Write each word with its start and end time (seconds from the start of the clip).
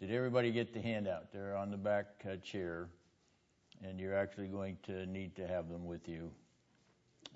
Did 0.00 0.12
everybody 0.12 0.52
get 0.52 0.72
the 0.72 0.80
handout? 0.80 1.32
They're 1.32 1.56
on 1.56 1.72
the 1.72 1.76
back 1.76 2.06
uh, 2.24 2.36
chair, 2.36 2.88
and 3.82 3.98
you're 3.98 4.14
actually 4.14 4.46
going 4.46 4.76
to 4.84 5.06
need 5.06 5.34
to 5.34 5.46
have 5.48 5.68
them 5.68 5.86
with 5.86 6.08
you 6.08 6.30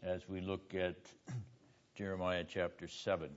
as 0.00 0.29
we 0.29 0.40
look 0.40 0.72
at 0.72 0.95
Jeremiah 1.96 2.45
chapter 2.48 2.87
7. 2.87 3.30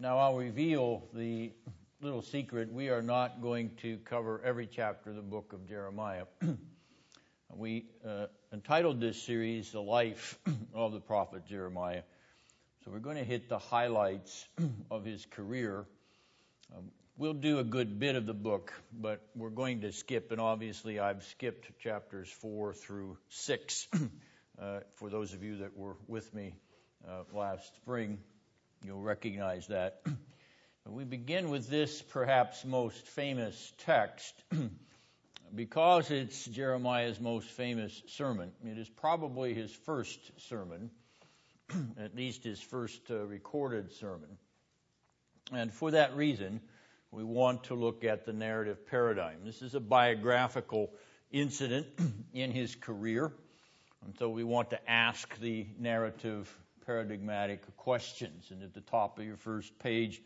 Now, 0.00 0.16
I'll 0.16 0.36
reveal 0.36 1.02
the 1.12 1.52
little 2.00 2.22
secret. 2.22 2.72
We 2.72 2.88
are 2.88 3.02
not 3.02 3.42
going 3.42 3.72
to 3.82 3.98
cover 3.98 4.40
every 4.42 4.66
chapter 4.66 5.10
of 5.10 5.16
the 5.16 5.22
book 5.22 5.52
of 5.52 5.68
Jeremiah. 5.68 6.24
we 7.54 7.84
uh, 8.02 8.28
entitled 8.52 8.98
this 9.00 9.22
series 9.22 9.72
The 9.72 9.80
Life 9.80 10.38
of 10.74 10.92
the 10.92 11.00
Prophet 11.00 11.46
Jeremiah. 11.46 12.02
So 12.84 12.90
we're 12.90 12.98
going 12.98 13.16
to 13.16 13.24
hit 13.24 13.48
the 13.48 13.58
highlights 13.58 14.46
of 14.90 15.04
his 15.04 15.26
career. 15.26 15.84
Um, 16.74 16.84
we'll 17.18 17.34
do 17.34 17.58
a 17.58 17.64
good 17.64 17.98
bit 17.98 18.16
of 18.16 18.24
the 18.24 18.34
book, 18.34 18.72
but 18.92 19.20
we're 19.36 19.50
going 19.50 19.82
to 19.82 19.92
skip, 19.92 20.32
and 20.32 20.40
obviously 20.40 20.98
I've 20.98 21.24
skipped 21.24 21.78
chapters 21.80 22.30
4 22.40 22.72
through 22.72 23.18
6. 23.28 23.88
uh, 24.58 24.80
for 24.94 25.10
those 25.10 25.34
of 25.34 25.42
you 25.42 25.58
that 25.58 25.76
were 25.76 25.96
with 26.06 26.32
me 26.32 26.54
uh, 27.06 27.24
last 27.34 27.74
spring, 27.76 28.18
you'll 28.82 29.02
recognize 29.02 29.66
that. 29.66 30.00
we 30.86 31.04
begin 31.04 31.50
with 31.50 31.68
this 31.68 32.00
perhaps 32.00 32.64
most 32.64 33.06
famous 33.08 33.72
text 33.84 34.32
because 35.54 36.10
it's 36.10 36.44
Jeremiah's 36.44 37.20
most 37.20 37.48
famous 37.48 38.02
sermon. 38.06 38.52
It 38.64 38.78
is 38.78 38.88
probably 38.88 39.54
his 39.54 39.72
first 39.72 40.18
sermon, 40.48 40.90
at 41.98 42.14
least 42.14 42.44
his 42.44 42.60
first 42.60 43.00
uh, 43.10 43.24
recorded 43.24 43.92
sermon. 43.92 44.38
And 45.52 45.72
for 45.72 45.92
that 45.92 46.16
reason, 46.16 46.60
we 47.10 47.24
want 47.24 47.64
to 47.64 47.74
look 47.74 48.04
at 48.04 48.26
the 48.26 48.32
narrative 48.32 48.86
paradigm. 48.86 49.38
This 49.44 49.62
is 49.62 49.74
a 49.74 49.80
biographical 49.80 50.90
incident 51.30 51.86
in 52.32 52.50
his 52.50 52.74
career, 52.74 53.32
and 54.04 54.14
so 54.18 54.28
we 54.28 54.44
want 54.44 54.70
to 54.70 54.90
ask 54.90 55.38
the 55.40 55.66
narrative 55.78 56.54
paradigmatic 56.86 57.76
questions. 57.76 58.50
And 58.50 58.62
at 58.62 58.74
the 58.74 58.80
top 58.80 59.18
of 59.18 59.24
your 59.24 59.36
first 59.36 59.78
page, 59.78 60.20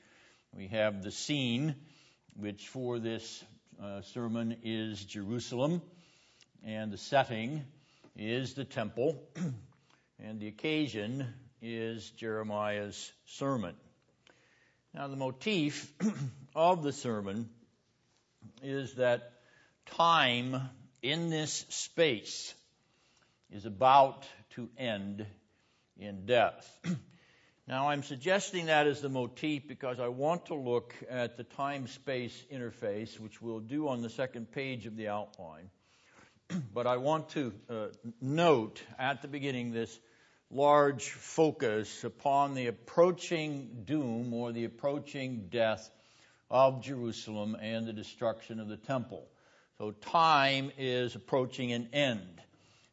we 0.55 0.69
have 0.69 1.03
the 1.03 1.11
scene, 1.11 1.75
which 2.37 2.69
for 2.69 2.99
this 2.99 3.43
uh, 3.81 4.03
sermon 4.03 4.57
is 4.63 5.05
Jerusalem, 5.05 5.83
and 6.65 6.93
the 6.93 6.99
setting 6.99 7.65
is 8.17 8.55
the 8.55 8.65
temple, 8.65 9.23
and 10.19 10.41
the 10.41 10.49
occasion 10.49 11.27
is 11.61 12.11
Jeremiah's 12.11 13.13
sermon. 13.27 13.75
Now, 14.95 15.09
the 15.09 15.17
motif 15.17 15.93
of 16.55 16.83
the 16.83 16.93
sermon 16.93 17.49
is 18.63 18.95
that 18.95 19.33
time 19.87 20.61
in 21.03 21.31
this 21.31 21.65
space 21.69 22.55
is 23.51 23.67
about 23.67 24.25
to 24.51 24.69
end 24.77 25.27
in 25.97 26.27
death. 26.27 26.81
now, 27.69 27.91
I'm 27.91 28.03
suggesting 28.03 28.67
that 28.67 28.89
as 28.89 29.03
the 29.03 29.09
motif 29.09 29.69
because 29.69 30.01
I 30.01 30.09
want 30.09 30.47
to 30.47 30.57
look 30.57 30.95
at 31.09 31.37
the 31.37 31.45
time 31.45 31.87
space 31.87 32.45
interface, 32.53 33.21
which 33.21 33.41
we'll 33.41 33.61
do 33.61 33.87
on 33.87 34.03
the 34.03 34.11
second 34.11 34.51
page 34.51 34.87
of 34.87 34.97
the 34.97 35.07
outline. 35.09 35.71
but 36.75 36.89
I 36.89 36.97
want 36.97 37.29
to 37.31 37.53
uh, 37.71 37.87
note 38.21 38.83
at 38.99 39.23
the 39.23 39.29
beginning 39.29 39.71
this 39.71 39.97
large 40.51 41.11
focus 41.11 42.03
upon 42.03 42.55
the 42.55 42.67
approaching 42.67 43.85
doom 43.85 44.35
or 44.35 44.51
the 44.51 44.65
approaching 44.65 45.47
death 45.49 45.89
of 46.51 46.83
Jerusalem 46.83 47.57
and 47.61 47.87
the 47.87 47.93
destruction 47.93 48.59
of 48.59 48.67
the 48.67 48.77
temple. 48.77 49.25
So 49.79 49.93
time 49.93 50.73
is 50.79 51.15
approaching 51.15 51.71
an 51.71 51.91
end 51.93 52.41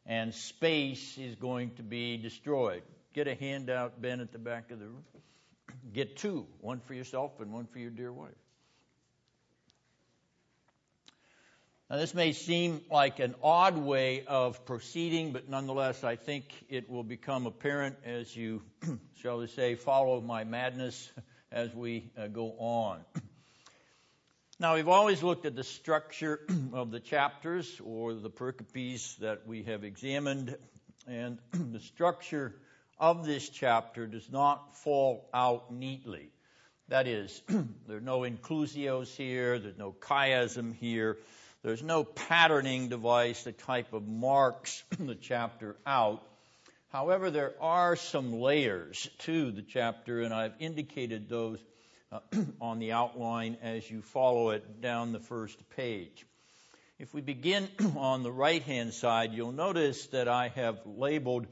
and 0.06 0.32
space 0.32 1.18
is 1.18 1.34
going 1.34 1.72
to 1.74 1.82
be 1.82 2.18
destroyed. 2.18 2.82
Get 3.12 3.26
a 3.26 3.34
handout, 3.34 4.00
Ben, 4.00 4.20
at 4.20 4.32
the 4.32 4.38
back 4.38 4.70
of 4.70 4.78
the 4.78 4.86
room. 4.86 5.04
Get 5.92 6.16
two, 6.16 6.46
one 6.60 6.80
for 6.80 6.94
yourself 6.94 7.40
and 7.40 7.52
one 7.52 7.66
for 7.66 7.78
your 7.78 7.90
dear 7.90 8.12
wife. 8.12 8.30
Now, 11.90 11.96
this 11.96 12.14
may 12.14 12.32
seem 12.32 12.82
like 12.88 13.18
an 13.18 13.34
odd 13.42 13.76
way 13.76 14.24
of 14.24 14.64
proceeding, 14.64 15.32
but 15.32 15.48
nonetheless, 15.48 16.04
I 16.04 16.14
think 16.14 16.44
it 16.68 16.88
will 16.88 17.02
become 17.02 17.46
apparent 17.46 17.96
as 18.04 18.36
you, 18.36 18.62
shall 19.16 19.38
we 19.38 19.48
say, 19.48 19.74
follow 19.74 20.20
my 20.20 20.44
madness 20.44 21.10
as 21.50 21.74
we 21.74 22.12
uh, 22.16 22.28
go 22.28 22.54
on. 22.58 23.00
Now, 24.60 24.76
we've 24.76 24.86
always 24.86 25.20
looked 25.24 25.46
at 25.46 25.56
the 25.56 25.64
structure 25.64 26.38
of 26.72 26.92
the 26.92 27.00
chapters 27.00 27.80
or 27.84 28.14
the 28.14 28.30
pericopes 28.30 29.16
that 29.16 29.44
we 29.48 29.64
have 29.64 29.82
examined, 29.82 30.56
and 31.08 31.38
the 31.52 31.80
structure 31.80 32.54
of 33.00 33.24
this 33.24 33.48
chapter 33.48 34.06
does 34.06 34.30
not 34.30 34.76
fall 34.76 35.28
out 35.32 35.72
neatly. 35.72 36.30
That 36.88 37.06
is, 37.08 37.42
there 37.88 37.96
are 37.96 38.00
no 38.00 38.20
inclusios 38.20 39.16
here, 39.16 39.58
there's 39.58 39.78
no 39.78 39.92
chiasm 39.92 40.74
here, 40.74 41.16
there's 41.62 41.82
no 41.82 42.04
patterning 42.04 42.88
device 42.88 43.44
that 43.44 43.58
type 43.58 43.92
of 43.92 44.06
marks 44.06 44.84
the 44.98 45.14
chapter 45.14 45.76
out. 45.86 46.22
However, 46.92 47.30
there 47.30 47.54
are 47.60 47.96
some 47.96 48.40
layers 48.40 49.08
to 49.20 49.50
the 49.50 49.62
chapter, 49.62 50.20
and 50.22 50.34
I've 50.34 50.54
indicated 50.58 51.28
those 51.28 51.58
uh, 52.12 52.18
on 52.60 52.80
the 52.80 52.92
outline 52.92 53.56
as 53.62 53.88
you 53.88 54.02
follow 54.02 54.50
it 54.50 54.80
down 54.80 55.12
the 55.12 55.20
first 55.20 55.58
page. 55.76 56.26
If 56.98 57.14
we 57.14 57.22
begin 57.22 57.66
on 57.96 58.24
the 58.24 58.32
right 58.32 58.62
hand 58.62 58.92
side, 58.92 59.32
you'll 59.32 59.52
notice 59.52 60.08
that 60.08 60.28
I 60.28 60.48
have 60.48 60.80
labeled 60.84 61.46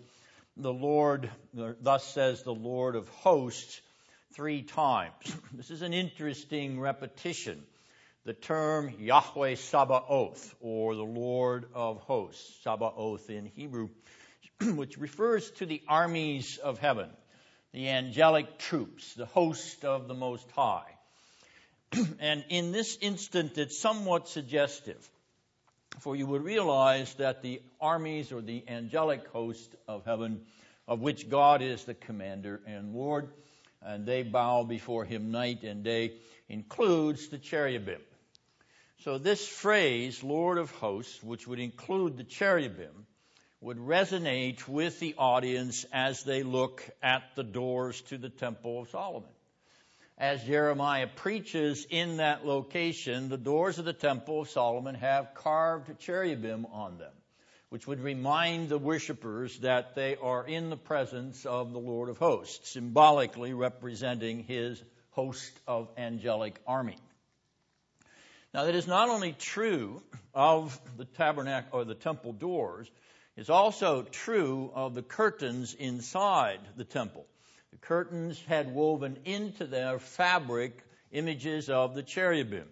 the 0.58 0.72
Lord, 0.72 1.30
thus 1.54 2.04
says 2.04 2.42
the 2.42 2.54
Lord 2.54 2.96
of 2.96 3.08
hosts, 3.08 3.80
three 4.34 4.62
times. 4.62 5.14
This 5.52 5.70
is 5.70 5.82
an 5.82 5.94
interesting 5.94 6.80
repetition. 6.80 7.62
The 8.24 8.34
term 8.34 8.92
Yahweh 8.98 9.54
Sabaoth, 9.54 10.54
or 10.60 10.94
the 10.94 11.02
Lord 11.02 11.66
of 11.74 12.00
hosts, 12.02 12.62
Sabaoth 12.64 13.30
in 13.30 13.46
Hebrew, 13.46 13.88
which 14.60 14.98
refers 14.98 15.50
to 15.52 15.66
the 15.66 15.82
armies 15.88 16.58
of 16.58 16.78
heaven 16.78 17.08
the 17.72 17.88
angelic 17.90 18.58
troops, 18.58 19.14
the 19.14 19.26
host 19.26 19.84
of 19.84 20.08
the 20.08 20.14
Most 20.14 20.50
High. 20.52 20.90
and 22.18 22.44
in 22.48 22.72
this 22.72 22.96
instant, 23.00 23.58
it's 23.58 23.78
somewhat 23.78 24.28
suggestive, 24.28 25.08
for 26.00 26.16
you 26.16 26.26
would 26.26 26.44
realize 26.44 27.12
that 27.14 27.42
the 27.42 27.60
armies 27.80 28.32
or 28.32 28.40
the 28.40 28.64
angelic 28.68 29.28
host 29.28 29.74
of 29.86 30.04
heaven, 30.04 30.42
of 30.86 31.00
which 31.00 31.28
God 31.28 31.62
is 31.62 31.84
the 31.84 31.94
commander 31.94 32.60
and 32.66 32.94
Lord, 32.94 33.28
and 33.82 34.06
they 34.06 34.22
bow 34.22 34.64
before 34.64 35.04
him 35.04 35.30
night 35.30 35.62
and 35.62 35.84
day, 35.84 36.12
includes 36.48 37.28
the 37.28 37.38
cherubim. 37.38 38.00
So 39.04 39.18
this 39.18 39.46
phrase, 39.46 40.22
Lord 40.24 40.58
of 40.58 40.70
hosts, 40.72 41.22
which 41.22 41.46
would 41.46 41.60
include 41.60 42.16
the 42.16 42.24
cherubim, 42.24 43.06
would 43.60 43.78
resonate 43.78 44.66
with 44.66 44.98
the 45.00 45.14
audience 45.18 45.84
as 45.92 46.22
they 46.24 46.42
look 46.42 46.88
at 47.02 47.22
the 47.34 47.44
doors 47.44 48.00
to 48.02 48.18
the 48.18 48.28
Temple 48.28 48.82
of 48.82 48.90
Solomon. 48.90 49.30
As 50.20 50.42
Jeremiah 50.42 51.06
preaches 51.06 51.86
in 51.88 52.16
that 52.16 52.44
location, 52.44 53.28
the 53.28 53.38
doors 53.38 53.78
of 53.78 53.84
the 53.84 53.92
Temple 53.92 54.40
of 54.40 54.50
Solomon 54.50 54.96
have 54.96 55.32
carved 55.34 56.00
cherubim 56.00 56.66
on 56.72 56.98
them, 56.98 57.12
which 57.68 57.86
would 57.86 58.00
remind 58.00 58.68
the 58.68 58.78
worshippers 58.78 59.60
that 59.60 59.94
they 59.94 60.16
are 60.16 60.44
in 60.44 60.70
the 60.70 60.76
presence 60.76 61.46
of 61.46 61.72
the 61.72 61.78
Lord 61.78 62.08
of 62.08 62.18
hosts, 62.18 62.70
symbolically 62.70 63.54
representing 63.54 64.42
his 64.42 64.82
host 65.10 65.52
of 65.68 65.88
angelic 65.96 66.58
army. 66.66 66.96
Now, 68.52 68.64
that 68.64 68.74
is 68.74 68.88
not 68.88 69.10
only 69.10 69.34
true 69.34 70.02
of 70.34 70.80
the 70.96 71.04
tabernacle 71.04 71.78
or 71.78 71.84
the 71.84 71.94
temple 71.94 72.32
doors, 72.32 72.90
is 73.36 73.50
also 73.50 74.02
true 74.02 74.72
of 74.74 74.96
the 74.96 75.02
curtains 75.02 75.74
inside 75.74 76.58
the 76.76 76.84
temple. 76.84 77.24
The 77.70 77.78
curtains 77.78 78.42
had 78.46 78.74
woven 78.74 79.18
into 79.24 79.66
their 79.66 79.98
fabric 79.98 80.82
images 81.12 81.68
of 81.68 81.94
the 81.94 82.02
cherubim. 82.02 82.68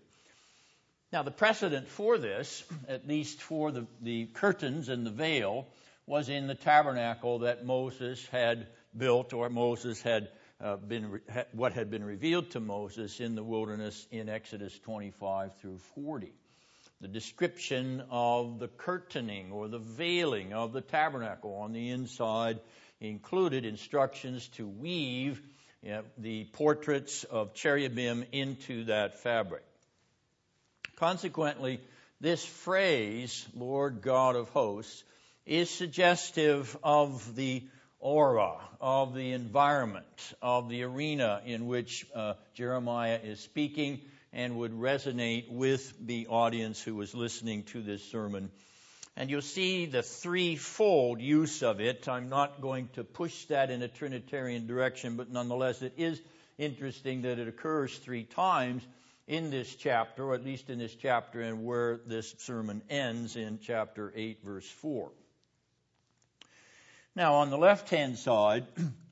Now, 1.12 1.22
the 1.22 1.30
precedent 1.30 1.88
for 1.88 2.18
this, 2.18 2.64
at 2.88 3.06
least 3.06 3.40
for 3.40 3.70
the, 3.70 3.86
the 4.02 4.26
curtains 4.26 4.88
and 4.88 5.06
the 5.06 5.10
veil, 5.10 5.66
was 6.06 6.28
in 6.28 6.46
the 6.46 6.54
tabernacle 6.54 7.40
that 7.40 7.64
Moses 7.64 8.26
had 8.26 8.68
built, 8.96 9.32
or 9.32 9.48
Moses 9.48 10.02
had 10.02 10.28
uh, 10.60 10.76
been 10.76 11.20
what 11.52 11.72
had 11.72 11.90
been 11.90 12.04
revealed 12.04 12.50
to 12.50 12.60
Moses 12.60 13.20
in 13.20 13.34
the 13.34 13.44
wilderness 13.44 14.06
in 14.10 14.28
Exodus 14.28 14.78
25 14.78 15.56
through 15.60 15.78
40 15.94 16.32
the 17.00 17.08
description 17.08 18.02
of 18.10 18.58
the 18.58 18.68
curtaining 18.68 19.52
or 19.52 19.68
the 19.68 19.78
veiling 19.78 20.54
of 20.54 20.72
the 20.72 20.80
tabernacle 20.80 21.54
on 21.56 21.72
the 21.72 21.90
inside 21.90 22.58
included 23.00 23.64
instructions 23.64 24.48
to 24.48 24.66
weave 24.66 25.40
you 25.82 25.90
know, 25.90 26.02
the 26.18 26.44
portraits 26.52 27.24
of 27.24 27.54
cherubim 27.54 28.24
into 28.32 28.84
that 28.84 29.20
fabric. 29.20 29.62
Consequently, 30.96 31.80
this 32.20 32.44
phrase, 32.44 33.46
Lord 33.54 34.00
God 34.00 34.36
of 34.36 34.48
hosts, 34.48 35.04
is 35.44 35.70
suggestive 35.70 36.76
of 36.82 37.36
the 37.36 37.62
aura, 38.00 38.56
of 38.80 39.14
the 39.14 39.32
environment, 39.32 40.34
of 40.40 40.68
the 40.68 40.82
arena 40.82 41.42
in 41.44 41.66
which 41.66 42.06
uh, 42.14 42.34
Jeremiah 42.54 43.20
is 43.22 43.40
speaking 43.40 44.00
and 44.32 44.56
would 44.56 44.72
resonate 44.72 45.50
with 45.50 45.94
the 46.04 46.26
audience 46.28 46.82
who 46.82 46.94
was 46.94 47.14
listening 47.14 47.62
to 47.64 47.82
this 47.82 48.02
sermon. 48.02 48.50
And 49.16 49.30
you'll 49.30 49.40
see 49.40 49.86
the 49.86 50.02
threefold 50.02 51.22
use 51.22 51.62
of 51.62 51.80
it. 51.80 52.06
I'm 52.06 52.28
not 52.28 52.60
going 52.60 52.88
to 52.94 53.04
push 53.04 53.46
that 53.46 53.70
in 53.70 53.80
a 53.82 53.88
Trinitarian 53.88 54.66
direction, 54.66 55.16
but 55.16 55.30
nonetheless, 55.30 55.80
it 55.80 55.94
is 55.96 56.20
interesting 56.58 57.22
that 57.22 57.38
it 57.38 57.48
occurs 57.48 57.96
three 57.96 58.24
times 58.24 58.86
in 59.26 59.50
this 59.50 59.74
chapter, 59.74 60.24
or 60.24 60.34
at 60.34 60.44
least 60.44 60.68
in 60.68 60.78
this 60.78 60.94
chapter, 60.94 61.40
and 61.40 61.64
where 61.64 61.98
this 62.06 62.34
sermon 62.38 62.82
ends 62.90 63.36
in 63.36 63.58
chapter 63.60 64.12
8, 64.14 64.44
verse 64.44 64.68
4. 64.68 65.10
Now, 67.14 67.36
on 67.36 67.48
the 67.48 67.58
left 67.58 67.88
hand 67.88 68.18
side, 68.18 68.66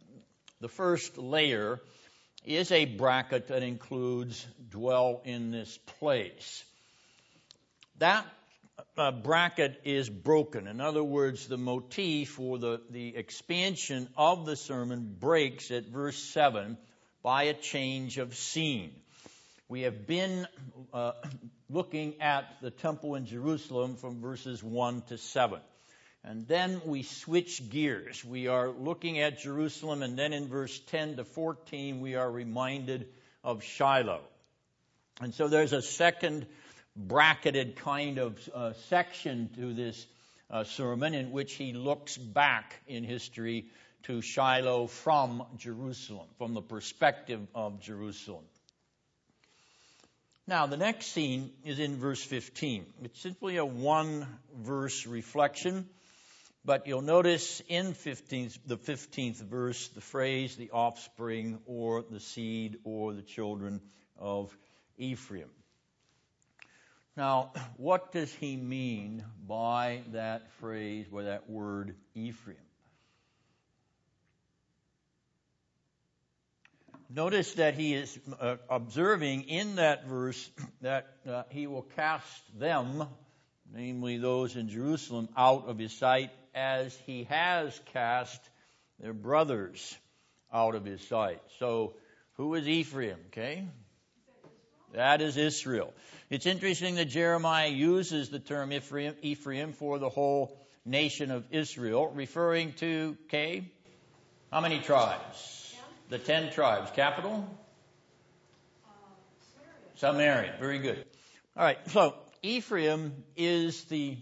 the 0.60 0.68
first 0.68 1.16
layer 1.16 1.80
is 2.44 2.70
a 2.70 2.84
bracket 2.84 3.48
that 3.48 3.62
includes 3.62 4.46
dwell 4.68 5.22
in 5.24 5.50
this 5.50 5.78
place. 5.98 6.62
That 7.98 8.26
uh, 8.96 9.10
bracket 9.10 9.80
is 9.84 10.08
broken. 10.08 10.66
In 10.66 10.80
other 10.80 11.02
words, 11.02 11.46
the 11.46 11.56
motif 11.56 12.38
or 12.38 12.58
the, 12.58 12.80
the 12.90 13.16
expansion 13.16 14.08
of 14.16 14.46
the 14.46 14.56
sermon 14.56 15.16
breaks 15.18 15.70
at 15.70 15.86
verse 15.86 16.16
7 16.16 16.76
by 17.22 17.44
a 17.44 17.54
change 17.54 18.18
of 18.18 18.34
scene. 18.34 18.92
We 19.68 19.82
have 19.82 20.06
been 20.06 20.46
uh, 20.92 21.12
looking 21.70 22.20
at 22.20 22.44
the 22.60 22.70
temple 22.70 23.14
in 23.14 23.26
Jerusalem 23.26 23.96
from 23.96 24.20
verses 24.20 24.62
1 24.62 25.02
to 25.08 25.18
7. 25.18 25.60
And 26.22 26.46
then 26.46 26.80
we 26.86 27.02
switch 27.02 27.68
gears. 27.70 28.24
We 28.24 28.48
are 28.48 28.70
looking 28.70 29.20
at 29.20 29.40
Jerusalem, 29.40 30.02
and 30.02 30.18
then 30.18 30.32
in 30.32 30.48
verse 30.48 30.78
10 30.86 31.16
to 31.16 31.24
14, 31.24 32.00
we 32.00 32.14
are 32.14 32.30
reminded 32.30 33.08
of 33.42 33.62
Shiloh. 33.62 34.22
And 35.20 35.34
so 35.34 35.48
there's 35.48 35.72
a 35.72 35.82
second 35.82 36.46
bracketed 36.96 37.76
kind 37.76 38.18
of 38.18 38.48
uh, 38.54 38.72
section 38.88 39.50
to 39.56 39.74
this 39.74 40.06
uh, 40.50 40.64
sermon 40.64 41.14
in 41.14 41.32
which 41.32 41.54
he 41.54 41.72
looks 41.72 42.16
back 42.16 42.74
in 42.86 43.04
history 43.04 43.66
to 44.04 44.20
Shiloh 44.20 44.86
from 44.86 45.44
Jerusalem, 45.56 46.28
from 46.38 46.54
the 46.54 46.62
perspective 46.62 47.40
of 47.54 47.80
Jerusalem. 47.80 48.44
Now, 50.46 50.66
the 50.66 50.76
next 50.76 51.06
scene 51.06 51.50
is 51.64 51.78
in 51.78 51.96
verse 51.96 52.22
15. 52.22 52.84
It's 53.02 53.20
simply 53.20 53.56
a 53.56 53.64
one 53.64 54.26
verse 54.54 55.06
reflection 55.06 55.88
but 56.64 56.86
you'll 56.86 57.02
notice 57.02 57.60
in 57.68 57.92
15th, 57.92 58.58
the 58.66 58.78
15th 58.78 59.36
verse 59.36 59.88
the 59.88 60.00
phrase 60.00 60.56
the 60.56 60.70
offspring 60.70 61.58
or 61.66 62.02
the 62.10 62.20
seed 62.20 62.78
or 62.84 63.12
the 63.12 63.22
children 63.22 63.82
of 64.18 64.56
Ephraim. 64.96 65.50
Now, 67.16 67.52
what 67.76 68.10
does 68.12 68.32
he 68.32 68.56
mean 68.56 69.24
by 69.46 70.02
that 70.12 70.50
phrase, 70.58 71.06
by 71.06 71.24
that 71.24 71.48
word 71.48 71.94
Ephraim? 72.14 72.56
Notice 77.08 77.52
that 77.54 77.74
he 77.74 77.94
is 77.94 78.18
uh, 78.40 78.56
observing 78.68 79.42
in 79.42 79.76
that 79.76 80.06
verse 80.06 80.50
that 80.80 81.06
uh, 81.28 81.44
he 81.50 81.68
will 81.68 81.86
cast 81.94 82.58
them, 82.58 83.06
namely 83.72 84.18
those 84.18 84.56
in 84.56 84.68
Jerusalem, 84.68 85.28
out 85.36 85.68
of 85.68 85.78
his 85.78 85.92
sight 85.92 86.32
as 86.52 86.96
he 87.06 87.24
has 87.24 87.80
cast 87.92 88.40
their 88.98 89.12
brothers 89.12 89.96
out 90.52 90.74
of 90.74 90.84
his 90.84 91.00
sight. 91.06 91.40
So, 91.60 91.94
who 92.36 92.54
is 92.54 92.66
Ephraim? 92.66 93.18
Okay? 93.28 93.68
That 94.94 95.20
is 95.20 95.36
Israel. 95.36 95.92
It's 96.30 96.46
interesting 96.46 96.94
that 96.96 97.06
Jeremiah 97.06 97.68
uses 97.68 98.28
the 98.28 98.38
term 98.38 98.72
Ephraim, 98.72 99.14
Ephraim 99.22 99.72
for 99.72 99.98
the 99.98 100.08
whole 100.08 100.56
nation 100.84 101.30
of 101.30 101.44
Israel, 101.50 102.12
referring 102.14 102.72
to, 102.74 103.16
okay, 103.26 103.70
how 104.52 104.60
many 104.60 104.78
tribes? 104.78 105.74
The 106.10 106.18
ten 106.18 106.52
tribes. 106.52 106.90
Capital? 106.92 107.44
Samaria. 109.96 110.54
Very 110.60 110.78
good. 110.78 111.04
All 111.56 111.64
right, 111.64 111.78
so 111.90 112.14
Ephraim 112.42 113.24
is 113.36 113.84
the 113.84 114.16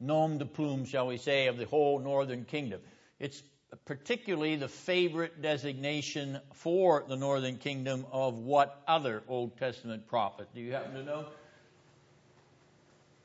nom 0.00 0.38
de 0.38 0.44
plume, 0.44 0.84
shall 0.84 1.06
we 1.06 1.16
say, 1.16 1.46
of 1.46 1.56
the 1.56 1.64
whole 1.64 2.00
northern 2.00 2.44
kingdom. 2.44 2.80
It's 3.18 3.42
particularly 3.84 4.56
the 4.56 4.68
favorite 4.68 5.42
designation 5.42 6.40
for 6.54 7.04
the 7.08 7.16
northern 7.16 7.56
kingdom 7.56 8.06
of 8.12 8.38
what 8.38 8.82
other 8.86 9.22
Old 9.28 9.56
Testament 9.58 10.08
prophet? 10.08 10.48
Do 10.54 10.60
you 10.60 10.72
happen 10.72 10.94
to 10.94 11.02
know? 11.02 11.26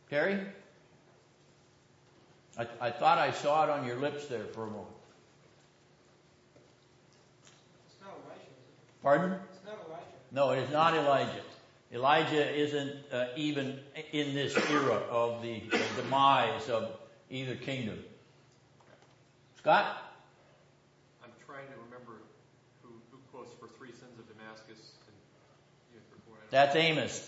Terry? 0.09 0.39
I, 2.57 2.67
I 2.79 2.91
thought 2.91 3.17
I 3.17 3.31
saw 3.31 3.63
it 3.63 3.69
on 3.69 3.87
your 3.87 3.95
lips 3.95 4.27
there 4.27 4.45
for 4.45 4.63
a 4.63 4.67
moment. 4.67 4.87
It's 7.87 7.95
not 8.01 8.13
Elijah. 8.25 8.41
Pardon? 9.01 9.39
It's 9.51 9.65
not 9.65 9.79
Elijah. 9.87 10.05
No, 10.31 10.51
it 10.51 10.59
is 10.59 10.69
not 10.71 10.93
Elijah. 10.93 11.41
Elijah 11.91 12.55
isn't 12.55 12.95
uh, 13.11 13.27
even 13.35 13.79
in 14.11 14.35
this 14.35 14.55
era 14.69 15.01
of 15.09 15.41
the, 15.41 15.61
the 15.71 16.01
demise 16.01 16.69
of 16.69 16.91
either 17.29 17.55
kingdom. 17.55 17.97
Scott? 19.57 20.13
I'm 21.23 21.31
trying 21.45 21.67
to 21.67 21.77
remember 21.85 22.21
who, 22.83 22.89
who 23.11 23.17
quotes 23.31 23.53
for 23.59 23.67
three 23.67 23.91
sins 23.91 24.19
of 24.19 24.27
Damascus. 24.27 24.93
And, 25.07 25.15
That's 26.53 26.75
Amos. 26.75 27.27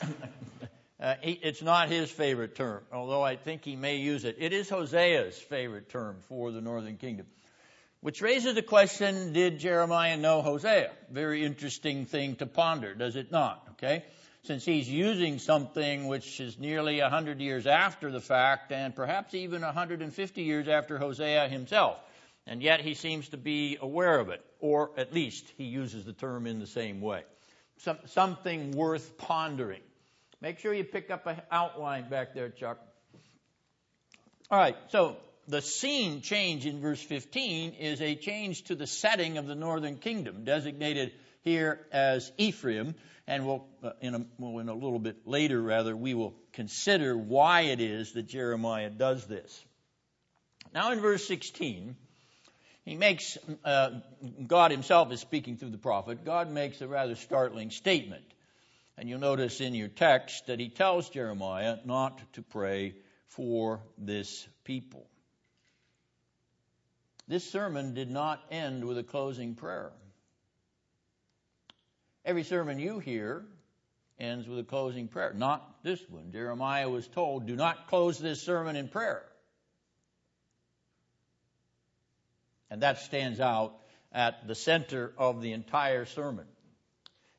uh, 0.99 1.15
he, 1.19 1.31
it's 1.31 1.63
not 1.63 1.89
his 1.89 2.11
favorite 2.11 2.53
term, 2.53 2.83
although 2.93 3.23
I 3.23 3.37
think 3.37 3.65
he 3.65 3.75
may 3.75 3.95
use 3.95 4.23
it. 4.23 4.35
It 4.37 4.53
is 4.53 4.69
Hosea's 4.69 5.35
favorite 5.35 5.89
term 5.89 6.17
for 6.29 6.51
the 6.51 6.61
northern 6.61 6.97
kingdom. 6.97 7.25
Which 8.01 8.21
raises 8.21 8.53
the 8.53 8.61
question, 8.61 9.33
did 9.33 9.57
Jeremiah 9.57 10.15
know 10.15 10.43
Hosea? 10.43 10.91
Very 11.09 11.43
interesting 11.43 12.05
thing 12.05 12.35
to 12.35 12.45
ponder, 12.45 12.93
does 12.93 13.15
it 13.15 13.31
not? 13.31 13.67
Okay? 13.71 14.03
since 14.43 14.63
he's 14.63 14.87
using 14.87 15.39
something 15.39 16.05
which 16.05 16.39
is 16.39 16.59
nearly 16.59 17.01
100 17.01 17.41
years 17.41 17.65
after 17.65 18.11
the 18.11 18.21
fact 18.21 18.71
and 18.71 18.95
perhaps 18.95 19.33
even 19.33 19.63
150 19.63 20.43
years 20.43 20.67
after 20.67 20.99
Hosea 20.99 21.49
himself. 21.49 21.97
And 22.45 22.61
yet 22.61 22.79
he 22.79 22.93
seems 22.93 23.29
to 23.29 23.37
be 23.37 23.79
aware 23.81 24.19
of 24.19 24.29
it, 24.29 24.45
or 24.59 24.91
at 24.97 25.11
least 25.15 25.51
he 25.57 25.63
uses 25.63 26.05
the 26.05 26.13
term 26.13 26.45
in 26.45 26.59
the 26.59 26.67
same 26.67 27.01
way. 27.01 27.23
Some, 27.79 27.97
something 28.05 28.71
worth 28.71 29.17
pondering. 29.17 29.81
Make 30.41 30.59
sure 30.59 30.73
you 30.73 30.83
pick 30.83 31.11
up 31.11 31.27
an 31.27 31.41
outline 31.51 32.09
back 32.09 32.33
there, 32.33 32.49
Chuck. 32.49 32.79
All 34.51 34.59
right, 34.59 34.75
so 34.89 35.17
the 35.47 35.61
scene 35.61 36.21
change 36.21 36.65
in 36.65 36.81
verse 36.81 37.01
15 37.01 37.73
is 37.73 38.01
a 38.01 38.15
change 38.15 38.63
to 38.65 38.75
the 38.75 38.87
setting 38.87 39.37
of 39.37 39.47
the 39.47 39.55
northern 39.55 39.97
kingdom, 39.97 40.43
designated 40.43 41.11
here 41.43 41.79
as 41.91 42.31
Ephraim, 42.37 42.95
and 43.27 43.45
we'll, 43.45 43.65
uh, 43.83 43.91
in, 44.01 44.15
a, 44.15 44.25
well, 44.37 44.59
in 44.59 44.69
a 44.69 44.73
little 44.73 44.99
bit 44.99 45.27
later, 45.27 45.61
rather, 45.61 45.95
we 45.95 46.13
will 46.13 46.35
consider 46.53 47.17
why 47.17 47.61
it 47.61 47.79
is 47.79 48.13
that 48.13 48.27
Jeremiah 48.27 48.89
does 48.89 49.25
this. 49.25 49.65
Now, 50.73 50.91
in 50.91 50.99
verse 50.99 51.25
16, 51.27 51.95
he 52.85 52.95
makes, 52.95 53.37
uh, 53.63 53.89
God 54.45 54.69
himself 54.69 55.11
is 55.11 55.19
speaking 55.19 55.57
through 55.57 55.71
the 55.71 55.77
prophet. 55.79 56.23
God 56.23 56.51
makes 56.51 56.81
a 56.81 56.87
rather 56.87 57.15
startling 57.15 57.71
statement. 57.71 58.23
And 58.95 59.09
you'll 59.09 59.19
notice 59.19 59.59
in 59.59 59.73
your 59.73 59.87
text 59.87 60.47
that 60.47 60.59
he 60.59 60.69
tells 60.69 61.09
Jeremiah 61.09 61.77
not 61.83 62.21
to 62.33 62.43
pray 62.43 62.93
for 63.27 63.81
this 63.97 64.47
people. 64.63 65.05
This 67.27 67.49
sermon 67.49 67.95
did 67.95 68.11
not 68.11 68.41
end 68.51 68.85
with 68.85 68.99
a 68.99 69.03
closing 69.03 69.55
prayer. 69.55 69.91
Every 72.23 72.43
sermon 72.43 72.77
you 72.77 72.99
hear 72.99 73.43
ends 74.19 74.47
with 74.47 74.59
a 74.59 74.63
closing 74.63 75.07
prayer. 75.07 75.33
Not 75.33 75.83
this 75.83 75.99
one. 76.07 76.31
Jeremiah 76.31 76.87
was 76.87 77.07
told, 77.07 77.47
do 77.47 77.55
not 77.55 77.87
close 77.87 78.19
this 78.19 78.41
sermon 78.43 78.75
in 78.75 78.87
prayer. 78.89 79.23
And 82.69 82.81
that 82.81 82.99
stands 82.99 83.39
out 83.39 83.73
at 84.11 84.47
the 84.47 84.55
center 84.55 85.11
of 85.17 85.41
the 85.41 85.53
entire 85.53 86.05
sermon. 86.05 86.45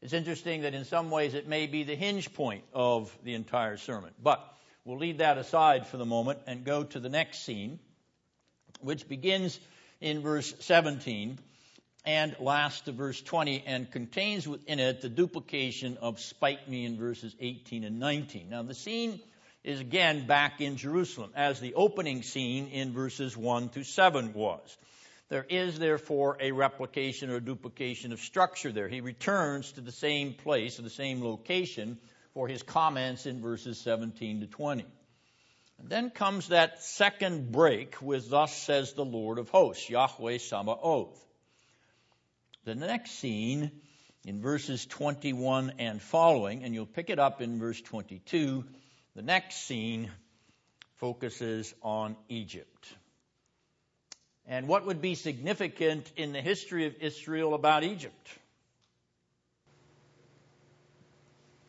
It's 0.02 0.12
interesting 0.12 0.62
that 0.62 0.74
in 0.74 0.84
some 0.84 1.10
ways 1.10 1.34
it 1.34 1.48
may 1.48 1.66
be 1.66 1.82
the 1.82 1.96
hinge 1.96 2.32
point 2.34 2.64
of 2.72 3.16
the 3.24 3.34
entire 3.34 3.76
sermon. 3.76 4.12
But 4.22 4.40
we'll 4.84 4.98
leave 4.98 5.18
that 5.18 5.38
aside 5.38 5.86
for 5.86 5.96
the 5.96 6.04
moment 6.04 6.40
and 6.46 6.64
go 6.64 6.84
to 6.84 7.00
the 7.00 7.08
next 7.08 7.44
scene, 7.44 7.78
which 8.80 9.08
begins 9.08 9.58
in 10.00 10.20
verse 10.20 10.54
17 10.60 11.38
and 12.04 12.36
last 12.38 12.84
to 12.84 12.92
verse 12.92 13.20
20 13.20 13.64
and 13.66 13.90
contains 13.90 14.46
within 14.46 14.78
it 14.78 15.00
the 15.00 15.08
duplication 15.08 15.98
of 16.00 16.20
spike 16.20 16.68
me 16.68 16.84
in 16.84 16.96
verses 16.96 17.34
18 17.40 17.82
and 17.82 17.98
19. 17.98 18.48
Now 18.50 18.62
the 18.62 18.74
scene 18.74 19.20
is 19.64 19.80
again 19.80 20.26
back 20.26 20.60
in 20.60 20.76
Jerusalem 20.76 21.32
as 21.34 21.58
the 21.58 21.74
opening 21.74 22.22
scene 22.22 22.68
in 22.68 22.92
verses 22.92 23.36
1 23.36 23.70
to 23.70 23.82
7 23.82 24.34
was. 24.34 24.78
There 25.28 25.46
is 25.48 25.78
therefore 25.78 26.36
a 26.40 26.52
replication 26.52 27.30
or 27.30 27.40
duplication 27.40 28.12
of 28.12 28.20
structure 28.20 28.70
there. 28.70 28.88
He 28.88 29.00
returns 29.00 29.72
to 29.72 29.80
the 29.80 29.92
same 29.92 30.34
place, 30.34 30.78
or 30.78 30.82
the 30.82 30.90
same 30.90 31.22
location 31.22 31.98
for 32.32 32.46
his 32.46 32.62
comments 32.62 33.26
in 33.26 33.40
verses 33.40 33.78
17 33.78 34.40
to 34.40 34.46
20. 34.46 34.84
And 35.78 35.88
then 35.88 36.10
comes 36.10 36.48
that 36.48 36.82
second 36.82 37.50
break 37.50 38.00
with 38.00 38.30
thus 38.30 38.54
says 38.54 38.92
the 38.92 39.04
Lord 39.04 39.38
of 39.38 39.48
hosts, 39.48 39.90
Yahweh 39.90 40.38
Sabaoth. 40.38 41.18
The 42.64 42.74
next 42.74 43.12
scene 43.12 43.70
in 44.24 44.40
verses 44.40 44.86
21 44.86 45.74
and 45.78 46.00
following, 46.00 46.64
and 46.64 46.74
you'll 46.74 46.86
pick 46.86 47.10
it 47.10 47.18
up 47.18 47.40
in 47.40 47.58
verse 47.58 47.80
22, 47.80 48.64
the 49.14 49.22
next 49.22 49.66
scene 49.66 50.10
focuses 50.96 51.74
on 51.82 52.16
Egypt. 52.28 52.88
And 54.48 54.68
what 54.68 54.86
would 54.86 55.02
be 55.02 55.14
significant 55.14 56.10
in 56.16 56.32
the 56.32 56.40
history 56.40 56.86
of 56.86 56.94
Israel 57.00 57.54
about 57.54 57.82
Egypt? 57.82 58.28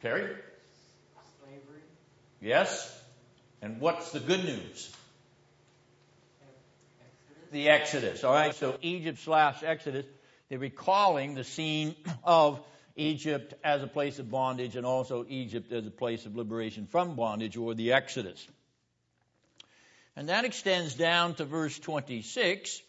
Terry? 0.02 0.36
Slavery. 1.40 1.82
Yes? 2.40 3.02
And 3.64 3.82
what's 3.82 4.12
the 4.12 4.20
good 4.20 4.44
news? 4.44 4.92
Exodus. 7.02 7.52
The 7.52 7.70
Exodus. 7.70 8.24
All 8.24 8.34
right, 8.34 8.54
so 8.54 8.78
Egypt 8.82 9.20
slash 9.20 9.64
Exodus. 9.64 10.06
They're 10.50 10.60
recalling 10.60 11.34
the 11.34 11.44
scene 11.44 11.96
of 12.24 12.62
Egypt 12.96 13.56
as 13.64 13.82
a 13.82 13.88
place 13.88 14.20
of 14.20 14.30
bondage 14.30 14.76
and 14.76 14.86
also 14.86 15.26
Egypt 15.28 15.72
as 15.72 15.88
a 15.88 15.92
place 15.92 16.28
of 16.28 16.36
liberation 16.36 16.86
from 16.86 17.16
bondage 17.16 17.58
or 17.58 17.74
the 17.74 17.94
Exodus. 17.94 18.48
And 20.18 20.30
that 20.30 20.46
extends 20.46 20.96
down 20.96 21.36
to 21.36 21.46
verse 21.46 21.78
26. 21.78 22.82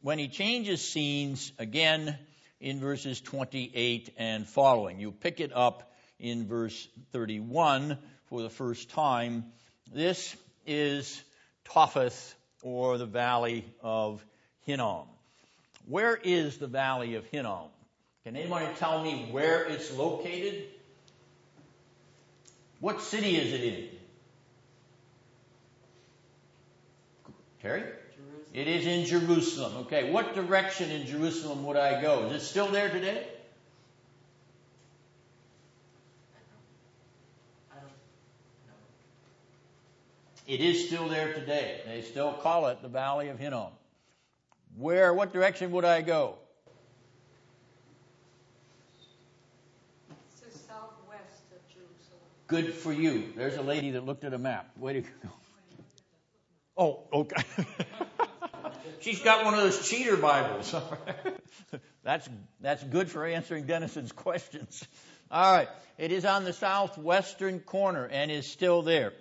when 0.00 0.18
he 0.18 0.28
changes 0.28 0.80
scenes 0.80 1.52
again 1.58 2.16
in 2.58 2.80
verses 2.80 3.20
28 3.20 4.14
and 4.16 4.48
following. 4.48 4.98
You 4.98 5.12
pick 5.12 5.40
it 5.40 5.52
up 5.54 5.92
in 6.18 6.46
verse 6.46 6.88
31 7.12 7.98
for 8.30 8.40
the 8.40 8.48
first 8.48 8.88
time. 8.88 9.44
This 9.92 10.34
is 10.66 11.22
Topheth 11.66 12.34
or 12.62 12.96
the 12.96 13.04
valley 13.04 13.66
of 13.82 14.24
Hinnom. 14.62 15.08
Where 15.84 16.16
is 16.16 16.56
the 16.56 16.68
valley 16.68 17.16
of 17.16 17.26
Hinnom? 17.26 17.68
Can 18.24 18.34
anybody 18.34 18.68
tell 18.78 19.04
me 19.04 19.28
where 19.30 19.64
it's 19.64 19.92
located? 19.92 20.68
What 22.80 23.00
city 23.00 23.36
is 23.36 23.52
it 23.52 23.62
in? 23.62 23.88
Terry? 27.62 27.80
Jerusalem. 27.80 27.96
It 28.52 28.68
is 28.68 28.86
in 28.86 29.06
Jerusalem. 29.06 29.76
Okay, 29.86 30.10
what 30.10 30.34
direction 30.34 30.90
in 30.90 31.06
Jerusalem 31.06 31.64
would 31.66 31.76
I 31.76 32.00
go? 32.00 32.26
Is 32.26 32.42
it 32.42 32.44
still 32.44 32.70
there 32.70 32.88
today? 32.88 33.26
I 37.72 37.74
don't 37.74 37.90
know. 38.68 38.74
It 40.46 40.60
is 40.60 40.86
still 40.86 41.08
there 41.08 41.32
today. 41.32 41.80
They 41.86 42.02
still 42.02 42.32
call 42.34 42.66
it 42.68 42.82
the 42.82 42.88
Valley 42.88 43.28
of 43.30 43.38
Hinnom. 43.38 43.72
Where, 44.76 45.14
what 45.14 45.32
direction 45.32 45.72
would 45.72 45.86
I 45.86 46.02
go? 46.02 46.36
It's 50.10 50.40
the 50.40 50.50
southwest 50.58 51.50
of 51.50 51.66
Jerusalem. 51.72 52.20
Good 52.46 52.74
for 52.74 52.92
you. 52.92 53.32
There's 53.36 53.56
a 53.56 53.62
lady 53.62 53.92
that 53.92 54.04
looked 54.04 54.22
at 54.22 54.32
a 54.32 54.38
map. 54.38 54.70
Way 54.76 54.92
to 54.94 55.00
go. 55.00 55.08
Oh, 56.78 57.02
okay. 57.12 57.42
She's 59.00 59.20
got 59.20 59.44
one 59.44 59.54
of 59.54 59.60
those 59.60 59.88
cheater 59.88 60.16
Bibles. 60.16 60.74
that's, 62.04 62.28
that's 62.60 62.84
good 62.84 63.10
for 63.10 63.26
answering 63.26 63.66
Dennison's 63.66 64.12
questions. 64.12 64.86
All 65.30 65.52
right. 65.52 65.68
It 65.98 66.12
is 66.12 66.24
on 66.24 66.44
the 66.44 66.52
southwestern 66.52 67.60
corner 67.60 68.04
and 68.04 68.30
is 68.30 68.50
still 68.52 68.82
there. 68.82 69.12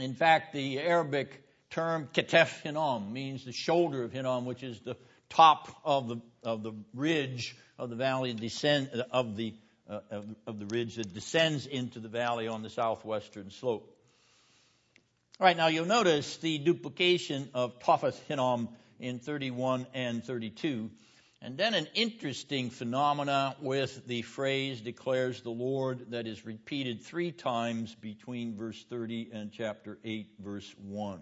In 0.00 0.14
fact, 0.14 0.54
the 0.54 0.78
Arabic 0.80 1.42
term 1.70 2.08
ketef 2.14 2.62
Hinnom 2.62 3.12
means 3.12 3.44
the 3.44 3.52
shoulder 3.52 4.02
of 4.02 4.12
Hinnom, 4.12 4.46
which 4.46 4.62
is 4.62 4.80
the 4.80 4.96
top 5.28 5.68
of 5.84 6.08
the, 6.08 6.20
of 6.42 6.62
the 6.62 6.72
ridge 6.94 7.54
of 7.78 7.90
the 7.90 7.96
valley 7.96 8.32
descend, 8.32 8.90
of 9.10 9.36
the, 9.36 9.54
uh, 9.90 10.00
of, 10.10 10.26
of 10.46 10.58
the 10.58 10.66
ridge 10.66 10.96
that 10.96 11.12
descends 11.12 11.66
into 11.66 11.98
the 11.98 12.08
valley 12.08 12.46
on 12.48 12.62
the 12.62 12.70
southwestern 12.70 13.50
slope. 13.50 13.92
All 15.40 15.46
right, 15.46 15.56
now 15.56 15.66
you'll 15.66 15.86
notice 15.86 16.36
the 16.36 16.58
duplication 16.58 17.48
of 17.54 17.80
Topheth 17.80 18.22
Hinnom 18.28 18.68
in 18.98 19.18
31 19.18 19.86
and 19.94 20.22
32. 20.22 20.90
And 21.42 21.56
then 21.56 21.72
an 21.72 21.88
interesting 21.94 22.68
phenomena 22.68 23.56
with 23.62 24.06
the 24.06 24.20
phrase 24.22 24.82
declares 24.82 25.40
the 25.40 25.50
Lord 25.50 26.10
that 26.10 26.26
is 26.26 26.44
repeated 26.44 27.02
three 27.02 27.32
times 27.32 27.94
between 27.94 28.56
verse 28.56 28.84
30 28.90 29.30
and 29.32 29.50
chapter 29.50 29.98
8, 30.04 30.28
verse 30.38 30.74
1. 30.82 31.20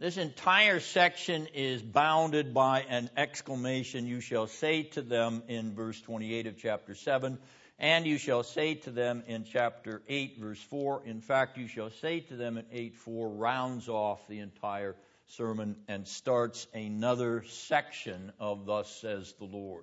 This 0.00 0.16
entire 0.16 0.78
section 0.78 1.48
is 1.54 1.82
bounded 1.82 2.54
by 2.54 2.82
an 2.88 3.10
exclamation, 3.16 4.06
you 4.06 4.20
shall 4.20 4.46
say 4.46 4.84
to 4.84 5.02
them 5.02 5.42
in 5.48 5.74
verse 5.74 6.00
28 6.02 6.46
of 6.46 6.56
chapter 6.56 6.94
7, 6.94 7.36
and 7.80 8.06
you 8.06 8.16
shall 8.16 8.44
say 8.44 8.74
to 8.74 8.92
them 8.92 9.24
in 9.26 9.42
chapter 9.42 10.00
8, 10.08 10.38
verse 10.38 10.62
4. 10.70 11.02
In 11.04 11.20
fact, 11.20 11.58
you 11.58 11.66
shall 11.66 11.90
say 11.90 12.20
to 12.20 12.36
them 12.36 12.58
in 12.58 12.64
8, 12.70 12.94
4, 12.94 13.28
rounds 13.28 13.88
off 13.88 14.20
the 14.28 14.38
entire 14.38 14.94
sermon 15.26 15.74
and 15.88 16.06
starts 16.06 16.68
another 16.72 17.42
section 17.48 18.30
of 18.38 18.66
Thus 18.66 18.88
says 19.00 19.34
the 19.40 19.46
Lord. 19.46 19.82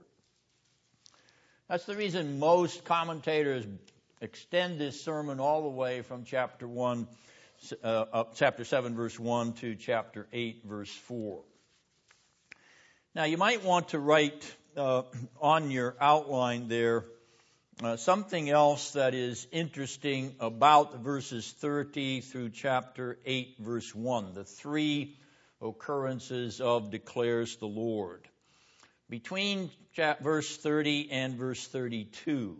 That's 1.67 1.85
the 1.85 1.97
reason 1.97 2.39
most 2.39 2.85
commentators 2.85 3.65
extend 4.21 4.79
this 4.79 5.01
sermon 5.01 5.41
all 5.41 5.63
the 5.63 5.75
way 5.75 6.03
from 6.03 6.23
chapter 6.23 6.69
1 6.69 7.05
uh, 7.83 8.23
chapter 8.35 8.63
7, 8.63 8.95
verse 8.95 9.19
1 9.19 9.53
to 9.53 9.75
chapter 9.75 10.27
8, 10.31 10.63
verse 10.65 10.93
4. 11.07 11.41
Now, 13.13 13.23
you 13.23 13.37
might 13.37 13.63
want 13.63 13.89
to 13.89 13.99
write 13.99 14.55
uh, 14.75 15.03
on 15.41 15.71
your 15.71 15.95
outline 15.99 16.67
there 16.67 17.05
uh, 17.83 17.97
something 17.97 18.49
else 18.49 18.91
that 18.91 19.13
is 19.13 19.47
interesting 19.51 20.35
about 20.39 20.99
verses 21.03 21.51
30 21.59 22.21
through 22.21 22.49
chapter 22.49 23.17
8, 23.25 23.55
verse 23.59 23.93
1, 23.93 24.33
the 24.33 24.43
three 24.43 25.17
occurrences 25.61 26.61
of 26.61 26.91
declares 26.91 27.57
the 27.57 27.67
Lord. 27.67 28.27
Between 29.09 29.69
verse 30.21 30.57
30 30.57 31.11
and 31.11 31.35
verse 31.35 31.67
32, 31.67 32.57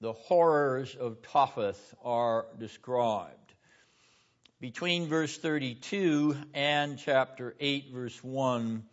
the 0.00 0.12
horrors 0.12 0.94
of 0.94 1.22
Topheth 1.22 1.94
are 2.02 2.46
described 2.58 3.41
between 4.62 5.08
verse 5.08 5.36
32 5.38 6.36
and 6.54 6.96
chapter 6.96 7.52
8, 7.58 7.86
verse 7.92 8.22
1, 8.22 8.84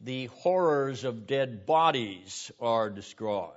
the 0.00 0.26
horrors 0.26 1.04
of 1.04 1.28
dead 1.28 1.64
bodies 1.64 2.50
are 2.60 2.90
described. 2.90 3.52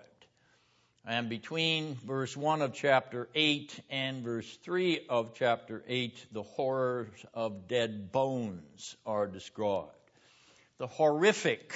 And 1.08 1.28
between 1.28 1.96
verse 2.06 2.38
1 2.38 2.62
of 2.62 2.76
chapter 2.76 3.28
8 3.34 3.80
and 3.90 4.24
verse 4.24 4.58
3 4.64 5.08
of 5.10 5.34
chapter 5.34 5.84
8, 5.88 6.24
the 6.34 6.44
horrors 6.44 7.26
of 7.34 7.68
dead 7.68 8.12
bones 8.12 8.96
are 9.04 9.26
described. 9.26 9.90
The 10.78 10.86
horrific, 10.86 11.74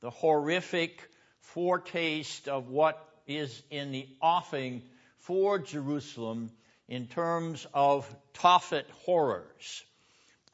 the 0.00 0.08
horrific 0.08 1.06
foretaste 1.42 2.48
of 2.48 2.70
what 2.70 2.98
is 3.26 3.62
in 3.70 3.92
the 3.92 4.08
offing 4.22 4.80
for 5.18 5.58
Jerusalem 5.58 6.50
in 6.88 7.06
terms 7.06 7.66
of 7.72 8.12
Tophet 8.34 8.88
horrors 9.04 9.84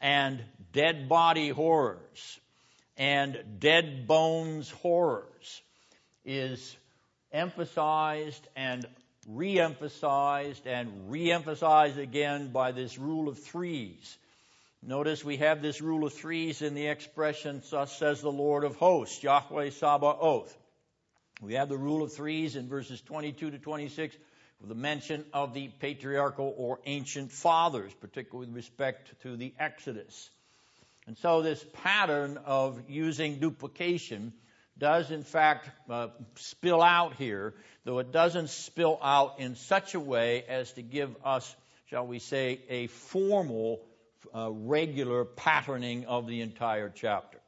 and 0.01 0.43
dead 0.73 1.09
body 1.09 1.49
horrors 1.49 2.41
and 2.97 3.39
dead 3.59 4.07
bones 4.07 4.71
horrors 4.71 5.63
is 6.25 6.77
emphasized 7.33 8.47
and 8.57 8.87
re-emphasized 9.29 10.67
and 10.67 11.11
re-emphasized 11.11 11.99
again 11.99 12.51
by 12.51 12.73
this 12.73 12.99
rule 12.99 13.29
of 13.29 13.39
threes. 13.39 14.17
Notice 14.83 15.25
we 15.25 15.39
have 15.39 15.61
this 15.61 15.81
rule 15.81 16.07
of 16.07 16.15
threes 16.15 16.63
in 16.63 16.75
the 16.75 16.87
expression, 16.87 17.63
thus 17.71 17.97
says 17.99 18.21
the 18.21 18.31
Lord 18.33 18.65
of 18.65 18.77
hosts, 18.77 19.23
Yahweh 19.23 19.71
Sabaoth. 19.71 20.57
We 21.43 21.55
have 21.55 21.69
the 21.69 21.77
rule 21.77 22.03
of 22.03 22.13
threes 22.13 22.57
in 22.57 22.69
verses 22.69 23.01
22 23.03 23.53
to 23.53 23.59
26 23.59 24.17
the 24.65 24.75
mention 24.75 25.25
of 25.33 25.55
the 25.55 25.69
patriarchal 25.81 26.55
or 26.57 26.81
ancient 26.85 27.31
fathers, 27.31 27.93
particularly 28.01 28.49
with 28.49 28.57
respect 28.57 29.13
to 29.23 29.37
the 29.37 29.55
Exodus. 29.59 30.31
And 31.07 31.17
so 31.17 31.43
this 31.43 31.65
pattern 31.85 32.39
of 32.45 32.83
using 32.89 33.39
duplication 33.39 34.33
does 34.79 35.11
in 35.11 35.23
fact 35.23 35.71
uh, 35.89 36.09
spill 36.37 36.83
out 36.83 37.15
here, 37.15 37.55
though 37.85 37.99
it 37.99 38.13
doesn't 38.13 38.51
spill 38.51 38.99
out 39.03 39.41
in 39.41 39.55
such 39.57 39.95
a 39.95 40.01
way 40.01 40.45
as 40.49 40.73
to 40.73 40.83
give 40.83 41.15
us, 41.25 41.57
shall 41.87 42.07
we 42.07 42.19
say, 42.19 42.61
a 42.69 42.89
formal, 42.89 43.81
uh, 44.35 44.51
regular 44.51 45.25
patterning 45.25 46.05
of 46.07 46.27
the 46.27 46.43
entire 46.43 46.93
chapter. 46.95 47.39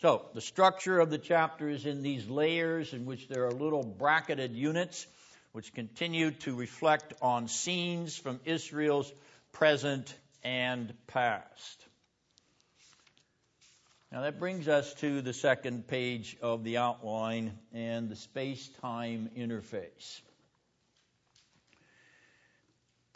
So 0.00 0.26
the 0.32 0.40
structure 0.40 0.98
of 1.00 1.10
the 1.10 1.18
chapter 1.18 1.68
is 1.68 1.84
in 1.84 2.02
these 2.02 2.28
layers 2.28 2.94
in 2.94 3.04
which 3.04 3.28
there 3.28 3.46
are 3.46 3.52
little 3.52 3.82
bracketed 3.82 4.54
units 4.54 5.06
which 5.52 5.74
continue 5.74 6.30
to 6.30 6.54
reflect 6.54 7.14
on 7.20 7.48
scenes 7.48 8.16
from 8.16 8.40
Israel's 8.44 9.12
present 9.52 10.14
and 10.42 10.92
past. 11.06 11.86
Now 14.12 14.22
that 14.22 14.40
brings 14.40 14.66
us 14.66 14.92
to 14.94 15.22
the 15.22 15.32
second 15.32 15.86
page 15.86 16.36
of 16.42 16.64
the 16.64 16.78
outline 16.78 17.52
and 17.72 18.08
the 18.08 18.16
space-time 18.16 19.30
interface. 19.36 20.20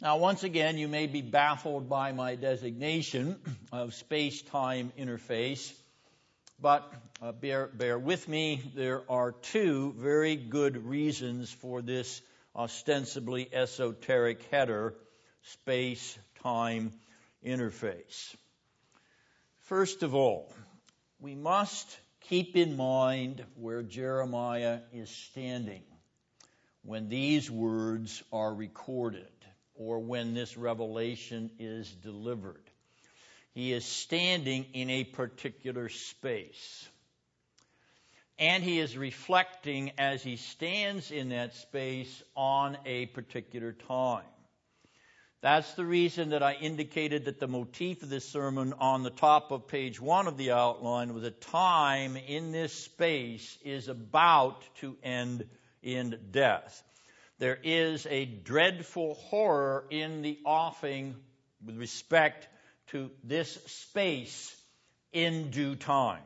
Now 0.01 0.17
once 0.17 0.43
again, 0.43 0.77
you 0.77 0.87
may 0.87 1.07
be 1.07 1.21
baffled 1.21 1.89
by 1.89 2.11
my 2.11 2.35
designation 2.35 3.37
of 3.71 3.93
space-time 3.93 4.93
interface, 4.97 5.73
but 6.59 6.91
uh, 7.21 7.31
bear, 7.31 7.67
bear 7.67 7.99
with 7.99 8.27
me. 8.27 8.61
There 8.75 9.03
are 9.09 9.31
two 9.31 9.93
very 9.97 10.35
good 10.35 10.85
reasons 10.85 11.51
for 11.51 11.81
this 11.81 12.21
ostensibly 12.55 13.49
esoteric 13.53 14.43
header, 14.51 14.95
space-time 15.43 16.93
interface. 17.45 18.35
First 19.63 20.03
of 20.03 20.15
all, 20.15 20.51
we 21.19 21.35
must 21.35 21.99
keep 22.21 22.55
in 22.55 22.77
mind 22.77 23.43
where 23.55 23.83
Jeremiah 23.83 24.79
is 24.93 25.09
standing 25.09 25.83
when 26.83 27.09
these 27.09 27.49
words 27.49 28.23
are 28.31 28.53
recorded 28.53 29.27
or 29.75 29.99
when 29.99 30.33
this 30.33 30.55
revelation 30.55 31.49
is 31.59 31.91
delivered. 31.91 32.64
He 33.55 33.71
is 33.71 33.85
standing 33.85 34.65
in 34.73 34.89
a 34.89 35.05
particular 35.05 35.87
space. 35.87 36.89
And 38.37 38.61
he 38.61 38.79
is 38.79 38.97
reflecting 38.97 39.93
as 39.97 40.21
he 40.21 40.35
stands 40.35 41.09
in 41.09 41.29
that 41.29 41.55
space 41.55 42.21
on 42.35 42.77
a 42.85 43.05
particular 43.07 43.71
time. 43.71 44.25
That's 45.41 45.73
the 45.75 45.85
reason 45.85 46.31
that 46.31 46.43
I 46.43 46.53
indicated 46.53 47.25
that 47.25 47.39
the 47.39 47.47
motif 47.47 48.03
of 48.03 48.09
this 48.09 48.27
sermon 48.27 48.73
on 48.73 49.03
the 49.03 49.09
top 49.09 49.51
of 49.51 49.69
page 49.69 50.01
one 50.01 50.27
of 50.27 50.35
the 50.35 50.51
outline 50.51 51.13
was 51.13 51.23
a 51.23 51.31
time 51.31 52.17
in 52.17 52.51
this 52.51 52.73
space 52.73 53.57
is 53.63 53.87
about 53.87 54.65
to 54.81 54.97
end 55.01 55.47
in 55.81 56.19
death. 56.31 56.83
There 57.39 57.59
is 57.63 58.05
a 58.09 58.25
dreadful 58.25 59.13
horror 59.13 59.85
in 59.91 60.23
the 60.23 60.39
offing 60.45 61.15
with 61.65 61.77
respect 61.77 62.49
to 62.87 63.11
this 63.23 63.53
space 63.65 64.55
in 65.11 65.49
due 65.49 65.75
time. 65.75 66.23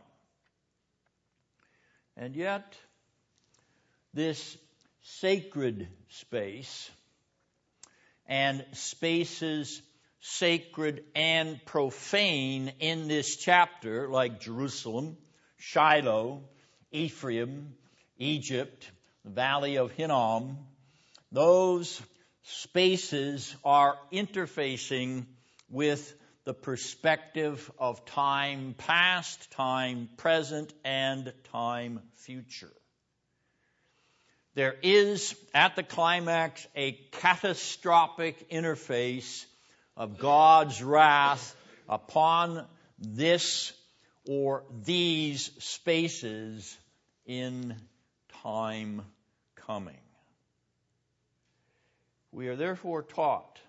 And 2.18 2.36
yet, 2.36 2.76
this 4.14 4.58
sacred 5.02 5.88
space 6.10 6.90
and 8.26 8.66
spaces 8.74 9.82
sacred 10.22 11.04
and 11.16 11.64
profane 11.66 12.74
in 12.80 13.08
this 13.08 13.38
chapter, 13.38 14.10
like 14.10 14.42
Jerusalem, 14.42 15.18
Shiloh, 15.58 16.44
Ephraim, 16.92 17.74
Egypt, 18.18 18.92
the 19.24 19.32
Valley 19.32 19.78
of 19.78 19.92
Hinnom, 19.92 20.58
those 21.32 22.02
spaces 22.44 23.56
are 23.64 23.96
interfacing 24.12 25.26
with 25.70 26.14
the 26.50 26.54
perspective 26.56 27.70
of 27.78 28.04
time 28.06 28.74
past, 28.76 29.52
time 29.52 30.10
present, 30.18 30.74
and 30.84 31.32
time 31.52 32.02
future. 32.24 32.74
There 34.56 34.74
is, 34.82 35.36
at 35.54 35.76
the 35.76 35.84
climax, 35.84 36.66
a 36.76 36.94
catastrophic 37.12 38.50
interface 38.50 39.46
of 39.96 40.18
God's 40.18 40.82
wrath 40.82 41.56
upon 41.88 42.66
this 42.98 43.72
or 44.28 44.64
these 44.84 45.52
spaces 45.60 46.76
in 47.28 47.76
time 48.42 49.04
coming. 49.68 50.02
We 52.32 52.48
are 52.48 52.56
therefore 52.56 53.04
taught 53.04 53.60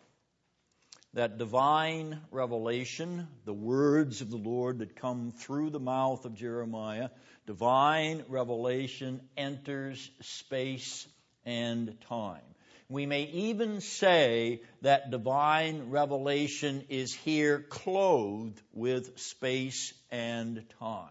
that 1.15 1.39
divine 1.39 2.21
revelation, 2.31 3.27
the 3.45 3.53
words 3.53 4.21
of 4.21 4.31
the 4.31 4.37
Lord 4.37 4.79
that 4.79 4.97
come 4.97 5.33
through 5.33 5.71
the 5.71 5.81
mouth 5.81 6.25
of 6.25 6.35
Jeremiah, 6.35 7.11
divine 7.47 8.25
revelation 8.29 9.21
enters 9.37 10.11
space 10.21 11.09
and 11.45 11.97
time. 12.09 12.43
We 12.89 13.07
may 13.07 13.23
even 13.23 13.81
say 13.81 14.63
that 14.83 15.11
divine 15.11 15.91
revelation 15.91 16.85
is 16.89 17.15
here 17.15 17.61
clothed 17.61 18.61
with 18.73 19.19
space 19.19 19.95
and 20.11 20.65
time. 20.81 21.09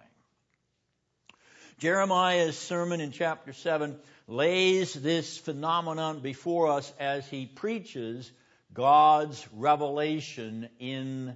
Jeremiah's 1.80 2.58
sermon 2.58 3.00
in 3.00 3.12
chapter 3.12 3.54
7 3.54 3.98
lays 4.28 4.94
this 4.94 5.38
phenomenon 5.38 6.20
before 6.20 6.68
us 6.68 6.94
as 7.00 7.26
he 7.28 7.46
preaches 7.46 8.30
God's 8.74 9.48
revelation 9.54 10.70
in 10.80 11.36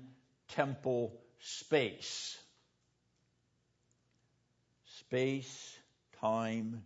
temple 0.49 1.19
space. 1.39 2.37
Space 4.99 5.77
time 6.19 6.83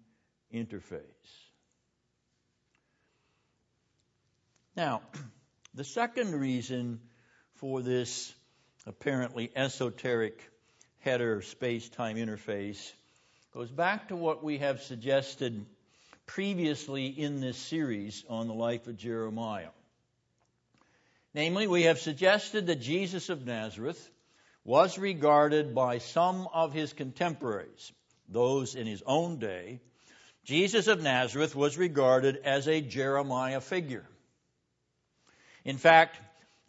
interface. 0.54 1.02
Now, 4.76 5.02
the 5.74 5.84
second 5.84 6.34
reason 6.36 7.00
for 7.56 7.82
this 7.82 8.34
apparently 8.86 9.52
esoteric 9.56 10.42
header 11.00 11.42
space 11.42 11.90
time 11.90 12.16
interface 12.16 12.92
goes 13.54 13.72
back 13.72 14.10
to 14.10 14.16
what 14.16 14.44
we 14.44 14.60
have 14.60 14.82
suggested 14.82 15.66
previously 16.26 17.08
in 17.08 17.42
this 17.42 17.58
series 17.58 18.24
on 18.30 18.48
the 18.48 18.54
life 18.54 18.88
of 18.88 18.98
Jeremiah. 18.98 19.70
Namely, 21.38 21.67
we 21.67 21.84
have 21.84 22.00
suggested 22.00 22.65
that 22.65 22.82
Jesus 22.82 23.30
of 23.30 23.45
Nazareth 23.45 24.10
was 24.63 24.97
regarded 24.97 25.76
by 25.76 26.00
some 26.00 26.47
of 26.52 26.73
his 26.73 26.93
contemporaries, 26.93 27.91
those 28.28 28.73
in 28.73 28.88
his 28.88 29.04
own 29.06 29.38
day, 29.38 29.80
Jesus 30.45 30.88
of 30.88 31.04
Nazareth 31.04 31.56
was 31.56 31.78
regarded 31.78 32.38
as 32.38 32.67
a 32.67 32.82
Jeremiah 32.82 33.62
figure. 33.62 34.04
In 35.63 35.78
fact, 35.78 36.17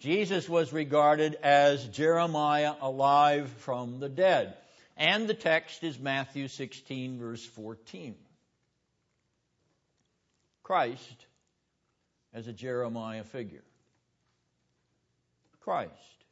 Jesus 0.00 0.50
was 0.50 0.70
regarded 0.70 1.36
as 1.42 1.88
Jeremiah 1.88 2.74
alive 2.82 3.48
from 3.60 4.00
the 4.00 4.10
dead. 4.10 4.54
And 4.98 5.26
the 5.26 5.32
text 5.32 5.82
is 5.82 5.98
Matthew 5.98 6.46
16, 6.46 7.18
verse 7.18 7.42
14. 7.42 8.16
Christ 10.62 11.26
as 12.34 12.48
a 12.48 12.52
Jeremiah 12.52 13.24
figure. 13.24 13.64
Christ 15.68 16.24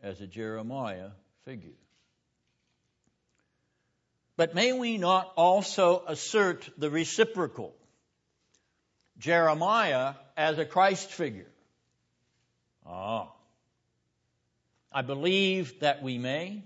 as 0.00 0.20
a 0.20 0.28
Jeremiah 0.28 1.08
figure. 1.44 1.74
But 4.36 4.54
may 4.54 4.72
we 4.72 4.96
not 4.96 5.32
also 5.36 6.04
assert 6.06 6.70
the 6.78 6.88
reciprocal? 6.88 7.74
Jeremiah 9.18 10.14
as 10.36 10.56
a 10.60 10.64
Christ 10.64 11.10
figure. 11.10 11.50
Ah. 12.86 13.32
I 14.92 15.02
believe 15.02 15.80
that 15.80 16.00
we 16.04 16.16
may, 16.16 16.62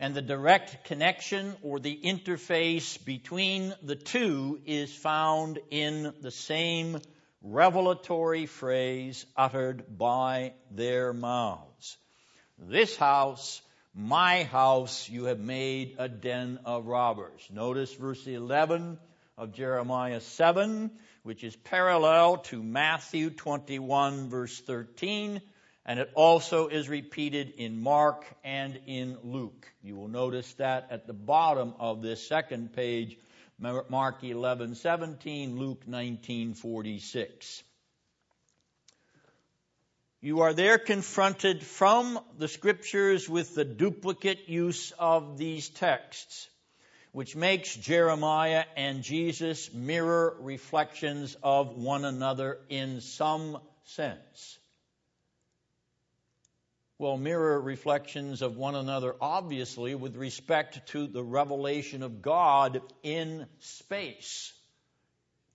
and 0.00 0.16
the 0.16 0.20
direct 0.20 0.86
connection 0.86 1.54
or 1.62 1.78
the 1.78 1.96
interface 1.96 2.98
between 3.04 3.72
the 3.84 3.94
two 3.94 4.60
is 4.66 4.92
found 4.92 5.60
in 5.70 6.12
the 6.22 6.32
same 6.32 6.98
revelatory 7.42 8.46
phrase 8.46 9.26
uttered 9.36 9.98
by 9.98 10.52
their 10.70 11.12
mouths. 11.12 11.96
This 12.58 12.96
house, 12.96 13.60
my 13.94 14.44
house, 14.44 15.08
you 15.08 15.24
have 15.24 15.40
made 15.40 15.96
a 15.98 16.08
den 16.08 16.60
of 16.64 16.86
robbers. 16.86 17.46
Notice 17.50 17.92
verse 17.94 18.26
11 18.26 18.98
of 19.36 19.52
Jeremiah 19.52 20.20
7, 20.20 20.90
which 21.24 21.42
is 21.42 21.56
parallel 21.56 22.38
to 22.38 22.62
Matthew 22.62 23.30
21 23.30 24.28
verse 24.28 24.60
13, 24.60 25.40
and 25.84 25.98
it 25.98 26.10
also 26.14 26.68
is 26.68 26.88
repeated 26.88 27.54
in 27.56 27.82
Mark 27.82 28.24
and 28.44 28.78
in 28.86 29.18
Luke. 29.24 29.66
You 29.82 29.96
will 29.96 30.08
notice 30.08 30.52
that 30.54 30.88
at 30.90 31.08
the 31.08 31.12
bottom 31.12 31.74
of 31.80 32.02
this 32.02 32.26
second 32.26 32.74
page, 32.74 33.16
Mark 33.62 34.22
11:17, 34.22 35.56
Luke 35.56 35.86
19:46. 35.86 37.62
You 40.20 40.40
are 40.40 40.52
there 40.52 40.78
confronted 40.78 41.62
from 41.62 42.18
the 42.38 42.48
scriptures 42.48 43.28
with 43.28 43.54
the 43.54 43.64
duplicate 43.64 44.48
use 44.48 44.90
of 44.98 45.38
these 45.38 45.68
texts, 45.68 46.48
which 47.12 47.36
makes 47.36 47.76
Jeremiah 47.76 48.64
and 48.76 49.04
Jesus 49.04 49.72
mirror 49.72 50.36
reflections 50.40 51.36
of 51.40 51.76
one 51.76 52.04
another 52.04 52.58
in 52.68 53.00
some 53.00 53.58
sense. 53.84 54.58
Well, 57.02 57.16
mirror 57.16 57.60
reflections 57.60 58.42
of 58.42 58.56
one 58.56 58.76
another, 58.76 59.16
obviously, 59.20 59.96
with 59.96 60.14
respect 60.14 60.86
to 60.90 61.08
the 61.08 61.24
revelation 61.24 62.04
of 62.04 62.22
God 62.22 62.80
in 63.02 63.48
space 63.58 64.52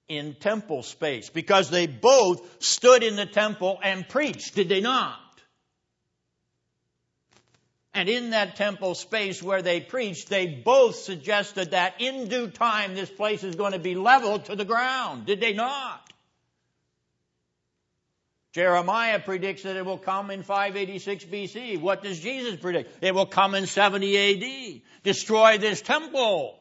in 0.10 0.36
temple 0.42 0.84
space 0.84 1.30
because 1.30 1.70
they 1.70 1.88
both 1.88 2.62
stood 2.62 3.02
in 3.02 3.16
the 3.16 3.26
temple 3.26 3.80
and 3.82 4.06
preached, 4.10 4.56
did 4.56 4.68
they 4.68 4.82
not? 4.82 5.22
And 7.94 8.10
in 8.10 8.32
that 8.32 8.58
temple 8.58 8.94
space 8.94 9.42
where 9.42 9.62
they 9.62 9.80
preached, 9.80 10.28
they 10.28 10.48
both 10.48 10.96
suggested 10.98 11.72
that 11.72 12.02
in 12.02 12.28
due 12.28 12.50
time 12.50 12.94
this 12.94 13.10
place 13.10 13.46
is 13.46 13.56
going 13.56 13.72
to 13.72 13.80
be 13.80 13.96
leveled 13.96 14.44
to 14.48 14.58
the 14.58 14.66
ground, 14.66 15.26
did 15.26 15.40
they 15.40 15.54
not? 15.54 16.07
Jeremiah 18.58 19.20
predicts 19.20 19.62
that 19.62 19.76
it 19.76 19.86
will 19.86 20.00
come 20.00 20.32
in 20.32 20.42
586 20.42 21.26
BC. 21.26 21.80
What 21.80 22.02
does 22.02 22.20
Jesus 22.20 22.56
predict? 22.56 23.04
It 23.04 23.14
will 23.14 23.28
come 23.28 23.54
in 23.54 23.68
70 23.68 24.18
AD. 24.18 24.82
Destroy 25.04 25.60
this 25.60 25.80
temple. 25.80 26.58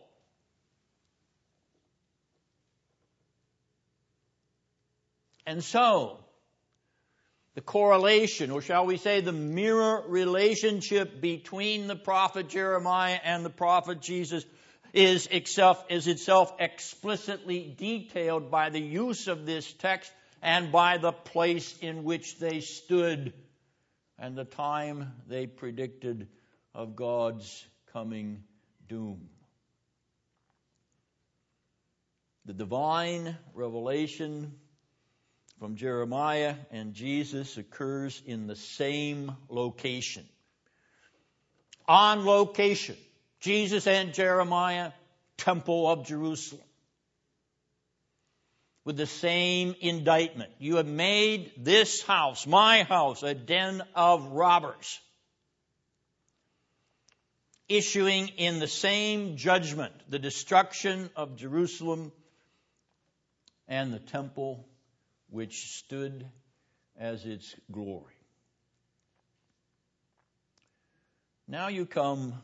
And 5.47 5.65
so, 5.65 6.19
the 7.55 7.63
correlation, 7.63 8.51
or 8.51 8.61
shall 8.61 8.85
we 8.85 8.99
say 8.99 9.23
the 9.23 9.33
mirror 9.33 10.05
relationship 10.07 11.23
between 11.23 11.87
the 11.87 11.97
prophet 11.97 12.51
Jeremiah 12.51 13.19
and 13.25 13.43
the 13.43 13.49
prophet 13.49 14.03
Jesus 14.03 14.45
is 14.93 15.29
itself, 15.29 15.83
is 15.89 16.09
itself 16.09 16.53
explicitly 16.59 17.75
detailed 17.79 18.51
by 18.51 18.69
the 18.69 18.83
use 18.83 19.29
of 19.29 19.47
this 19.47 19.73
text 19.73 20.13
and 20.43 20.71
by 20.73 20.99
the 20.99 21.13
place 21.13 21.77
in 21.79 22.05
which 22.05 22.39
they 22.39 22.61
stood 22.61 23.33
and 24.19 24.37
the 24.37 24.45
time 24.45 25.13
they 25.29 25.47
predicted 25.47 26.29
of 26.75 26.97
God's 26.97 27.65
coming 27.93 28.43
doom. 28.89 29.29
The 32.45 32.53
divine 32.53 33.37
revelation 33.55 34.55
from 35.59 35.77
Jeremiah 35.77 36.55
and 36.71 36.95
Jesus 36.95 37.57
occurs 37.57 38.23
in 38.27 38.47
the 38.47 38.57
same 38.57 39.33
location. 39.49 40.25
On 41.89 42.25
location, 42.25 42.97
Jesus 43.41 43.87
and 43.87 44.13
Jeremiah, 44.13 44.93
Temple 45.37 45.89
of 45.89 46.07
Jerusalem. 46.07 46.66
With 48.87 48.97
the 48.97 49.07
same 49.07 49.75
indictment. 49.81 50.53
You 50.61 50.77
have 50.77 50.87
made 50.87 51.51
this 51.59 52.03
house, 52.03 52.47
my 52.47 52.85
house, 52.85 53.25
a 53.25 53.35
den 53.35 53.83
of 53.97 54.29
robbers. 54.29 55.01
Issuing 57.69 58.29
in 58.37 58.61
the 58.61 58.69
same 58.69 59.37
judgment 59.37 59.93
the 60.09 60.21
destruction 60.21 61.11
of 61.17 61.35
Jerusalem 61.35 62.13
and 63.67 63.93
the 63.93 63.99
temple 63.99 64.65
which 65.31 65.77
stood 65.79 66.25
as 66.97 67.27
its 67.27 67.53
glory. 67.73 68.15
Now 71.49 71.67
you 71.67 71.87
come 71.87 72.41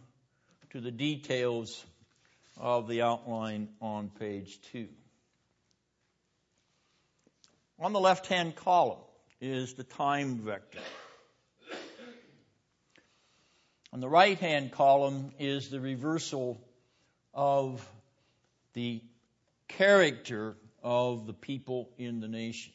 to 0.70 0.80
the 0.80 0.90
details 0.90 1.84
of 2.56 2.88
the 2.88 3.02
outline 3.02 3.68
on 3.80 4.10
page 4.18 4.58
two. 4.72 4.88
On 7.82 7.92
the 7.92 7.98
left 7.98 8.28
hand 8.28 8.54
column 8.54 9.00
is 9.40 9.74
the 9.74 9.82
time 9.82 10.38
vector. 10.38 10.78
On 13.92 13.98
the 13.98 14.08
right 14.08 14.38
hand 14.38 14.70
column 14.70 15.32
is 15.40 15.68
the 15.68 15.80
reversal 15.80 16.60
of 17.34 17.84
the 18.74 19.02
character 19.66 20.56
of 20.80 21.26
the 21.26 21.32
people 21.32 21.90
in 21.98 22.20
the 22.20 22.28
nation. 22.28 22.72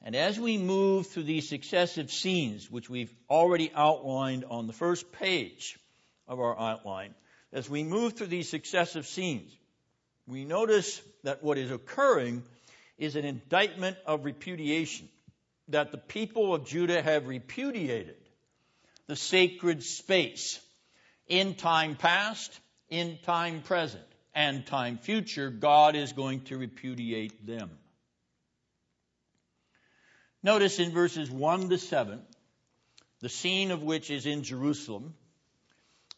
And 0.00 0.14
as 0.14 0.38
we 0.38 0.56
move 0.56 1.08
through 1.08 1.24
these 1.24 1.48
successive 1.48 2.12
scenes, 2.12 2.70
which 2.70 2.88
we've 2.88 3.12
already 3.28 3.72
outlined 3.74 4.44
on 4.48 4.68
the 4.68 4.72
first 4.72 5.10
page 5.10 5.76
of 6.28 6.38
our 6.38 6.56
outline, 6.56 7.16
as 7.52 7.68
we 7.68 7.82
move 7.82 8.12
through 8.12 8.28
these 8.28 8.48
successive 8.48 9.08
scenes, 9.08 9.50
we 10.28 10.44
notice 10.44 11.02
that 11.24 11.42
what 11.42 11.58
is 11.58 11.72
occurring 11.72 12.44
is 13.00 13.16
an 13.16 13.24
indictment 13.24 13.96
of 14.06 14.24
repudiation, 14.24 15.08
that 15.68 15.90
the 15.90 15.98
people 15.98 16.54
of 16.54 16.66
Judah 16.66 17.02
have 17.02 17.26
repudiated 17.26 18.16
the 19.08 19.16
sacred 19.16 19.82
space 19.82 20.60
in 21.26 21.54
time 21.54 21.96
past, 21.96 22.60
in 22.90 23.18
time 23.24 23.62
present 23.62 24.04
and 24.34 24.66
time 24.66 24.98
future, 24.98 25.50
God 25.50 25.96
is 25.96 26.12
going 26.12 26.42
to 26.42 26.58
repudiate 26.58 27.46
them. 27.46 27.70
Notice 30.42 30.78
in 30.78 30.92
verses 30.92 31.30
1 31.30 31.70
to 31.70 31.78
7, 31.78 32.20
the 33.20 33.28
scene 33.28 33.70
of 33.70 33.82
which 33.82 34.10
is 34.10 34.26
in 34.26 34.42
Jerusalem, 34.42 35.14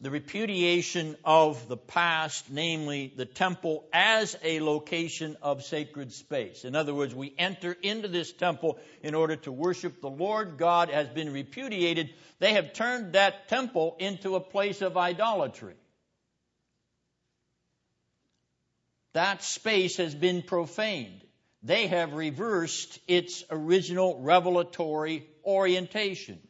the 0.03 0.11
repudiation 0.11 1.17
of 1.25 1.69
the 1.69 1.77
past, 1.77 2.51
namely 2.51 3.15
the 3.17 3.25
temple 3.25 3.87
as 3.93 4.37
a 4.43 4.61
location 4.61 5.37
of 5.41 5.65
sacred 5.65 6.13
space. 6.13 6.65
In 6.67 6.75
other 6.75 6.93
words, 6.93 7.15
we 7.15 7.35
enter 7.39 7.73
into 7.83 8.09
this 8.09 8.33
temple 8.33 8.79
in 9.03 9.15
order 9.15 9.37
to 9.37 9.53
worship 9.53 10.01
the 10.01 10.11
Lord 10.11 10.59
God 10.59 10.91
has 10.91 11.09
been 11.09 11.33
repudiated. 11.33 12.11
They 12.41 12.53
have 12.53 12.75
turned 12.75 13.15
that 13.15 13.49
temple 13.49 13.97
into 13.99 14.35
a 14.35 14.41
place 14.41 14.83
of 14.83 14.99
idolatry. 14.99 15.75
that 19.13 19.43
space 19.43 19.99
has 19.99 20.15
been 20.15 20.43
profaned. 20.43 21.23
They 21.63 21.87
have 21.87 22.15
reversed 22.15 22.99
its 23.07 23.45
original 23.51 24.21
revelatory 24.21 25.27
orientation. 25.45 26.41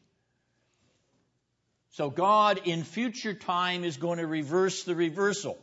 So 1.92 2.09
God 2.09 2.62
in 2.64 2.85
future 2.85 3.35
time 3.35 3.85
is 3.85 3.98
going 3.98 4.18
to 4.18 4.26
reverse 4.26 4.85
the 4.85 4.94
reversal. 4.94 5.59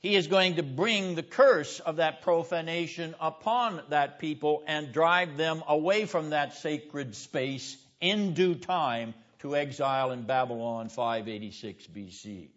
He 0.00 0.14
is 0.14 0.26
going 0.26 0.56
to 0.56 0.62
bring 0.62 1.14
the 1.14 1.22
curse 1.22 1.80
of 1.80 1.96
that 1.96 2.20
profanation 2.20 3.14
upon 3.18 3.80
that 3.88 4.18
people 4.18 4.62
and 4.66 4.92
drive 4.92 5.38
them 5.38 5.62
away 5.66 6.04
from 6.04 6.30
that 6.30 6.56
sacred 6.56 7.14
space 7.14 7.78
in 8.00 8.34
due 8.34 8.56
time 8.56 9.14
to 9.38 9.56
exile 9.56 10.10
in 10.10 10.24
Babylon 10.24 10.90
586 10.90 11.86
BC. 11.86 12.48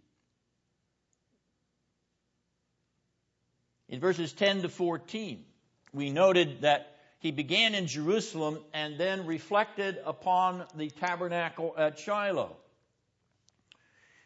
In 3.88 3.99
verses 4.01 4.33
10 4.33 4.63
to 4.63 4.69
14, 4.69 5.45
we 5.93 6.09
noted 6.09 6.61
that 6.61 6.91
he 7.19 7.31
began 7.31 7.73
in 7.73 7.88
Jerusalem 7.88 8.59
and 8.73 8.97
then 8.97 9.25
reflected 9.25 9.97
upon 10.03 10.65
the 10.75 10.89
tabernacle 10.89 11.73
at 11.77 11.99
Shiloh. 11.99 12.57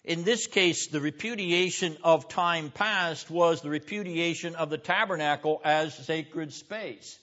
In 0.10 0.24
this 0.24 0.48
case, 0.48 0.88
the 0.88 1.00
repudiation 1.00 1.96
of 2.04 2.28
time 2.30 2.72
past 2.72 3.30
was 3.30 3.62
the 3.62 3.70
repudiation 3.70 4.56
of 4.56 4.72
the 4.72 4.80
tabernacle 4.80 5.62
as 5.64 5.94
sacred 5.94 6.52
space. 6.52 7.20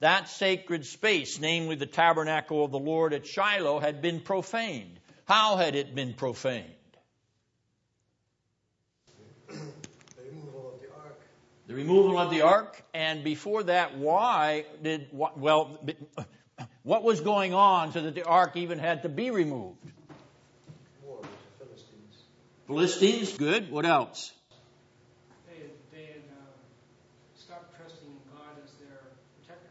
That 0.00 0.30
sacred 0.30 0.86
space, 0.86 1.38
namely 1.38 1.76
the 1.76 1.84
tabernacle 1.84 2.64
of 2.64 2.70
the 2.70 2.78
Lord 2.78 3.12
at 3.12 3.26
Shiloh, 3.26 3.80
had 3.80 4.00
been 4.00 4.20
profaned. 4.20 4.98
How 5.26 5.58
had 5.58 5.74
it 5.74 5.94
been 5.94 6.14
profaned? 6.14 6.72
the 9.46 9.54
removal 10.24 10.72
of 10.72 10.80
the 10.80 10.88
ark, 10.90 11.20
The 11.66 11.74
removal 11.74 12.18
of 12.18 12.30
the 12.30 12.40
ark? 12.40 12.82
and 12.94 13.22
before 13.24 13.64
that, 13.64 13.98
why 13.98 14.64
did, 14.82 15.08
well, 15.12 15.78
what 16.82 17.04
was 17.04 17.20
going 17.20 17.52
on 17.52 17.92
so 17.92 18.00
that 18.00 18.14
the 18.14 18.24
ark 18.24 18.56
even 18.56 18.78
had 18.78 19.02
to 19.02 19.10
be 19.10 19.30
removed? 19.30 19.84
Philistines, 22.72 23.36
good. 23.36 23.70
What 23.70 23.84
else? 23.84 24.32
They, 25.92 26.00
uh, 26.00 26.40
stopped 27.36 27.76
trusting 27.76 28.16
God 28.32 28.56
as 28.64 28.70
their 28.80 28.96
protector. 29.36 29.68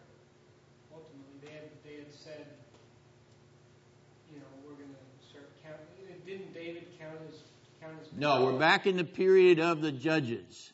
Ultimately, 0.94 1.50
they 1.84 1.96
had, 1.96 2.14
said, 2.14 2.46
you 4.32 4.38
know, 4.38 4.46
we're 4.64 4.76
going 4.76 4.94
to. 4.94 6.30
Didn't 6.30 6.54
David 6.54 6.88
count 7.00 7.98
No, 8.16 8.46
we're 8.46 8.60
back 8.60 8.86
in 8.86 8.98
the 8.98 9.04
period 9.04 9.60
of 9.60 9.82
the 9.82 9.92
judges. 9.92 10.72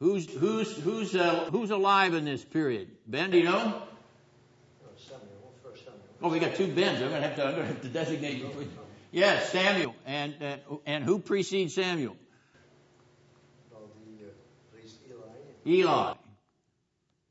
Who's 0.00 0.30
who's 0.30 0.76
who's 0.76 1.16
uh, 1.16 1.48
who's 1.50 1.70
alive 1.70 2.12
in 2.12 2.26
this 2.26 2.44
period? 2.44 2.90
Ben, 3.06 3.30
do 3.30 3.38
you 3.38 3.44
know? 3.44 3.82
Oh, 6.20 6.28
we 6.28 6.38
got 6.38 6.54
two 6.54 6.66
Bens. 6.66 7.00
I'm 7.00 7.08
gonna 7.08 7.22
have 7.22 7.36
to 7.36 7.44
I'm 7.46 7.52
gonna 7.52 7.66
have 7.66 7.80
to 7.80 7.88
designate 7.88 8.46
between. 8.46 8.68
Yes, 9.10 9.50
Samuel, 9.50 9.94
and 10.06 10.34
and, 10.40 10.60
and 10.86 11.04
who 11.04 11.18
precedes 11.18 11.74
Samuel? 11.74 12.16
Well, 13.72 13.88
the 14.18 14.26
uh, 14.26 14.30
priest 14.72 14.96
Eli, 15.66 15.80
Eli. 15.80 16.14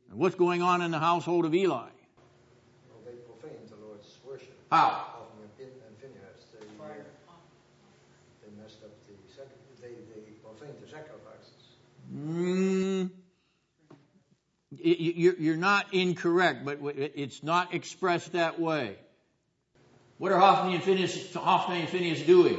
And 0.10 0.20
what's 0.20 0.36
going 0.36 0.62
on 0.64 0.82
in 0.82 0.92
the 0.92 1.00
household 1.00 1.46
of 1.46 1.54
Eli? 1.54 1.70
well, 1.76 1.90
they 3.06 3.12
profaned 3.12 3.70
the 3.70 3.76
Lord's 3.86 4.18
worship. 4.28 4.58
How? 4.72 4.90
Hophni 4.90 5.44
and 5.60 5.72
and 5.88 5.98
Phinehas, 6.02 6.46
they, 6.54 6.66
uh, 6.84 6.94
they 8.44 8.62
messed 8.62 8.84
up 8.84 8.90
the 9.06 9.14
sacri- 9.36 9.54
they, 9.80 9.90
they 10.14 10.32
profaned 10.42 10.78
the 10.84 10.90
sacrifices. 10.90 11.78
Mm, 12.12 13.12
y- 14.72 14.80
y- 15.00 15.14
you're 15.16 15.36
you're 15.36 15.58
not 15.58 15.94
incorrect, 15.94 16.66
but 16.66 16.80
it's 16.96 17.44
not 17.44 17.76
expressed 17.76 18.32
that 18.32 18.60
way. 18.60 18.96
What 20.18 20.32
are 20.32 20.40
Hophni 20.40 20.76
and 20.76 20.84
Phinehas, 20.84 21.34
Hophni 21.34 21.82
and 21.82 21.90
Phinehas 21.90 22.22
doing? 22.24 22.58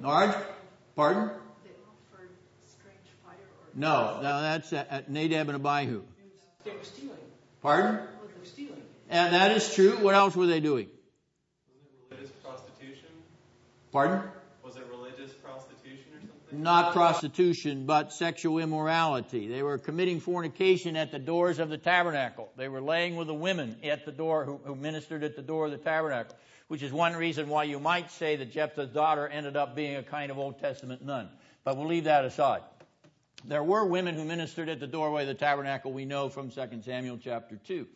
Marge? 0.00 0.34
Pardon? 0.94 1.30
They 1.64 1.70
offered 1.70 2.28
strange 2.66 3.08
fire 3.24 3.36
or. 3.36 3.80
No, 3.80 4.20
no, 4.22 4.42
that's 4.42 4.72
at, 4.74 4.90
at 4.90 5.10
Nadab 5.10 5.48
and 5.48 5.56
Abihu. 5.56 6.02
They 6.64 6.72
were 6.72 6.76
stealing. 6.82 7.16
Pardon? 7.62 7.96
They 7.96 8.38
were 8.38 8.44
stealing. 8.44 8.82
And 9.08 9.34
that 9.34 9.52
is 9.52 9.74
true. 9.74 9.96
What 9.96 10.14
else 10.14 10.36
were 10.36 10.46
they 10.46 10.60
doing? 10.60 10.88
Religious 12.10 12.30
prostitution? 12.42 13.08
Pardon? 13.90 14.20
Not 16.62 16.92
prostitution, 16.92 17.86
but 17.86 18.12
sexual 18.12 18.58
immorality. 18.58 19.48
They 19.48 19.62
were 19.62 19.78
committing 19.78 20.20
fornication 20.20 20.96
at 20.96 21.12
the 21.12 21.18
doors 21.18 21.58
of 21.58 21.68
the 21.68 21.78
tabernacle. 21.78 22.50
They 22.56 22.68
were 22.68 22.80
laying 22.80 23.16
with 23.16 23.26
the 23.26 23.34
women 23.34 23.76
at 23.84 24.04
the 24.04 24.12
door 24.12 24.44
who, 24.44 24.60
who 24.64 24.74
ministered 24.74 25.24
at 25.24 25.36
the 25.36 25.42
door 25.42 25.66
of 25.66 25.70
the 25.70 25.78
tabernacle, 25.78 26.36
which 26.68 26.82
is 26.82 26.92
one 26.92 27.14
reason 27.14 27.48
why 27.48 27.64
you 27.64 27.80
might 27.80 28.10
say 28.10 28.36
that 28.36 28.52
Jephthah's 28.52 28.90
daughter 28.90 29.26
ended 29.28 29.56
up 29.56 29.74
being 29.74 29.96
a 29.96 30.02
kind 30.02 30.30
of 30.30 30.38
Old 30.38 30.60
Testament 30.60 31.04
nun. 31.04 31.28
But 31.64 31.76
we'll 31.76 31.88
leave 31.88 32.04
that 32.04 32.24
aside. 32.24 32.62
There 33.46 33.62
were 33.62 33.84
women 33.84 34.14
who 34.14 34.24
ministered 34.24 34.68
at 34.68 34.80
the 34.80 34.86
doorway 34.86 35.22
of 35.22 35.28
the 35.28 35.34
tabernacle, 35.34 35.92
we 35.92 36.04
know 36.06 36.28
from 36.28 36.50
2 36.50 36.82
Samuel 36.82 37.18
chapter 37.22 37.56
2. 37.56 37.86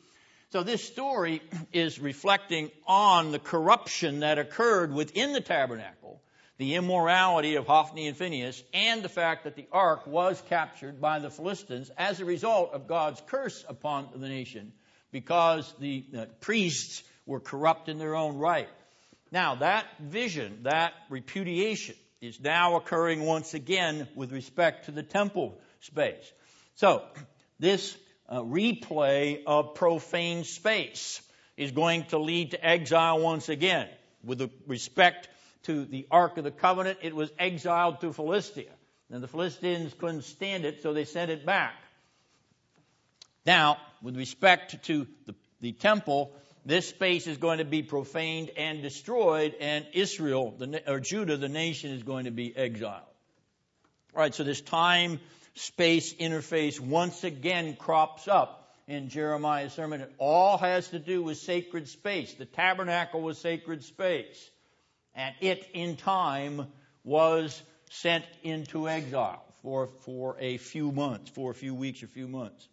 So 0.51 0.63
this 0.63 0.83
story 0.83 1.43
is 1.73 1.99
reflecting 1.99 2.71
on 2.87 3.33
the 3.33 3.39
corruption 3.39 4.21
that 4.21 4.39
occurred 4.39 4.93
within 4.93 5.33
the 5.33 5.43
tabernacle, 5.43 6.23
the 6.59 6.75
immorality 6.75 7.55
of 7.55 7.67
Hophni 7.67 8.09
and 8.09 8.17
Phinehas, 8.17 8.63
and 8.75 9.03
the 9.03 9.09
fact 9.09 9.45
that 9.45 9.55
the 9.55 9.67
ark 9.71 10.07
was 10.07 10.43
captured 10.49 11.01
by 11.01 11.21
the 11.21 11.31
Philistines 11.31 11.91
as 11.97 12.21
a 12.21 12.25
result 12.25 12.73
of 12.73 12.89
God's 12.89 13.23
curse 13.29 13.65
upon 13.69 14.09
the 14.17 14.29
nation 14.29 14.73
because 15.13 15.73
the 15.79 16.05
uh, 16.17 16.27
priests 16.41 17.03
were 17.27 17.41
corrupt 17.41 17.89
in 17.89 17.99
their 17.99 18.17
own 18.17 18.37
right. 18.39 18.69
Now, 19.31 19.57
that 19.57 19.87
vision, 20.01 20.61
that 20.65 20.95
repudiation, 21.11 21.95
is 22.21 22.41
now 22.41 22.77
occurring 22.77 23.23
once 23.23 23.55
again 23.55 24.09
with 24.17 24.33
respect 24.33 24.87
to 24.87 24.91
the 24.91 25.05
temple 25.05 25.61
space. 25.81 26.33
So, 26.75 27.05
this 27.61 27.97
uh, 28.29 28.41
replay 28.41 29.43
of 29.47 29.75
profane 29.75 30.45
space 30.45 31.21
is 31.57 31.71
going 31.71 32.05
to 32.07 32.19
lead 32.19 32.53
to 32.53 32.65
exile 32.65 33.21
once 33.21 33.49
again. 33.49 33.89
With 34.25 34.51
respect 34.67 35.29
to 35.65 35.85
the 35.85 36.07
Ark 36.11 36.39
of 36.39 36.45
the 36.45 36.51
Covenant, 36.51 36.99
it 37.03 37.15
was 37.15 37.31
exiled 37.39 38.01
to 38.01 38.13
Philistia. 38.13 38.71
And 39.11 39.23
the 39.23 39.29
Philistines 39.29 39.95
couldn't 39.95 40.25
stand 40.25 40.65
it, 40.65 40.83
so 40.83 40.93
they 40.93 41.05
sent 41.05 41.31
it 41.31 41.47
back. 41.47 41.75
Now, 43.47 43.79
with 44.03 44.17
respect 44.17 44.85
to 44.85 45.07
the, 45.27 45.35
the 45.61 45.73
temple, 45.73 46.33
this 46.67 46.89
space 46.89 47.27
is 47.27 47.39
going 47.39 47.59
to 47.59 47.65
be 47.65 47.83
profaned 47.83 48.51
and 48.57 48.83
destroyed, 48.83 49.55
and 49.61 49.87
Israel, 49.95 50.55
the, 50.59 50.83
or 50.87 51.01
Judah, 51.01 51.39
the 51.39 51.49
nation, 51.49 51.93
is 51.93 52.03
going 52.03 52.27
to 52.27 52.31
be 52.31 52.55
exiled. 52.55 53.03
All 54.15 54.21
right, 54.21 54.35
so 54.35 54.45
this 54.45 54.61
time 54.61 55.21
space 55.55 56.15
interface 56.15 56.79
once 56.79 57.25
again 57.25 57.77
crops 57.77 58.29
up 58.29 58.75
in 58.87 59.09
Jeremiah's 59.09 59.73
sermon. 59.73 60.01
It 60.01 60.13
all 60.19 60.59
has 60.59 60.89
to 60.89 60.99
do 60.99 61.23
with 61.23 61.39
sacred 61.39 61.89
space. 61.89 62.35
The 62.35 62.47
tabernacle 62.47 63.21
was 63.21 63.39
sacred 63.39 63.85
space, 63.85 64.51
and 65.15 65.35
it 65.41 65.67
in 65.75 65.97
time 65.97 66.67
was 67.05 67.61
sent 67.91 68.25
into 68.43 68.89
exile 68.89 69.45
for, 69.63 69.89
for 70.01 70.37
a 70.39 70.57
few 70.57 70.93
months, 70.93 71.31
for 71.31 71.51
a 71.51 71.55
few 71.55 71.75
weeks 71.75 72.03
a 72.03 72.07
few 72.07 72.29
months. 72.29 72.69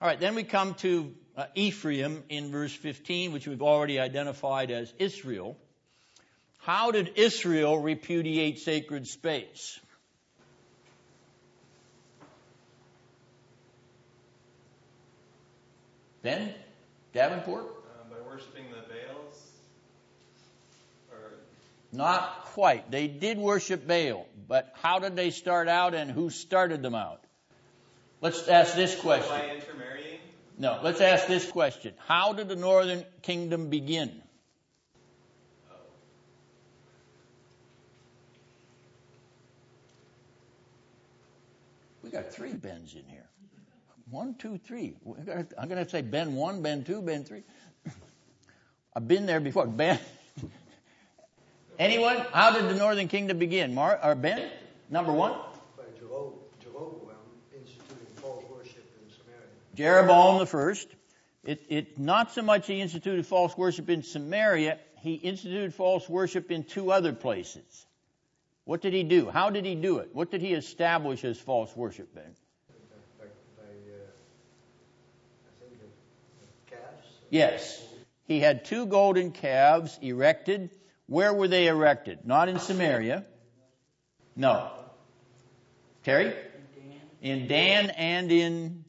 All 0.00 0.08
right, 0.08 0.20
then 0.20 0.34
we 0.34 0.44
come 0.44 0.74
to 0.74 1.12
uh, 1.36 1.46
Ephraim 1.54 2.22
in 2.28 2.52
verse 2.52 2.72
15, 2.72 3.32
which 3.32 3.48
we've 3.48 3.62
already 3.62 3.98
identified 3.98 4.70
as 4.70 4.92
Israel. 4.98 5.56
How 6.58 6.90
did 6.90 7.12
Israel 7.16 7.78
repudiate 7.78 8.60
sacred 8.60 9.06
space? 9.06 9.80
Ben? 16.22 16.52
Davenport? 17.12 17.64
Um, 17.64 18.10
by 18.10 18.16
worshiping 18.28 18.64
the 18.70 18.82
Baals? 18.92 19.50
Or 21.10 21.38
Not 21.92 22.44
quite. 22.46 22.90
They 22.90 23.08
did 23.08 23.38
worship 23.38 23.86
Baal, 23.86 24.26
but 24.46 24.74
how 24.82 24.98
did 24.98 25.16
they 25.16 25.30
start 25.30 25.68
out 25.68 25.94
and 25.94 26.10
who 26.10 26.30
started 26.30 26.82
them 26.82 26.94
out? 26.94 27.24
Let's 28.20 28.48
ask 28.48 28.74
this 28.74 28.98
question. 28.98 29.30
by 29.30 29.54
intermarrying? 29.54 30.18
No, 30.58 30.80
let's 30.82 31.00
ask 31.00 31.26
this 31.26 31.50
question. 31.50 31.94
How 32.06 32.32
did 32.32 32.48
the 32.48 32.56
northern 32.56 33.04
kingdom 33.22 33.70
begin? 33.70 34.22
Oh. 35.70 35.74
We 42.02 42.10
got 42.10 42.32
three 42.32 42.52
Bens 42.52 42.94
in 42.94 43.04
here. 43.04 43.28
One, 44.10 44.34
two, 44.34 44.58
three. 44.58 44.96
I'm 45.58 45.68
going 45.68 45.84
to 45.84 45.88
say 45.88 46.02
Ben 46.02 46.34
one, 46.34 46.62
Ben 46.62 46.82
two, 46.82 47.02
Ben 47.02 47.24
three. 47.24 47.44
I've 48.96 49.06
been 49.06 49.26
there 49.26 49.40
before. 49.40 49.66
Ben. 49.66 49.98
Anyone? 51.78 52.16
How 52.32 52.52
did 52.52 52.68
the 52.68 52.74
northern 52.74 53.08
kingdom 53.08 53.38
begin? 53.38 53.74
Mar 53.74 53.98
or 54.02 54.14
Ben? 54.14 54.50
Number 54.90 55.12
one. 55.12 55.32
By 55.76 55.84
Jeroboam 55.98 56.34
instituting 57.54 58.06
false 58.16 58.44
worship 58.50 58.84
in 59.00 59.10
Samaria. 59.12 59.46
Jeroboam 59.74 60.38
the 60.38 60.46
first. 60.46 60.88
It, 61.44 61.64
it 61.68 61.98
not 61.98 62.32
so 62.32 62.42
much 62.42 62.66
he 62.66 62.80
instituted 62.80 63.24
false 63.26 63.56
worship 63.56 63.88
in 63.88 64.02
Samaria, 64.02 64.78
he 65.00 65.14
instituted 65.14 65.72
false 65.72 66.08
worship 66.08 66.50
in 66.50 66.64
two 66.64 66.90
other 66.90 67.12
places. 67.12 67.86
What 68.64 68.82
did 68.82 68.92
he 68.92 69.04
do? 69.04 69.30
How 69.30 69.50
did 69.50 69.64
he 69.64 69.74
do 69.76 69.98
it? 69.98 70.10
What 70.12 70.30
did 70.30 70.42
he 70.42 70.52
establish 70.52 71.24
as 71.24 71.38
false 71.38 71.74
worship, 71.76 72.14
Ben? 72.14 72.34
By, 73.18 73.24
by 73.56 73.62
uh, 73.62 74.04
I 75.46 75.64
think, 75.64 75.80
the, 75.80 75.86
the 75.86 76.76
calves. 76.76 77.06
Yes. 77.30 77.82
He 78.26 78.40
had 78.40 78.66
two 78.66 78.84
golden 78.84 79.30
calves 79.30 79.98
erected. 80.02 80.70
Where 81.08 81.32
were 81.32 81.48
they 81.48 81.66
erected? 81.66 82.20
Not 82.24 82.48
in 82.48 82.58
Samaria. 82.58 83.24
No. 84.36 84.70
Terry? 86.04 86.34
In 87.22 87.48
Dan 87.48 87.90
and 87.90 88.30
in 88.30 88.84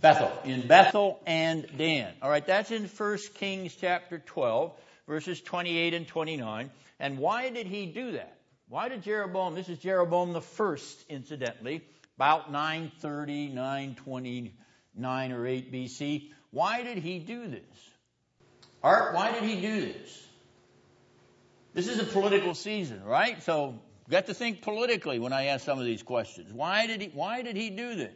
Bethel. 0.00 0.32
In 0.44 0.66
Bethel 0.66 1.20
and 1.26 1.66
Dan. 1.78 2.12
All 2.20 2.28
right, 2.28 2.44
that's 2.44 2.70
in 2.70 2.84
1 2.86 3.18
Kings 3.34 3.74
chapter 3.80 4.18
12, 4.18 4.72
verses 5.06 5.40
28 5.40 5.94
and 5.94 6.06
29. 6.06 6.70
And 6.98 7.18
why 7.18 7.50
did 7.50 7.66
he 7.66 7.86
do 7.86 8.12
that? 8.12 8.36
Why 8.68 8.88
did 8.88 9.02
Jeroboam, 9.02 9.54
this 9.54 9.68
is 9.68 9.78
Jeroboam 9.78 10.32
the 10.32 10.42
first, 10.42 11.04
incidentally, 11.08 11.82
about 12.16 12.50
930, 12.50 13.48
929 13.50 15.32
or 15.32 15.46
8 15.46 15.72
BC. 15.72 16.30
Why 16.50 16.82
did 16.82 16.98
he 16.98 17.20
do 17.20 17.46
this? 17.46 17.62
Art, 18.82 19.14
why 19.14 19.32
did 19.32 19.42
he 19.42 19.60
do 19.60 19.80
this? 19.80 20.26
This 21.74 21.88
is 21.88 21.98
a 21.98 22.04
political 22.04 22.54
season, 22.54 23.04
right? 23.04 23.42
So, 23.42 23.78
got 24.08 24.26
to 24.26 24.34
think 24.34 24.62
politically 24.62 25.18
when 25.18 25.32
I 25.32 25.46
ask 25.46 25.64
some 25.64 25.78
of 25.78 25.84
these 25.84 26.02
questions. 26.02 26.52
Why 26.52 26.86
did 26.86 27.00
he, 27.00 27.08
why 27.08 27.42
did 27.42 27.56
he 27.56 27.70
do 27.70 27.94
this? 27.96 28.14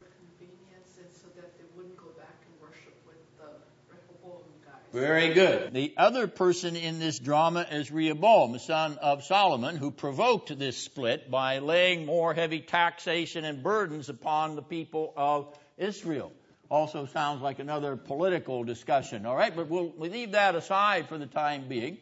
convenience 0.00 0.98
and 0.98 1.12
so 1.14 1.26
that 1.36 1.56
they 1.58 1.64
wouldn't 1.76 1.96
go 1.96 2.06
back 2.18 2.36
and 2.44 2.60
worship 2.60 2.94
with 3.06 3.16
the 3.38 3.46
Rehoboam 3.90 4.42
guys. 4.64 4.74
Very 4.92 5.32
good. 5.32 5.72
The 5.72 5.94
other 5.96 6.26
person 6.26 6.76
in 6.76 6.98
this 6.98 7.18
drama 7.18 7.66
is 7.70 7.90
Rehoboam, 7.90 8.52
the 8.52 8.58
son 8.58 8.98
of 8.98 9.24
Solomon, 9.24 9.76
who 9.76 9.90
provoked 9.90 10.56
this 10.58 10.76
split 10.76 11.30
by 11.30 11.58
laying 11.58 12.06
more 12.06 12.34
heavy 12.34 12.60
taxation 12.60 13.44
and 13.44 13.62
burdens 13.62 14.08
upon 14.08 14.56
the 14.56 14.62
people 14.62 15.12
of 15.16 15.56
Israel. 15.78 16.32
Also 16.70 17.06
sounds 17.06 17.42
like 17.42 17.58
another 17.58 17.96
political 17.96 18.62
discussion, 18.62 19.26
all 19.26 19.34
right? 19.34 19.54
But 19.54 19.68
we'll, 19.68 19.92
we'll 19.96 20.10
leave 20.10 20.32
that 20.32 20.54
aside 20.54 21.08
for 21.08 21.18
the 21.18 21.26
time 21.26 21.68
being. 21.68 21.98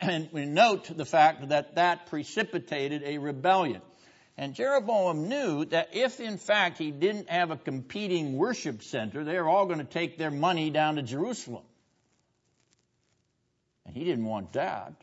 and 0.00 0.28
we 0.32 0.46
note 0.46 0.96
the 0.96 1.04
fact 1.04 1.48
that 1.48 1.74
that 1.74 2.06
precipitated 2.06 3.02
a 3.04 3.18
rebellion. 3.18 3.82
And 4.38 4.54
Jeroboam 4.54 5.28
knew 5.28 5.64
that 5.66 5.90
if 5.92 6.20
in 6.20 6.38
fact 6.38 6.78
he 6.78 6.90
didn't 6.90 7.28
have 7.28 7.50
a 7.50 7.56
competing 7.56 8.36
worship 8.36 8.82
center, 8.82 9.24
they 9.24 9.38
were 9.38 9.48
all 9.48 9.66
going 9.66 9.78
to 9.78 9.84
take 9.84 10.18
their 10.18 10.30
money 10.30 10.70
down 10.70 10.96
to 10.96 11.02
Jerusalem. 11.02 11.64
And 13.84 13.96
he 13.96 14.04
didn't 14.04 14.24
want 14.24 14.52
that. 14.54 14.94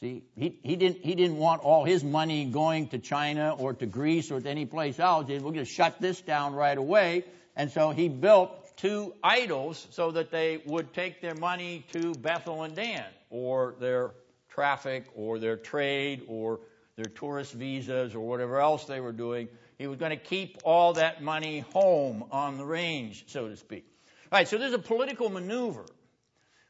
See, 0.00 0.24
he, 0.36 0.58
he, 0.62 0.76
didn't, 0.76 1.04
he 1.04 1.14
didn't 1.14 1.38
want 1.38 1.62
all 1.62 1.84
his 1.84 2.04
money 2.04 2.44
going 2.44 2.88
to 2.88 2.98
China 2.98 3.54
or 3.58 3.72
to 3.74 3.86
Greece 3.86 4.30
or 4.30 4.40
to 4.40 4.48
any 4.48 4.66
place 4.66 4.98
else. 4.98 5.26
He 5.26 5.34
said, 5.34 5.42
we're 5.42 5.52
going 5.52 5.64
to 5.64 5.70
shut 5.70 6.00
this 6.00 6.20
down 6.20 6.54
right 6.54 6.76
away. 6.76 7.24
And 7.56 7.70
so 7.70 7.90
he 7.90 8.08
built 8.08 8.76
two 8.76 9.14
idols 9.24 9.86
so 9.90 10.10
that 10.12 10.30
they 10.30 10.62
would 10.66 10.92
take 10.92 11.22
their 11.22 11.34
money 11.34 11.84
to 11.92 12.12
Bethel 12.14 12.62
and 12.62 12.76
Dan 12.76 13.04
or 13.30 13.74
their 13.80 14.12
traffic 14.48 15.06
or 15.14 15.38
their 15.38 15.56
trade 15.56 16.22
or 16.28 16.60
their 16.96 17.06
tourist 17.06 17.52
visas 17.54 18.14
or 18.14 18.20
whatever 18.20 18.60
else 18.60 18.84
they 18.84 19.00
were 19.00 19.12
doing. 19.12 19.48
He 19.78 19.86
was 19.86 19.98
going 19.98 20.10
to 20.10 20.16
keep 20.22 20.58
all 20.64 20.94
that 20.94 21.22
money 21.22 21.60
home 21.72 22.24
on 22.30 22.58
the 22.58 22.64
range, 22.64 23.24
so 23.28 23.48
to 23.48 23.56
speak. 23.56 23.86
All 24.30 24.38
right, 24.38 24.48
so 24.48 24.58
there's 24.58 24.72
a 24.72 24.78
political 24.78 25.30
maneuver 25.30 25.84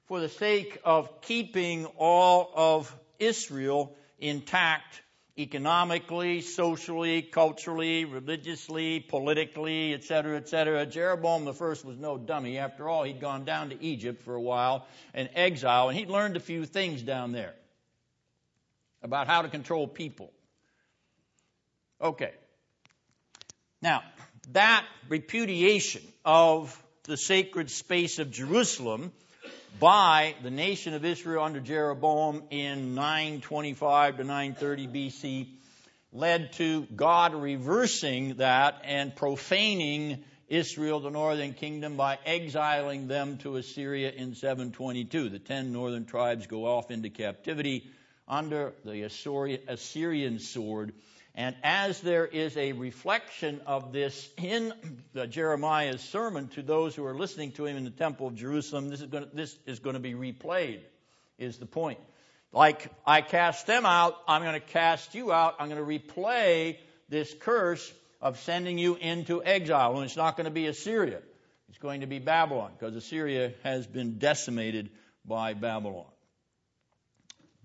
for 0.07 0.21
the 0.21 0.29
sake 0.29 0.79
of 0.85 1.21
keeping 1.21 1.87
all 1.97 2.53
of 2.55 2.95
Israel 3.19 3.97
intact 4.19 5.03
economically, 5.39 6.41
socially, 6.41 7.21
culturally, 7.21 8.05
religiously, 8.05 9.01
politically, 9.01 9.93
etc., 9.93 10.39
etc. 10.39 10.87
Jeroboam 10.87 11.47
I 11.47 11.51
was 11.51 11.97
no 11.99 12.17
dummy. 12.17 12.59
After 12.59 12.89
all, 12.89 13.03
he'd 13.03 13.21
gone 13.21 13.45
down 13.45 13.71
to 13.71 13.83
Egypt 13.83 14.23
for 14.23 14.35
a 14.35 14.41
while 14.41 14.87
in 15.15 15.29
exile, 15.35 15.89
and 15.89 15.99
he'd 15.99 16.09
learned 16.09 16.37
a 16.37 16.41
few 16.41 16.65
things 16.65 17.03
down 17.03 17.33
there 17.33 17.55
about 19.03 19.27
how 19.27 19.43
to 19.43 19.49
control 19.49 19.87
people. 19.87 20.33
Okay. 22.01 22.33
Now, 23.83 24.03
that 24.53 24.87
repudiation 25.09 26.03
of 26.25 26.83
the 27.05 27.17
sacred 27.17 27.71
space 27.71 28.19
of 28.19 28.31
Jerusalem 28.31 29.13
by 29.79 30.35
the 30.43 30.51
nation 30.51 30.95
of 30.95 31.05
Israel 31.05 31.45
under 31.45 31.61
Jeroboam 31.61 32.45
in 32.51 32.95
925 32.95 34.19
to 34.19 34.25
930 34.25 34.89
BC 34.89 35.49
led 36.13 36.53
to 36.55 36.87
God 36.95 37.35
reversing 37.35 38.37
that 38.37 38.81
and 38.85 39.15
profaning 39.15 40.25
Israel, 40.49 41.01
the 41.01 41.11
northern 41.11 41.53
kingdom, 41.53 41.97
by 41.97 42.19
exiling 42.25 43.09
them 43.09 43.39
to 43.39 43.57
Assyria 43.57 44.11
in 44.13 44.35
722. 44.35 45.29
The 45.29 45.39
ten 45.39 45.73
northern 45.73 46.07
tribes 46.07 46.47
go 46.47 46.67
off 46.67 46.91
into 46.91 47.11
captivity 47.11 47.91
under 48.29 48.73
the 48.85 49.03
Assyrian 49.03 50.39
sword 50.39 50.93
and 51.37 51.55
as 51.63 52.01
there 52.01 52.27
is 52.27 52.57
a 52.57 52.73
reflection 52.73 53.61
of 53.67 53.93
this 53.93 54.27
in 54.39 54.73
Jeremiah's 55.29 56.01
sermon 56.01 56.49
to 56.49 56.63
those 56.63 56.97
who 56.97 57.05
are 57.05 57.15
listening 57.15 57.53
to 57.53 57.67
him 57.67 57.77
in 57.77 57.85
the 57.85 57.91
temple 57.91 58.29
of 58.29 58.37
Jerusalem, 58.37 58.89
this 58.89 59.03
is 59.03 59.09
going 59.09 59.29
to, 59.29 59.37
this 59.37 59.55
is 59.67 59.79
going 59.81 59.95
to 59.95 60.01
be 60.01 60.15
replayed, 60.15 60.81
is 61.39 61.59
the 61.59 61.67
point. 61.67 62.01
Like 62.53 62.91
I 63.05 63.21
cast 63.21 63.67
them 63.67 63.85
out, 63.85 64.17
I'm 64.27 64.41
going 64.41 64.55
to 64.55 64.67
cast 64.67 65.15
you 65.15 65.31
out. 65.31 65.57
I'm 65.59 65.69
going 65.69 65.85
to 65.85 65.87
replay 65.87 66.79
this 67.11 67.35
curse 67.39 67.93
of 68.23 68.41
sending 68.41 68.79
you 68.79 68.95
into 68.95 69.45
exile. 69.45 69.95
And 69.97 70.07
it's 70.07 70.17
not 70.17 70.39
going 70.39 70.47
to 70.47 70.51
be 70.51 70.67
Assyria. 70.69 71.19
It's 71.69 71.79
going 71.79 72.01
to 72.01 72.07
be 72.07 72.19
Babylon 72.19 72.71
because 72.79 72.97
Assyria 72.97 73.53
has 73.63 73.87
been 73.87 74.17
decimated 74.17 74.89
by 75.27 75.53
Babylon. 75.53 76.07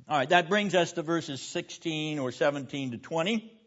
All 0.10 0.18
right, 0.18 0.28
that 0.28 0.50
brings 0.50 0.76
us 0.76 0.92
to 0.92 1.04
verses 1.04 1.40
16 1.42 2.20
or 2.20 2.34
17 2.34 2.92
to 2.92 2.98
20 2.98 3.60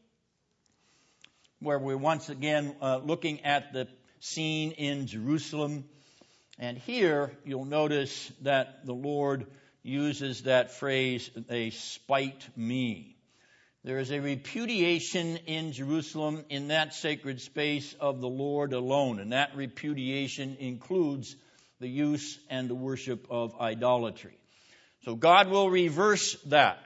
where 1.65 1.79
we're 1.79 1.97
once 1.97 2.29
again 2.29 2.77
uh, 2.83 2.99
looking 2.99 3.45
at 3.45 3.73
the 3.73 3.89
scene 4.21 4.73
in 4.73 5.07
Jerusalem. 5.07 5.85
And 6.59 6.77
here 6.77 7.33
you'll 7.45 7.65
notice 7.65 8.31
that 8.43 8.85
the 8.85 8.93
Lord 8.93 9.47
uses 9.83 10.43
that 10.43 10.73
phrase, 10.73 11.31
they 11.49 11.71
spite 11.71 12.47
me. 12.55 13.17
There 13.83 13.99
is 13.99 14.13
a 14.13 14.21
repudiation 14.21 15.39
in 15.47 15.73
Jerusalem 15.73 16.45
in 16.51 16.69
that 16.69 16.95
sacred 16.95 17.41
space 17.41 17.95
of 17.99 18.21
the 18.21 18.29
Lord 18.29 18.73
alone, 18.73 19.19
and 19.19 19.33
that 19.33 19.57
repudiation 19.57 20.57
includes 20.61 21.35
the 21.81 21.89
use 21.89 22.39
and 22.51 22.69
the 22.69 22.75
worship 22.75 23.27
of 23.31 23.59
idolatry. 23.61 24.39
So 25.05 25.15
God 25.15 25.49
will 25.49 25.71
reverse 25.71 26.35
that. 26.47 26.79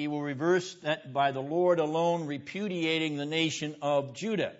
He 0.00 0.08
will 0.08 0.22
reverse 0.22 0.76
that 0.76 1.12
by 1.12 1.32
the 1.32 1.42
Lord 1.42 1.78
alone 1.78 2.26
repudiating 2.26 3.18
the 3.18 3.26
nation 3.26 3.76
of 3.82 4.14
Judah. 4.14 4.54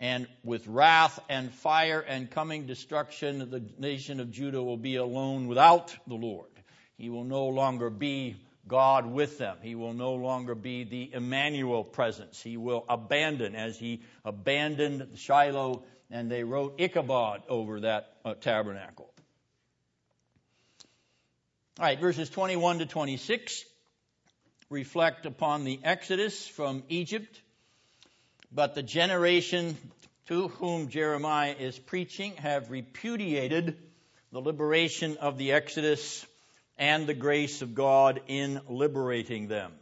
And 0.00 0.26
with 0.42 0.66
wrath 0.66 1.20
and 1.28 1.52
fire 1.52 2.00
and 2.00 2.28
coming 2.28 2.66
destruction, 2.66 3.48
the 3.48 3.62
nation 3.78 4.18
of 4.18 4.32
Judah 4.32 4.60
will 4.60 4.76
be 4.76 4.96
alone 4.96 5.46
without 5.46 5.94
the 6.08 6.16
Lord. 6.16 6.50
He 6.96 7.10
will 7.10 7.22
no 7.22 7.46
longer 7.46 7.90
be 7.90 8.34
God 8.66 9.06
with 9.06 9.38
them. 9.38 9.58
He 9.62 9.76
will 9.76 9.92
no 9.92 10.14
longer 10.14 10.56
be 10.56 10.82
the 10.82 11.14
Emmanuel 11.14 11.84
presence. 11.84 12.42
He 12.42 12.56
will 12.56 12.84
abandon 12.88 13.54
as 13.54 13.78
he 13.78 14.02
abandoned 14.24 15.16
Shiloh 15.16 15.84
and 16.10 16.28
they 16.28 16.42
wrote 16.42 16.80
Ichabod 16.80 17.42
over 17.48 17.78
that 17.82 18.16
uh, 18.24 18.34
tabernacle. 18.34 19.08
All 21.78 21.86
right, 21.86 22.00
verses 22.00 22.28
21 22.30 22.80
to 22.80 22.86
26 22.86 23.64
reflect 24.74 25.24
upon 25.24 25.62
the 25.62 25.78
exodus 25.84 26.48
from 26.48 26.82
Egypt, 26.88 27.40
but 28.50 28.74
the 28.74 28.82
generation 28.82 29.78
to 30.26 30.48
whom 30.48 30.88
Jeremiah 30.88 31.54
is 31.56 31.78
preaching 31.78 32.34
have 32.38 32.72
repudiated 32.72 33.78
the 34.32 34.40
liberation 34.40 35.16
of 35.18 35.38
the 35.38 35.52
exodus 35.52 36.26
and 36.76 37.06
the 37.06 37.14
grace 37.14 37.62
of 37.62 37.76
God 37.76 38.20
in 38.26 38.60
liberating 38.68 39.46
them. 39.46 39.72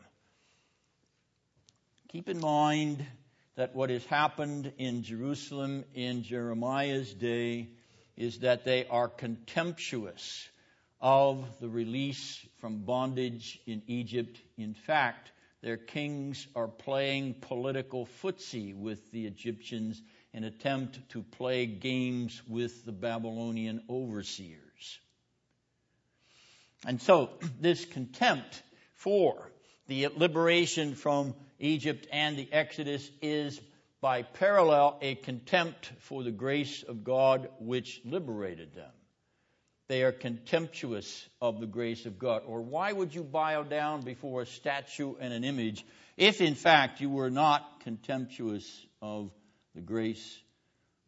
Keep 2.09 2.29
in 2.29 2.39
mind 2.39 3.03
that 3.57 3.75
what 3.75 3.89
has 3.89 4.05
happened 4.05 4.73
in 4.77 5.05
Jerusalem 5.05 5.85
in 5.95 6.23
Jeremiah's 6.23 7.15
day 7.15 7.71
is 8.19 8.41
that 8.41 8.67
they 8.67 8.85
are 8.89 9.09
contemptuous 9.09 10.47
of 11.03 11.45
the 11.61 11.69
release 11.69 12.41
from 12.61 12.85
bondage 12.85 13.61
in 13.67 13.83
Egypt. 13.89 14.41
In 14.57 14.73
fact, 14.73 15.33
their 15.61 15.77
kings 15.77 16.47
are 16.55 16.69
playing 16.69 17.35
political 17.35 18.07
footsie 18.23 18.75
with 18.75 19.11
the 19.11 19.27
Egyptians 19.27 20.01
in 20.33 20.45
attempt 20.45 21.01
to 21.11 21.23
play 21.23 21.67
games 21.67 22.41
with 22.49 22.85
the 22.85 22.93
Babylonian 22.93 23.83
overseers. 23.91 24.99
And 26.87 27.03
so 27.03 27.31
this 27.61 27.85
contempt 27.85 28.63
for 28.95 29.51
the 29.89 30.07
liberation 30.17 30.95
from 30.95 31.35
Egypt 31.59 32.07
and 32.13 32.37
the 32.37 32.49
Exodus 32.53 33.11
is 33.21 33.61
by 34.01 34.23
parallel 34.23 34.99
a 35.03 35.17
contempt 35.17 35.91
for 35.99 36.23
the 36.23 36.31
grace 36.31 36.85
of 36.85 37.03
God 37.03 37.49
which 37.59 38.01
liberated 38.05 38.75
them 38.75 38.91
they 39.93 40.05
are 40.05 40.13
contemptuous 40.13 41.29
of 41.43 41.61
the 41.61 41.67
grace 41.67 42.07
of 42.07 42.19
God. 42.19 42.45
Or 42.47 42.63
why 42.63 42.91
would 42.91 43.15
you 43.15 43.23
bow 43.23 43.63
down 43.63 44.01
before 44.01 44.41
a 44.41 44.47
statue 44.47 45.17
and 45.21 45.35
an 45.35 45.45
image 45.45 45.85
if, 46.17 46.41
in 46.41 46.55
fact, 46.55 47.03
you 47.03 47.11
were 47.11 47.29
not 47.29 47.81
contemptuous 47.81 48.87
of 49.03 49.31
the 49.75 49.83
grace 49.83 50.41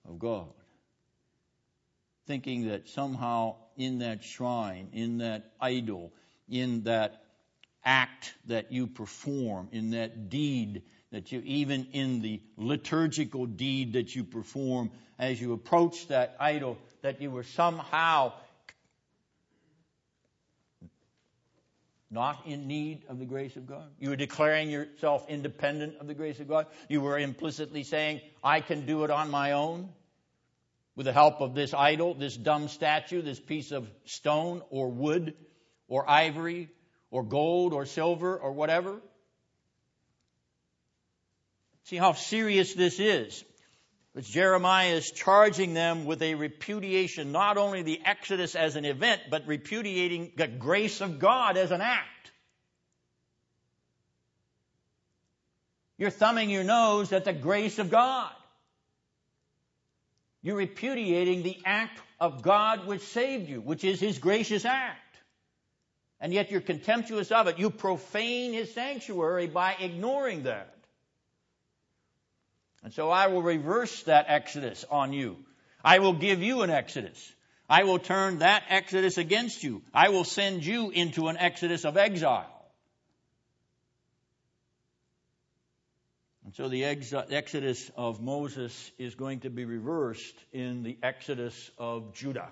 of 0.06 0.18
God? 0.18 0.52
Thinking 2.26 2.68
that 2.68 2.90
somehow 2.90 3.54
in 3.74 4.00
that 4.00 4.22
shrine, 4.22 4.90
in 4.92 5.16
that 5.16 5.50
idol, 5.62 6.12
in 6.46 6.82
that 6.82 7.22
act 7.86 8.34
that 8.48 8.70
you 8.70 8.86
perform, 8.86 9.68
in 9.72 9.92
that 9.92 10.28
deed 10.28 10.82
that 11.10 11.32
you, 11.32 11.40
even 11.46 11.86
in 11.92 12.20
the 12.20 12.42
liturgical 12.58 13.46
deed 13.46 13.94
that 13.94 14.14
you 14.14 14.24
perform 14.24 14.90
as 15.18 15.40
you 15.40 15.54
approach 15.54 16.08
that 16.08 16.36
idol, 16.38 16.76
that 17.00 17.22
you 17.22 17.30
were 17.30 17.44
somehow 17.44 18.32
not 22.14 22.46
in 22.46 22.68
need 22.68 23.02
of 23.08 23.18
the 23.18 23.24
grace 23.24 23.56
of 23.56 23.66
God. 23.66 23.90
You 23.98 24.10
were 24.10 24.16
declaring 24.16 24.70
yourself 24.70 25.26
independent 25.28 25.96
of 26.00 26.06
the 26.06 26.14
grace 26.14 26.38
of 26.38 26.48
God. 26.48 26.66
You 26.88 27.00
were 27.00 27.18
implicitly 27.18 27.82
saying, 27.82 28.20
I 28.42 28.60
can 28.60 28.86
do 28.86 29.02
it 29.02 29.10
on 29.10 29.30
my 29.30 29.52
own 29.52 29.88
with 30.94 31.06
the 31.06 31.12
help 31.12 31.40
of 31.40 31.54
this 31.54 31.74
idol, 31.74 32.14
this 32.14 32.36
dumb 32.36 32.68
statue, 32.68 33.20
this 33.20 33.40
piece 33.40 33.72
of 33.72 33.90
stone 34.04 34.62
or 34.70 34.90
wood 34.90 35.34
or 35.88 36.08
ivory 36.08 36.70
or 37.10 37.24
gold 37.24 37.72
or 37.72 37.84
silver 37.84 38.38
or 38.38 38.52
whatever. 38.52 39.00
See 41.84 41.96
how 41.96 42.12
serious 42.12 42.74
this 42.74 43.00
is. 43.00 43.44
Jeremiah 44.22 44.94
is 44.94 45.10
charging 45.10 45.74
them 45.74 46.04
with 46.04 46.22
a 46.22 46.36
repudiation, 46.36 47.32
not 47.32 47.56
only 47.56 47.82
the 47.82 48.00
Exodus 48.04 48.54
as 48.54 48.76
an 48.76 48.84
event, 48.84 49.22
but 49.28 49.46
repudiating 49.46 50.32
the 50.36 50.46
grace 50.46 51.00
of 51.00 51.18
God 51.18 51.56
as 51.56 51.72
an 51.72 51.80
act. 51.80 52.30
You're 55.98 56.10
thumbing 56.10 56.50
your 56.50 56.64
nose 56.64 57.12
at 57.12 57.24
the 57.24 57.32
grace 57.32 57.78
of 57.78 57.90
God. 57.90 58.30
You're 60.42 60.56
repudiating 60.56 61.42
the 61.42 61.58
act 61.64 62.00
of 62.20 62.42
God 62.42 62.86
which 62.86 63.02
saved 63.02 63.48
you, 63.48 63.60
which 63.60 63.82
is 63.82 63.98
His 63.98 64.18
gracious 64.18 64.64
act. 64.64 65.00
And 66.20 66.32
yet 66.32 66.50
you're 66.50 66.60
contemptuous 66.60 67.32
of 67.32 67.48
it. 67.48 67.58
You 67.58 67.70
profane 67.70 68.52
His 68.52 68.72
sanctuary 68.74 69.46
by 69.46 69.74
ignoring 69.74 70.44
that. 70.44 70.73
And 72.84 72.92
so 72.92 73.10
I 73.10 73.28
will 73.28 73.42
reverse 73.42 74.02
that 74.02 74.26
exodus 74.28 74.84
on 74.90 75.14
you. 75.14 75.38
I 75.82 76.00
will 76.00 76.12
give 76.12 76.42
you 76.42 76.62
an 76.62 76.70
exodus. 76.70 77.34
I 77.68 77.84
will 77.84 77.98
turn 77.98 78.38
that 78.40 78.64
exodus 78.68 79.16
against 79.16 79.64
you. 79.64 79.82
I 79.94 80.10
will 80.10 80.24
send 80.24 80.64
you 80.66 80.90
into 80.90 81.28
an 81.28 81.38
exodus 81.38 81.86
of 81.86 81.96
exile. 81.96 82.50
And 86.44 86.54
so 86.54 86.68
the 86.68 86.84
exodus 86.84 87.90
of 87.96 88.20
Moses 88.20 88.92
is 88.98 89.14
going 89.14 89.40
to 89.40 89.50
be 89.50 89.64
reversed 89.64 90.36
in 90.52 90.82
the 90.82 90.98
exodus 91.02 91.70
of 91.78 92.12
Judah 92.12 92.50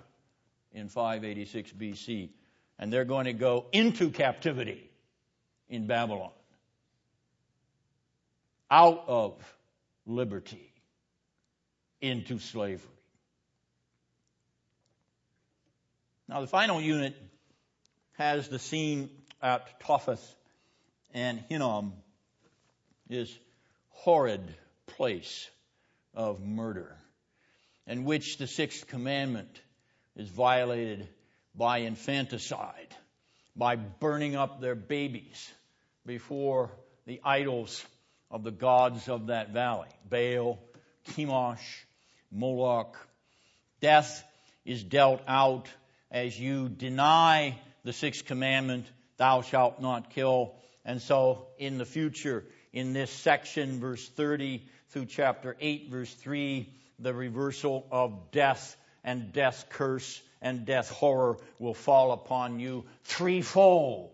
in 0.71 0.89
586 0.89 1.71
BC. 1.73 2.29
And 2.79 2.91
they're 2.91 3.05
going 3.05 3.25
to 3.25 3.33
go 3.33 3.67
into 3.71 4.09
captivity 4.09 4.89
in 5.69 5.85
Babylon. 5.85 6.31
Out 8.71 9.03
of 9.07 9.35
liberty 10.05 10.73
into 12.01 12.39
slavery. 12.39 12.89
Now, 16.27 16.41
the 16.41 16.47
final 16.47 16.81
unit 16.81 17.15
has 18.17 18.47
the 18.47 18.59
scene 18.59 19.09
at 19.41 19.79
Topheth 19.81 20.35
and 21.13 21.43
Hinnom, 21.49 21.93
this 23.07 23.33
horrid 23.89 24.41
place 24.87 25.49
of 26.13 26.41
murder, 26.41 26.95
in 27.87 28.05
which 28.05 28.37
the 28.37 28.47
sixth 28.47 28.87
commandment 28.87 29.61
is 30.15 30.29
violated 30.29 31.07
by 31.55 31.79
infanticide, 31.79 32.95
by 33.55 33.75
burning 33.75 34.35
up 34.35 34.61
their 34.61 34.75
babies 34.75 35.51
before 36.05 36.71
the 37.05 37.21
idols 37.23 37.85
of 38.33 38.43
the 38.43 38.51
gods 38.51 39.07
of 39.07 39.27
that 39.27 39.51
valley 39.51 39.87
Baal, 40.09 40.59
Chemosh, 41.09 41.85
Moloch. 42.31 42.97
Death 43.79 44.25
is 44.65 44.83
dealt 44.83 45.21
out 45.27 45.67
as 46.09 46.37
you 46.37 46.67
deny 46.67 47.59
the 47.83 47.93
sixth 47.93 48.25
commandment, 48.25 48.85
thou 49.17 49.43
shalt 49.43 49.79
not 49.81 50.09
kill. 50.09 50.55
And 50.83 51.01
so 51.01 51.47
in 51.59 51.77
the 51.77 51.85
future, 51.85 52.43
in 52.71 52.93
this 52.93 53.11
section, 53.11 53.79
verse 53.79 54.07
30 54.09 54.63
through 54.89 55.05
chapter 55.05 55.55
8, 55.59 55.89
verse 55.89 56.13
3, 56.13 56.67
the 56.99 57.13
reversal 57.13 57.85
of 57.91 58.31
death 58.31 58.75
and 59.03 59.31
death 59.31 59.65
curse 59.69 60.21
and 60.41 60.65
death 60.65 60.89
horror 60.89 61.37
will 61.59 61.73
fall 61.73 62.11
upon 62.11 62.59
you 62.59 62.85
threefold. 63.03 64.11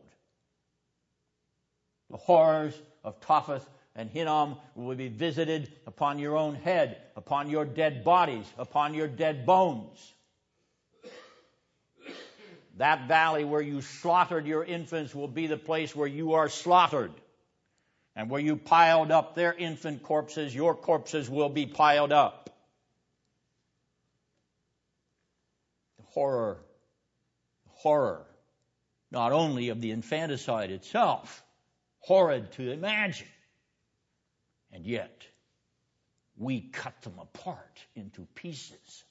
The 2.09 2.17
horrors 2.17 2.73
of 3.03 3.19
Topheth 3.21 3.67
and 3.95 4.09
Hinnom 4.09 4.57
will 4.75 4.95
be 4.95 5.09
visited 5.09 5.71
upon 5.85 6.19
your 6.19 6.37
own 6.37 6.55
head, 6.55 6.97
upon 7.15 7.49
your 7.49 7.65
dead 7.65 8.03
bodies, 8.03 8.45
upon 8.57 8.93
your 8.93 9.07
dead 9.07 9.45
bones. 9.45 10.13
That 12.77 13.09
valley 13.09 13.43
where 13.43 13.61
you 13.61 13.81
slaughtered 13.81 14.47
your 14.47 14.63
infants 14.63 15.13
will 15.13 15.27
be 15.27 15.47
the 15.47 15.57
place 15.57 15.93
where 15.93 16.07
you 16.07 16.33
are 16.33 16.47
slaughtered. 16.47 17.11
And 18.15 18.29
where 18.29 18.41
you 18.41 18.55
piled 18.55 19.11
up 19.11 19.35
their 19.35 19.53
infant 19.53 20.03
corpses, 20.03 20.55
your 20.55 20.75
corpses 20.75 21.29
will 21.29 21.49
be 21.49 21.65
piled 21.65 22.11
up. 22.11 22.49
The 25.97 26.03
horror, 26.13 26.57
horror, 27.67 28.25
not 29.11 29.31
only 29.31 29.69
of 29.69 29.81
the 29.81 29.91
infanticide 29.91 30.71
itself, 30.71 31.43
horrid 31.99 32.51
to 32.53 32.71
imagine, 32.71 33.27
and 34.71 34.85
yet, 34.85 35.25
we 36.37 36.61
cut 36.61 37.01
them 37.01 37.19
apart 37.19 37.79
into 37.95 38.25
pieces. 38.35 39.03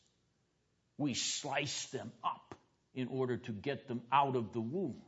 We 0.97 1.15
slice 1.15 1.87
them 1.87 2.13
up 2.25 2.55
in 2.95 3.09
order 3.09 3.37
to 3.37 3.53
get 3.53 3.87
them 3.87 4.03
out 4.11 4.35
of 4.35 4.53
the 4.53 4.61
womb. 4.61 5.03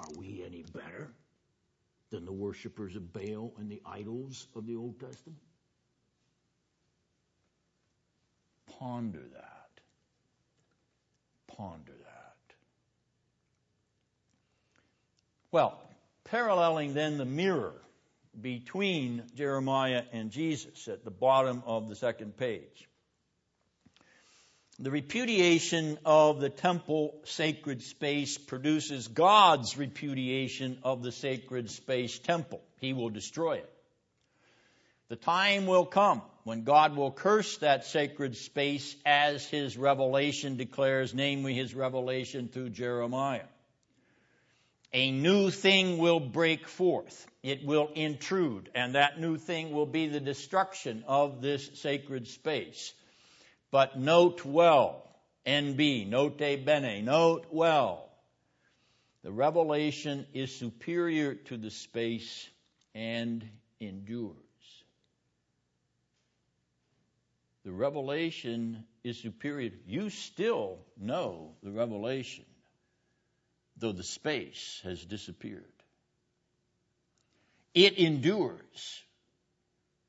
Are 0.00 0.08
we 0.16 0.42
any 0.44 0.64
better 0.72 1.10
than 2.10 2.24
the 2.24 2.32
worshippers 2.32 2.96
of 2.96 3.12
Baal 3.12 3.52
and 3.58 3.70
the 3.70 3.82
idols 3.84 4.46
of 4.54 4.66
the 4.66 4.76
Old 4.76 5.00
Testament? 5.00 5.38
Ponder 8.78 9.22
that. 9.32 9.70
Ponder 11.46 11.92
that. 11.92 12.54
Well, 15.50 15.85
paralleling 16.26 16.94
then 16.94 17.18
the 17.18 17.24
mirror 17.24 17.74
between 18.40 19.22
Jeremiah 19.34 20.02
and 20.12 20.30
Jesus 20.30 20.88
at 20.88 21.04
the 21.04 21.10
bottom 21.10 21.62
of 21.66 21.88
the 21.88 21.96
second 21.96 22.36
page. 22.36 22.88
The 24.78 24.90
repudiation 24.90 25.98
of 26.04 26.38
the 26.38 26.50
temple 26.50 27.14
sacred 27.24 27.82
space 27.82 28.36
produces 28.36 29.08
God's 29.08 29.78
repudiation 29.78 30.78
of 30.82 31.02
the 31.02 31.12
sacred 31.12 31.70
space 31.70 32.18
temple. 32.18 32.60
He 32.78 32.92
will 32.92 33.08
destroy 33.08 33.54
it. 33.54 33.72
The 35.08 35.16
time 35.16 35.66
will 35.66 35.86
come 35.86 36.20
when 36.44 36.64
God 36.64 36.94
will 36.94 37.12
curse 37.12 37.56
that 37.58 37.86
sacred 37.86 38.36
space 38.36 38.94
as 39.06 39.46
his 39.46 39.78
revelation 39.78 40.56
declares, 40.56 41.14
namely 41.14 41.54
his 41.54 41.74
revelation 41.74 42.48
through 42.48 42.70
Jeremiah 42.70 43.46
a 44.92 45.10
new 45.10 45.50
thing 45.50 45.98
will 45.98 46.20
break 46.20 46.68
forth. 46.68 47.26
It 47.42 47.64
will 47.64 47.88
intrude, 47.94 48.70
and 48.74 48.94
that 48.94 49.20
new 49.20 49.36
thing 49.36 49.72
will 49.72 49.86
be 49.86 50.08
the 50.08 50.20
destruction 50.20 51.04
of 51.06 51.40
this 51.40 51.70
sacred 51.74 52.26
space. 52.26 52.92
But 53.70 53.98
note 53.98 54.44
well, 54.44 55.02
NB, 55.46 56.08
nota 56.08 56.58
bene, 56.64 57.02
note 57.04 57.46
well, 57.50 58.08
the 59.22 59.32
revelation 59.32 60.26
is 60.32 60.54
superior 60.54 61.34
to 61.34 61.56
the 61.56 61.70
space 61.70 62.48
and 62.94 63.48
endures. 63.80 64.36
The 67.64 67.72
revelation 67.72 68.84
is 69.02 69.18
superior. 69.18 69.72
You 69.86 70.10
still 70.10 70.78
know 70.96 71.50
the 71.62 71.72
revelation 71.72 72.44
though 73.78 73.92
the 73.92 74.02
space 74.02 74.80
has 74.84 75.04
disappeared. 75.04 75.64
It 77.74 77.98
endures, 77.98 79.02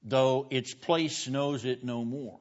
though 0.04 0.48
its 0.50 0.74
place 0.74 1.28
knows 1.28 1.66
it 1.66 1.84
no 1.84 2.06
more. 2.06 2.40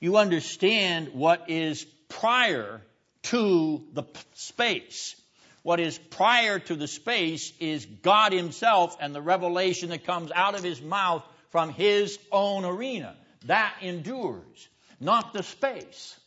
You 0.00 0.16
understand 0.16 1.08
what 1.12 1.50
is 1.50 1.84
prior 2.08 2.80
to 3.24 3.84
the 3.92 4.04
space. 4.34 5.16
What 5.62 5.80
is 5.80 5.98
prior 5.98 6.58
to 6.58 6.76
the 6.76 6.86
space 6.86 7.52
is 7.58 7.86
God 7.86 8.32
Himself 8.32 8.96
and 9.00 9.14
the 9.14 9.22
revelation 9.22 9.88
that 9.88 10.04
comes 10.04 10.30
out 10.30 10.54
of 10.54 10.62
His 10.62 10.80
mouth 10.80 11.24
from 11.50 11.70
His 11.70 12.18
own 12.30 12.64
arena. 12.64 13.16
That 13.46 13.74
endures, 13.80 14.68
not 15.00 15.32
the 15.32 15.42
space. 15.42 16.18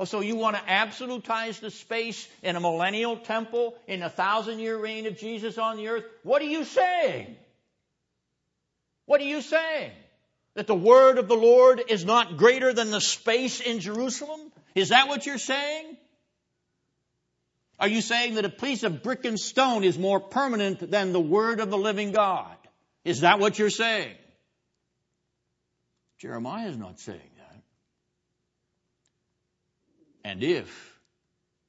Oh, 0.00 0.06
so 0.06 0.20
you 0.20 0.34
want 0.34 0.56
to 0.56 0.62
absolutize 0.62 1.60
the 1.60 1.70
space 1.70 2.26
in 2.42 2.56
a 2.56 2.60
millennial 2.60 3.18
temple 3.18 3.74
in 3.86 4.02
a 4.02 4.08
thousand 4.08 4.58
year 4.58 4.78
reign 4.78 5.06
of 5.06 5.18
Jesus 5.18 5.58
on 5.58 5.76
the 5.76 5.88
earth? 5.88 6.04
What 6.22 6.40
are 6.40 6.46
you 6.46 6.64
saying? 6.64 7.36
What 9.04 9.20
are 9.20 9.24
you 9.24 9.42
saying? 9.42 9.92
That 10.54 10.66
the 10.66 10.74
word 10.74 11.18
of 11.18 11.28
the 11.28 11.36
Lord 11.36 11.82
is 11.90 12.06
not 12.06 12.38
greater 12.38 12.72
than 12.72 12.90
the 12.90 13.00
space 13.00 13.60
in 13.60 13.80
Jerusalem? 13.80 14.40
Is 14.74 14.88
that 14.88 15.06
what 15.06 15.26
you're 15.26 15.36
saying? 15.36 15.98
Are 17.78 17.88
you 17.88 18.00
saying 18.00 18.36
that 18.36 18.46
a 18.46 18.50
piece 18.50 18.84
of 18.84 19.02
brick 19.02 19.26
and 19.26 19.38
stone 19.38 19.84
is 19.84 19.98
more 19.98 20.18
permanent 20.18 20.90
than 20.90 21.12
the 21.12 21.20
word 21.20 21.60
of 21.60 21.68
the 21.68 21.78
living 21.78 22.12
God? 22.12 22.56
Is 23.04 23.20
that 23.20 23.38
what 23.38 23.58
you're 23.58 23.68
saying? 23.68 24.14
Jeremiah 26.16 26.68
is 26.68 26.78
not 26.78 27.00
saying 27.00 27.29
and 30.24 30.42
if, 30.42 30.98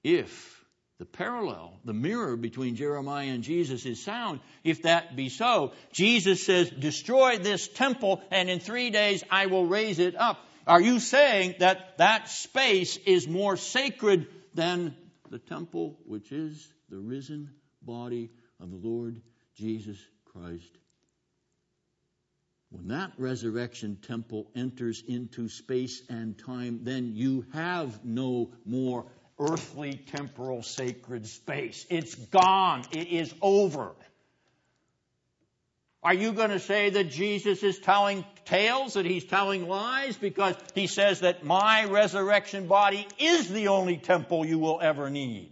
if 0.04 0.62
the 1.02 1.06
parallel, 1.06 1.80
the 1.84 1.94
mirror 1.94 2.38
between 2.38 2.76
Jeremiah 2.76 3.30
and 3.30 3.44
Jesus 3.44 3.88
is 3.88 4.04
sound. 4.04 4.40
If 4.64 4.84
that 4.84 5.16
be 5.16 5.30
so, 5.30 5.74
Jesus 5.92 6.46
says, 6.46 6.70
destroy 6.70 7.40
this 7.40 7.68
temple 7.68 8.22
and 8.30 8.52
in 8.52 8.60
three 8.60 8.92
days 8.92 9.24
I 9.32 9.48
will 9.48 9.66
raise 9.66 9.98
it 9.98 10.16
up. 10.16 10.38
Are 10.68 10.80
you 10.80 11.00
saying 11.00 11.56
that 11.58 11.98
that 11.98 12.30
space 12.30 12.98
is 12.98 13.28
more 13.28 13.58
sacred 13.58 14.28
than 14.54 14.96
the 15.32 15.40
temple, 15.40 15.98
which 16.06 16.32
is 16.32 16.72
the 16.90 17.00
risen 17.00 17.50
body 17.82 18.30
of 18.60 18.70
the 18.70 18.78
Lord 18.78 19.22
Jesus 19.56 19.98
Christ? 20.26 20.78
When 22.72 22.88
that 22.88 23.12
resurrection 23.18 23.98
temple 24.08 24.48
enters 24.56 25.04
into 25.06 25.50
space 25.50 26.04
and 26.10 26.38
time, 26.38 26.80
then 26.84 27.16
you 27.16 27.46
have 27.52 28.06
no 28.06 28.52
more 28.66 29.06
earthly, 29.38 30.02
temporal, 30.16 30.64
sacred 30.64 31.28
space. 31.28 31.86
It's 31.90 32.16
gone. 32.16 32.84
It 32.92 33.10
is 33.10 33.34
over. 33.42 33.92
Are 36.02 36.14
you 36.14 36.32
going 36.32 36.50
to 36.50 36.60
say 36.60 36.92
that 36.92 37.10
Jesus 37.10 37.62
is 37.62 37.78
telling 37.78 38.24
tales, 38.46 38.94
that 38.94 39.06
he's 39.06 39.26
telling 39.26 39.68
lies? 39.68 40.16
Because 40.16 40.56
he 40.74 40.88
says 40.88 41.20
that 41.20 41.44
my 41.44 41.86
resurrection 41.86 42.68
body 42.68 43.06
is 43.20 43.50
the 43.50 43.68
only 43.68 43.98
temple 43.98 44.46
you 44.46 44.58
will 44.58 44.80
ever 44.82 45.10
need. 45.10 45.51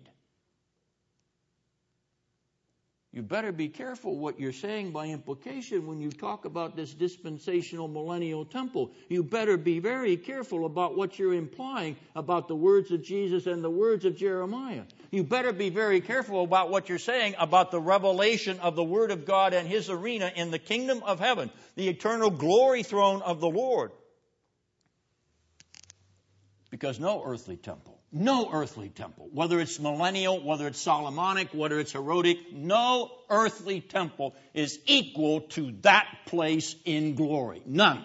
You 3.12 3.24
better 3.24 3.51
be 3.51 3.70
careful 3.70 4.16
what 4.16 4.39
you're 4.39 4.53
saying 4.53 4.91
by 4.91 5.07
implication 5.07 5.88
when 5.88 5.99
you 5.99 6.12
talk 6.12 6.45
about 6.45 6.76
this 6.76 6.93
dispensational 6.93 7.88
millennial 7.88 8.45
temple. 8.45 8.91
You 9.07 9.24
better 9.24 9.57
be 9.57 9.80
very 9.80 10.16
careful 10.16 10.68
about 10.68 10.95
what 10.95 11.18
you're 11.18 11.34
implying 11.34 11.95
about 12.16 12.47
the 12.47 12.55
words 12.55 12.91
of 12.91 13.01
Jesus 13.01 13.47
and 13.47 13.64
the 13.64 13.70
words 13.70 14.05
of 14.05 14.16
Jeremiah. 14.16 14.84
You 15.10 15.24
better 15.24 15.51
be 15.51 15.72
very 15.72 16.01
careful 16.01 16.43
about 16.43 16.70
what 16.70 16.88
you're 16.88 16.99
saying 16.99 17.34
about 17.39 17.72
the 17.72 17.82
revelation 17.82 18.60
of 18.60 18.76
the 18.76 18.84
Word 18.84 19.10
of 19.10 19.26
God 19.26 19.55
and 19.55 19.68
His 19.68 19.89
arena 19.89 20.32
in 20.36 20.51
the 20.51 20.60
kingdom 20.60 21.01
of 21.03 21.20
heaven, 21.20 21.49
the 21.76 21.89
eternal 21.89 22.30
glory 22.30 22.84
throne 22.84 23.24
of 23.24 23.39
the 23.39 23.49
Lord. 23.49 23.91
Because 26.70 26.99
no 26.99 27.24
earthly 27.26 27.57
temple 27.57 27.99
no 28.12 28.49
earthly 28.51 28.89
temple, 28.89 29.30
whether 29.32 29.60
it's 29.60 29.80
millennial, 29.80 30.41
whether 30.41 30.68
it's 30.68 30.80
Solomonic, 30.80 31.53
whether 31.53 31.80
it's 31.80 31.91
Herodic, 31.91 32.51
no 32.51 33.12
earthly 33.30 33.82
temple 33.82 34.36
is 34.53 34.80
equal 34.86 35.41
to 35.41 35.74
that 35.82 36.07
place 36.26 36.76
in 36.86 37.16
glory. 37.16 37.62
None. 37.66 38.03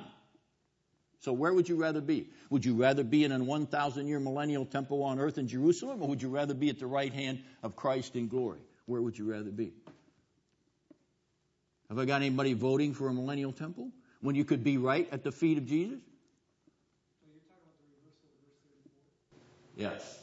So 1.21 1.33
where 1.33 1.53
would 1.53 1.69
you 1.69 1.77
rather 1.77 2.03
be? 2.03 2.29
Would 2.51 2.67
you 2.67 2.75
rather 2.75 3.03
be 3.03 3.25
in 3.25 3.33
a 3.33 3.43
1,000 3.43 4.07
year 4.07 4.21
millennial 4.21 4.67
temple 4.67 5.03
on 5.05 5.19
earth 5.19 5.39
in 5.39 5.49
Jerusalem, 5.49 6.03
or 6.03 6.09
would 6.09 6.23
you 6.23 6.29
rather 6.29 6.55
be 6.55 6.69
at 6.69 6.79
the 6.79 6.87
right 6.87 7.13
hand 7.13 7.43
of 7.63 7.77
Christ 7.77 8.15
in 8.15 8.29
glory? 8.29 8.61
Where 8.85 9.01
would 9.01 9.19
you 9.19 9.31
rather 9.33 9.51
be? 9.51 9.73
Have 11.89 11.99
I 11.99 12.05
got 12.05 12.17
anybody 12.17 12.53
voting 12.53 12.93
for 12.93 13.09
a 13.09 13.13
millennial 13.13 13.53
temple 13.53 13.91
when 14.21 14.35
you 14.35 14.45
could 14.45 14.63
be 14.63 14.77
right 14.77 15.09
at 15.13 15.23
the 15.23 15.33
feet 15.33 15.57
of 15.57 15.67
Jesus? 15.67 16.01
Yes. 19.77 20.21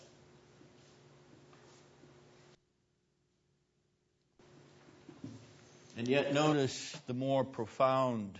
And 5.97 6.07
yet, 6.07 6.33
notice 6.33 6.97
the 7.07 7.13
more 7.13 7.43
profound 7.43 8.39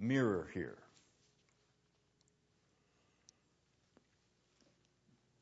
mirror 0.00 0.48
here. 0.54 0.76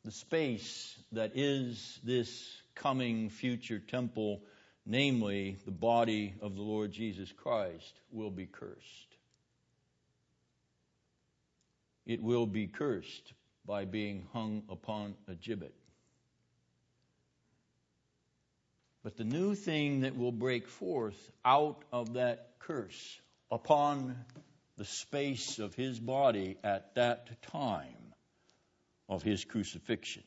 The 0.05 0.11
space 0.11 0.97
that 1.12 1.33
is 1.37 2.01
this 2.03 2.51
coming 2.74 3.30
future 3.30 3.78
temple, 3.78 4.43
namely 4.85 5.57
the 5.64 5.70
body 5.70 6.35
of 6.43 6.57
the 6.57 6.62
Lord 6.62 6.91
Jesus 6.91 7.30
Christ, 7.30 8.01
will 8.11 8.30
be 8.30 8.47
cursed. 8.47 9.16
It 12.05 12.20
will 12.20 12.47
be 12.47 12.66
cursed 12.66 13.33
by 13.66 13.84
being 13.84 14.26
hung 14.32 14.62
upon 14.68 15.14
a 15.28 15.34
gibbet. 15.34 15.74
But 19.02 19.16
the 19.16 19.24
new 19.24 19.54
thing 19.54 20.00
that 20.00 20.16
will 20.16 20.32
break 20.32 20.68
forth 20.68 21.30
out 21.44 21.82
of 21.92 22.14
that 22.14 22.50
curse 22.60 23.20
upon 23.50 24.16
the 24.76 24.84
space 24.84 25.58
of 25.58 25.74
his 25.74 25.98
body 25.98 26.56
at 26.62 26.94
that 26.94 27.42
time 27.42 28.14
of 29.08 29.22
his 29.22 29.44
crucifixion, 29.44 30.22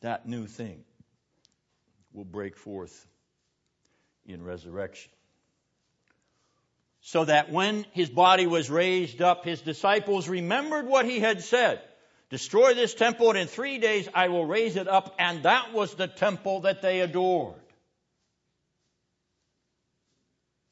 that 0.00 0.28
new 0.28 0.46
thing 0.46 0.84
will 2.12 2.24
break 2.24 2.56
forth 2.56 3.06
in 4.26 4.42
resurrection 4.42 5.10
so 7.06 7.22
that 7.26 7.52
when 7.52 7.84
his 7.92 8.08
body 8.08 8.46
was 8.46 8.70
raised 8.70 9.20
up, 9.20 9.44
his 9.44 9.60
disciples 9.60 10.26
remembered 10.26 10.86
what 10.86 11.04
he 11.04 11.20
had 11.20 11.42
said. 11.42 11.82
Destroy 12.30 12.72
this 12.72 12.94
temple 12.94 13.28
and 13.28 13.38
in 13.38 13.46
three 13.46 13.76
days 13.76 14.08
I 14.14 14.28
will 14.28 14.46
raise 14.46 14.76
it 14.76 14.88
up. 14.88 15.14
And 15.18 15.42
that 15.42 15.74
was 15.74 15.94
the 15.94 16.08
temple 16.08 16.62
that 16.62 16.80
they 16.80 17.00
adored. 17.00 17.60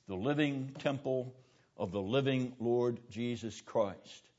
The 0.08 0.14
living 0.14 0.74
temple 0.78 1.34
of 1.76 1.92
the 1.92 2.00
living 2.00 2.54
Lord 2.58 2.98
Jesus 3.10 3.60
Christ. 3.60 4.30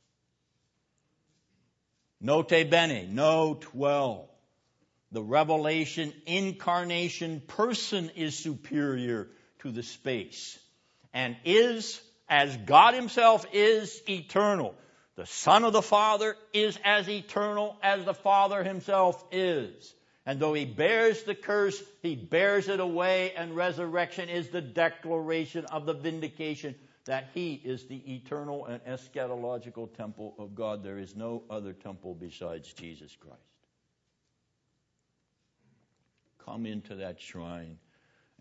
Nota 2.19 2.65
bene, 2.65 3.07
note 3.07 3.67
well. 3.71 4.31
The 5.11 5.21
revelation, 5.21 6.11
incarnation 6.25 7.39
person 7.39 8.09
is 8.15 8.35
superior 8.35 9.27
to 9.59 9.71
the 9.71 9.83
space 9.83 10.57
and 11.14 11.36
is 11.45 12.01
as 12.28 12.55
God 12.57 12.93
Himself 12.93 13.45
is 13.53 14.01
eternal. 14.09 14.76
The 15.16 15.26
Son 15.28 15.64
of 15.64 15.74
the 15.74 15.82
Father 15.82 16.36
is 16.53 16.78
as 16.84 17.07
eternal 17.07 17.78
as 17.84 18.03
the 18.03 18.16
Father 18.16 18.64
Himself 18.64 19.24
is. 19.32 19.93
And 20.26 20.39
though 20.39 20.53
He 20.53 20.66
bears 20.66 21.24
the 21.24 21.36
curse, 21.36 21.82
He 22.01 22.16
bears 22.16 22.68
it 22.68 22.80
away, 22.80 23.34
and 23.36 23.55
resurrection 23.55 24.30
is 24.30 24.49
the 24.49 24.61
declaration 24.61 25.66
of 25.66 25.86
the 25.86 25.93
vindication 25.93 26.76
that 27.05 27.30
He 27.34 27.53
is 27.53 27.86
the 27.86 28.16
eternal 28.16 28.66
and 28.66 28.84
eschatological 28.86 29.93
temple 29.95 30.34
of 30.39 30.55
God. 30.55 30.84
There 30.84 30.97
is 30.97 31.16
no 31.16 31.43
other 31.49 31.74
temple 31.74 32.16
besides 32.16 32.72
Jesus 32.74 33.16
Christ. 33.20 33.38
Come 36.45 36.66
into 36.66 36.95
that 36.95 37.22
shrine 37.22 37.78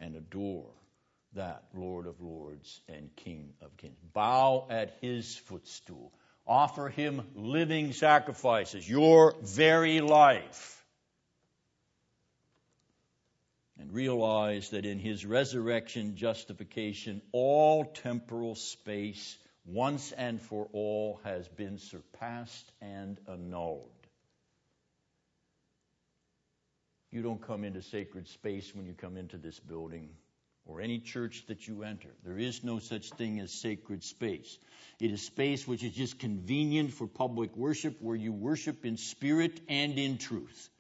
and 0.00 0.16
adore 0.16 0.70
that 1.34 1.62
Lord 1.74 2.06
of 2.06 2.20
Lords 2.20 2.80
and 2.88 3.14
King 3.16 3.54
of 3.62 3.76
Kings. 3.76 3.98
Bow 4.12 4.66
at 4.70 4.96
his 5.00 5.36
footstool. 5.36 6.12
Offer 6.46 6.88
him 6.88 7.22
living 7.34 7.92
sacrifices, 7.92 8.88
your 8.88 9.34
very 9.42 10.00
life. 10.00 10.84
And 13.78 13.92
realize 13.92 14.70
that 14.70 14.84
in 14.84 14.98
his 14.98 15.24
resurrection 15.24 16.16
justification, 16.16 17.22
all 17.32 17.84
temporal 17.84 18.54
space, 18.54 19.38
once 19.64 20.12
and 20.12 20.40
for 20.40 20.68
all, 20.72 21.20
has 21.24 21.48
been 21.48 21.78
surpassed 21.78 22.70
and 22.80 23.18
annulled. 23.28 23.88
You 27.10 27.22
don't 27.22 27.42
come 27.42 27.64
into 27.64 27.82
sacred 27.82 28.28
space 28.28 28.74
when 28.74 28.86
you 28.86 28.94
come 28.94 29.16
into 29.16 29.36
this 29.36 29.58
building 29.58 30.10
or 30.64 30.80
any 30.80 30.98
church 30.98 31.44
that 31.48 31.66
you 31.66 31.82
enter. 31.82 32.08
There 32.24 32.38
is 32.38 32.62
no 32.62 32.78
such 32.78 33.10
thing 33.10 33.40
as 33.40 33.52
sacred 33.52 34.04
space. 34.04 34.58
It 35.00 35.10
is 35.10 35.22
space 35.22 35.66
which 35.66 35.82
is 35.82 35.92
just 35.92 36.18
convenient 36.18 36.92
for 36.92 37.06
public 37.06 37.56
worship 37.56 37.96
where 38.00 38.16
you 38.16 38.32
worship 38.32 38.84
in 38.84 38.96
spirit 38.96 39.60
and 39.68 39.98
in 39.98 40.18
truth. 40.18 40.70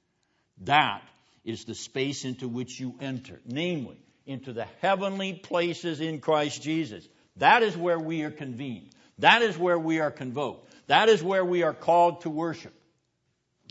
That 0.62 1.02
is 1.44 1.64
the 1.64 1.74
space 1.74 2.24
into 2.24 2.46
which 2.46 2.78
you 2.78 2.94
enter, 3.00 3.40
namely, 3.44 3.98
into 4.26 4.52
the 4.52 4.66
heavenly 4.80 5.32
places 5.32 6.00
in 6.00 6.20
Christ 6.20 6.62
Jesus. 6.62 7.06
That 7.36 7.62
is 7.62 7.76
where 7.76 7.98
we 7.98 8.22
are 8.22 8.30
convened. 8.30 8.90
That 9.18 9.42
is 9.42 9.58
where 9.58 9.78
we 9.78 9.98
are 10.00 10.10
convoked. 10.10 10.72
That 10.86 11.08
is 11.08 11.22
where 11.22 11.44
we 11.44 11.64
are 11.64 11.74
called 11.74 12.20
to 12.22 12.30
worship. 12.30 12.74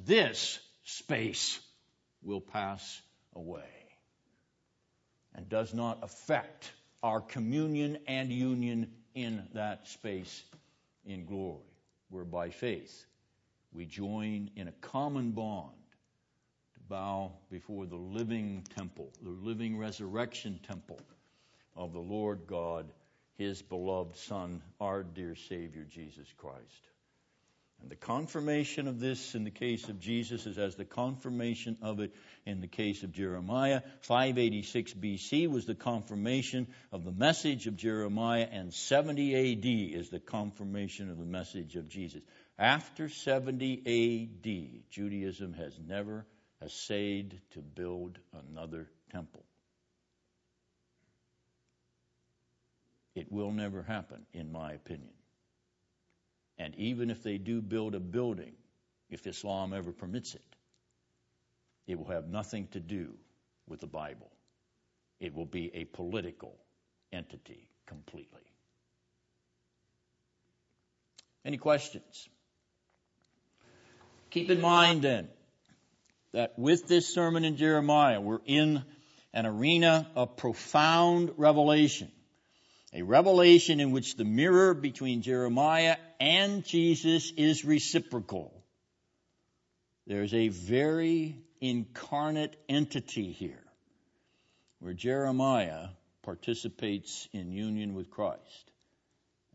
This 0.05 0.59
space 0.84 1.59
will 2.24 2.41
pass 2.41 3.01
away 3.36 3.81
and 5.36 5.48
does 5.50 5.74
not 5.74 6.00
affect 6.02 6.72
our 7.04 7.22
communion 7.22 7.98
and 8.08 8.32
union 8.32 8.92
in 9.16 9.48
that 9.54 9.88
space 9.88 10.44
in 11.06 11.26
glory, 11.26 11.60
where 12.10 12.24
by 12.24 12.50
faith 12.50 13.06
we 13.74 13.86
join 13.86 14.50
in 14.56 14.68
a 14.68 14.74
common 14.74 15.32
bond 15.32 15.72
to 16.74 16.80
bow 16.90 17.32
before 17.50 17.86
the 17.86 17.96
living 17.96 18.64
temple, 18.76 19.10
the 19.24 19.30
living 19.30 19.78
resurrection 19.78 20.60
temple 20.68 21.00
of 21.76 21.94
the 21.94 22.00
Lord 22.00 22.40
God, 22.48 22.86
His 23.38 23.62
beloved 23.62 24.16
Son, 24.16 24.62
our 24.80 25.04
dear 25.04 25.36
Savior, 25.36 25.86
Jesus 25.90 26.28
Christ. 26.38 26.91
And 27.82 27.90
the 27.90 27.96
confirmation 27.96 28.88
of 28.88 29.00
this 29.00 29.34
in 29.34 29.44
the 29.44 29.52
case 29.52 29.90
of 29.90 30.00
Jesus 30.00 30.46
is 30.46 30.60
as 30.60 30.76
the 30.76 30.86
confirmation 30.86 31.78
of 31.82 32.00
it 32.00 32.14
in 32.46 32.62
the 32.62 32.68
case 32.68 33.02
of 33.02 33.12
Jeremiah. 33.12 33.82
586 34.02 34.94
BC 34.94 35.50
was 35.50 35.66
the 35.66 35.74
confirmation 35.74 36.68
of 36.92 37.04
the 37.04 37.12
message 37.12 37.66
of 37.66 37.76
Jeremiah, 37.76 38.48
and 38.52 38.72
70 38.72 39.36
AD 39.36 40.00
is 40.00 40.10
the 40.10 40.20
confirmation 40.20 41.10
of 41.10 41.18
the 41.18 41.26
message 41.26 41.76
of 41.76 41.90
Jesus. 41.90 42.22
After 42.60 43.10
70 43.10 44.30
AD, 44.46 44.92
Judaism 44.92 45.54
has 45.54 45.74
never 45.80 46.28
essayed 46.62 47.42
to 47.52 47.62
build 47.62 48.20
another 48.48 48.88
temple. 49.12 49.44
It 53.16 53.32
will 53.32 53.52
never 53.52 53.82
happen, 53.82 54.26
in 54.34 54.52
my 54.52 54.74
opinion. 54.74 55.10
And 56.62 56.76
even 56.76 57.09
if 57.09 57.24
they 57.24 57.39
do 57.39 57.59
build 57.59 57.95
a 57.95 57.99
building, 57.99 58.53
if 59.09 59.26
Islam 59.26 59.74
ever 59.74 59.91
permits 59.91 60.36
it, 60.36 60.55
it 61.88 61.97
will 61.97 62.14
have 62.14 62.28
nothing 62.28 62.68
to 62.74 62.80
do 62.80 63.16
with 63.68 63.80
the 63.80 63.88
Bible. 63.88 64.30
It 65.20 65.34
will 65.34 65.47
be 65.47 65.72
a 65.74 65.86
political 65.86 66.55
entity 67.12 67.68
completely. 67.88 68.43
Any 71.43 71.57
questions? 71.57 72.30
Keep 74.30 74.51
in 74.51 74.62
mind 74.62 75.01
then 75.01 75.30
that 76.32 76.59
with 76.59 76.88
this 76.88 77.12
sermon 77.12 77.43
in 77.43 77.57
Jeremiah, 77.57 78.22
we're 78.22 78.39
in 78.45 78.84
an 79.34 79.47
arena 79.47 80.07
of 80.16 80.38
profound 80.38 81.32
revelation. 81.38 82.12
A 82.94 83.04
revelation 83.04 83.80
in 83.80 83.92
which 83.92 84.16
the 84.16 84.26
mirror 84.26 84.74
between 84.74 85.22
Jeremiah 85.22 85.98
and 86.20 86.66
Jesus 86.66 87.32
is 87.38 87.64
reciprocal. 87.64 88.54
There's 90.08 90.34
a 90.34 90.50
very 90.50 91.38
incarnate 91.62 92.58
entity 92.68 93.32
here 93.32 93.64
where 94.80 94.94
Jeremiah 94.94 95.88
participates 96.24 97.30
in 97.32 97.52
union 97.52 97.94
with 97.94 98.10
Christ 98.10 98.72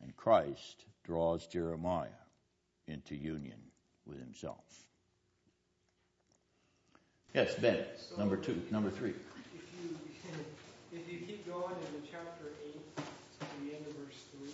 and 0.02 0.16
Christ 0.16 0.84
draws 1.04 1.46
Jeremiah 1.46 2.08
into 2.86 3.14
union 3.14 3.58
with 4.06 4.18
himself. 4.18 4.64
Yes, 7.34 7.54
Ben, 7.56 7.84
number 8.16 8.36
two, 8.36 8.62
number 8.70 8.90
three. 8.90 9.10
If 9.10 9.16
you, 9.82 9.96
if 10.92 11.12
you 11.12 11.18
keep 11.26 11.46
going 11.46 11.74
into 11.74 12.08
chapter 12.10 12.48
8, 12.64 13.04
to 13.40 13.66
the 13.66 13.76
end 13.76 13.84
of 13.86 13.92
verse 14.00 14.22
3, 14.40 14.48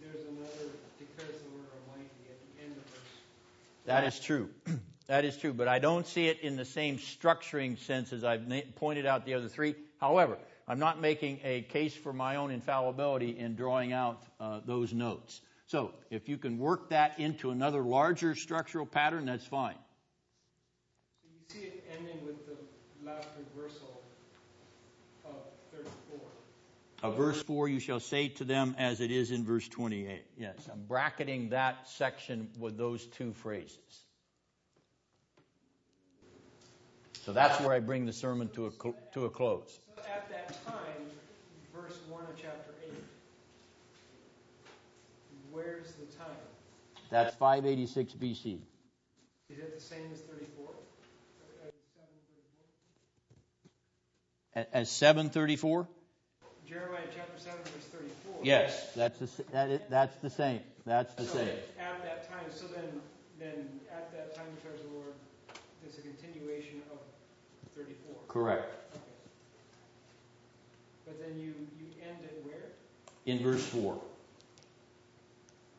there's 0.00 0.22
another 0.28 0.70
declares 0.98 1.40
the 1.42 1.50
Lord 1.50 1.66
Almighty 1.82 2.30
at 2.30 2.38
the 2.38 2.62
end 2.62 2.76
of 2.78 2.84
verse. 2.94 3.14
That 3.86 4.04
is 4.04 4.18
true. 4.20 4.50
That 5.10 5.24
is 5.24 5.36
true, 5.36 5.52
but 5.52 5.66
I 5.66 5.80
don't 5.80 6.06
see 6.06 6.28
it 6.28 6.38
in 6.38 6.54
the 6.54 6.64
same 6.64 6.96
structuring 6.96 7.76
sense 7.80 8.12
as 8.12 8.22
I've 8.22 8.46
na- 8.46 8.60
pointed 8.76 9.06
out 9.06 9.26
the 9.26 9.34
other 9.34 9.48
three. 9.48 9.74
However, 10.00 10.38
I'm 10.68 10.78
not 10.78 11.00
making 11.00 11.40
a 11.42 11.62
case 11.62 11.92
for 11.92 12.12
my 12.12 12.36
own 12.36 12.52
infallibility 12.52 13.36
in 13.36 13.56
drawing 13.56 13.92
out 13.92 14.22
uh, 14.38 14.60
those 14.64 14.92
notes. 14.92 15.40
So, 15.66 15.94
if 16.10 16.28
you 16.28 16.38
can 16.38 16.58
work 16.58 16.90
that 16.90 17.18
into 17.18 17.50
another 17.50 17.82
larger 17.82 18.36
structural 18.36 18.86
pattern, 18.86 19.26
that's 19.26 19.44
fine. 19.44 19.74
So 21.22 21.28
you 21.28 21.60
see 21.60 21.66
it 21.66 21.84
ending 21.98 22.24
with 22.24 22.46
the 22.46 22.54
last 23.04 23.26
reversal 23.36 24.02
of 25.24 25.34
34. 25.72 26.18
Uh, 26.18 26.20
verse 27.08 27.42
4, 27.42 27.68
you 27.68 27.80
shall 27.80 28.00
say 28.00 28.28
to 28.28 28.44
them 28.44 28.74
as 28.78 29.00
it 29.00 29.10
is 29.10 29.30
in 29.30 29.44
verse 29.44 29.66
28. 29.68 30.22
Yes, 30.36 30.68
I'm 30.70 30.82
bracketing 30.86 31.50
that 31.50 31.88
section 31.88 32.48
with 32.58 32.76
those 32.76 33.04
two 33.06 33.32
phrases. 33.32 33.78
So 37.24 37.32
that's 37.32 37.60
where 37.60 37.72
I 37.72 37.80
bring 37.80 38.06
the 38.06 38.12
sermon 38.12 38.48
to 38.54 38.66
a, 38.66 38.70
cl- 38.70 38.96
to 39.14 39.24
a 39.26 39.30
close. 39.30 39.78
So 39.96 40.02
at 40.02 40.28
that 40.30 40.66
time, 40.66 40.74
verse 41.74 41.96
1 42.08 42.22
of 42.24 42.36
chapter 42.36 42.70
8, 42.86 42.92
where's 45.52 45.92
the 45.92 46.06
time? 46.16 46.36
That's 47.10 47.34
586 47.36 48.14
BC. 48.14 48.58
Is 49.50 49.58
it 49.58 49.74
the 49.74 49.80
same 49.80 50.10
as 50.12 50.20
34? 50.20 50.64
Uh, 51.66 51.70
734? 54.54 54.62
A- 54.62 54.76
As 54.76 54.88
734? 54.90 55.88
Jeremiah 56.70 57.02
chapter 57.12 57.36
7, 57.36 57.58
verse 57.64 57.84
34. 57.90 58.34
Yes, 58.44 58.92
that's 58.94 59.18
the, 59.18 59.42
that 59.50 59.70
is, 59.70 59.80
that's 59.90 60.14
the 60.22 60.30
same. 60.30 60.60
That's 60.86 61.12
the 61.14 61.24
So 61.24 61.38
same. 61.38 61.48
at 61.80 62.02
that 62.04 62.30
time, 62.30 62.44
so 62.54 62.66
then, 62.68 63.00
then 63.40 63.68
at 63.90 64.12
that 64.12 64.36
time, 64.36 64.44
declares 64.54 64.78
the 64.88 64.94
Lord, 64.94 65.12
there's 65.82 65.98
a 65.98 66.02
continuation 66.02 66.80
of 66.92 66.98
34. 67.76 68.14
Correct. 68.28 68.72
Okay. 68.94 69.02
But 71.06 71.20
then 71.20 71.40
you, 71.40 71.54
you 71.80 71.86
end 72.08 72.18
it 72.22 72.40
where? 72.46 72.70
In 73.26 73.42
verse 73.42 73.64
4. 73.66 74.00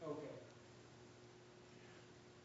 Okay. 0.03 0.11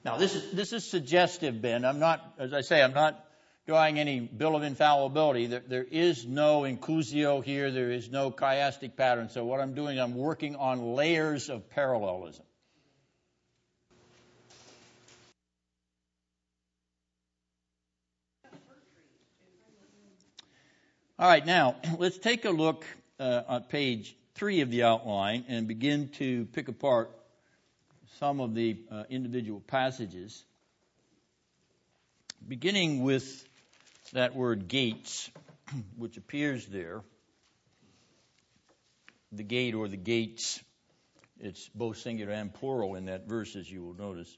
Now, 0.05 0.19
this 0.19 0.37
is, 0.37 0.53
this 0.53 0.73
is 0.73 0.85
suggestive, 0.85 1.61
Ben. 1.61 1.85
I'm 1.85 1.99
not, 1.99 2.33
as 2.39 2.53
I 2.53 2.61
say, 2.61 2.81
I'm 2.81 2.95
not 2.95 3.26
drawing 3.67 3.99
any 3.99 4.21
bill 4.21 4.55
of 4.55 4.63
infallibility. 4.63 5.47
There, 5.47 5.63
there 5.67 5.87
is 5.91 6.25
no 6.25 6.63
inclusio 6.63 7.43
here. 7.43 7.73
There 7.73 7.91
is 7.91 8.11
no 8.11 8.31
chiastic 8.31 8.97
pattern. 8.97 9.29
So 9.29 9.45
what 9.45 9.61
I'm 9.61 9.75
doing, 9.75 9.99
I'm 9.99 10.15
working 10.15 10.55
on 10.55 10.95
layers 10.95 11.49
of 11.49 11.69
parallelism. 11.71 12.45
All 21.19 21.27
right, 21.27 21.45
now 21.45 21.77
let's 21.99 22.19
take 22.19 22.45
a 22.45 22.51
look 22.51 22.85
uh, 23.19 23.43
at 23.49 23.69
page 23.71 24.15
three 24.35 24.61
of 24.61 24.71
the 24.71 24.85
outline 24.85 25.47
and 25.49 25.67
begin 25.67 26.11
to 26.11 26.45
pick 26.53 26.69
apart 26.69 27.11
some 28.21 28.41
of 28.41 28.55
the 28.55 28.77
uh, 28.91 29.05
individual 29.09 29.61
passages, 29.61 30.45
beginning 32.47 33.03
with 33.03 33.46
that 34.13 34.35
word 34.35 34.69
gates, 34.69 35.31
which 35.97 36.17
appears 36.17 36.67
there. 36.67 37.03
The 39.33 39.43
gate 39.43 39.75
or 39.75 39.89
the 39.89 39.97
gates, 39.97 40.63
it's 41.41 41.69
both 41.75 41.99
singular 41.99 42.33
and 42.33 42.53
plural 42.53 42.95
in 42.95 43.07
that 43.07 43.29
verse, 43.29 43.57
as 43.57 43.71
you 43.71 43.83
will 43.83 43.95
notice. 43.95 44.35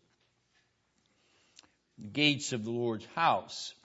The 1.99 2.09
gates 2.09 2.53
of 2.53 2.65
the 2.65 2.71
Lord's 2.71 3.07
house. 3.15 3.75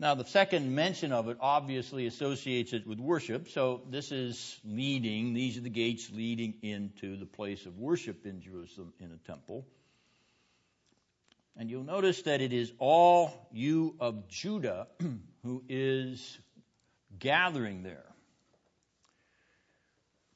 Now, 0.00 0.14
the 0.14 0.24
second 0.24 0.74
mention 0.74 1.12
of 1.12 1.28
it 1.28 1.36
obviously 1.40 2.06
associates 2.06 2.72
it 2.72 2.86
with 2.86 2.98
worship. 2.98 3.50
So, 3.50 3.82
this 3.90 4.12
is 4.12 4.58
leading, 4.64 5.34
these 5.34 5.58
are 5.58 5.60
the 5.60 5.68
gates 5.68 6.10
leading 6.10 6.54
into 6.62 7.18
the 7.18 7.26
place 7.26 7.66
of 7.66 7.76
worship 7.76 8.24
in 8.24 8.40
Jerusalem 8.40 8.94
in 8.98 9.12
a 9.12 9.18
temple. 9.30 9.66
And 11.56 11.70
you'll 11.70 11.84
notice 11.84 12.22
that 12.22 12.40
it 12.40 12.52
is 12.52 12.72
all 12.78 13.48
you 13.52 13.96
of 14.00 14.28
Judah 14.28 14.86
who 15.42 15.62
is 15.68 16.38
gathering 17.18 17.82
there. 17.82 18.06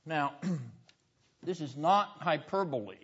Now, 0.06 0.34
this 1.42 1.60
is 1.60 1.76
not 1.76 2.16
hyperbole. 2.20 2.96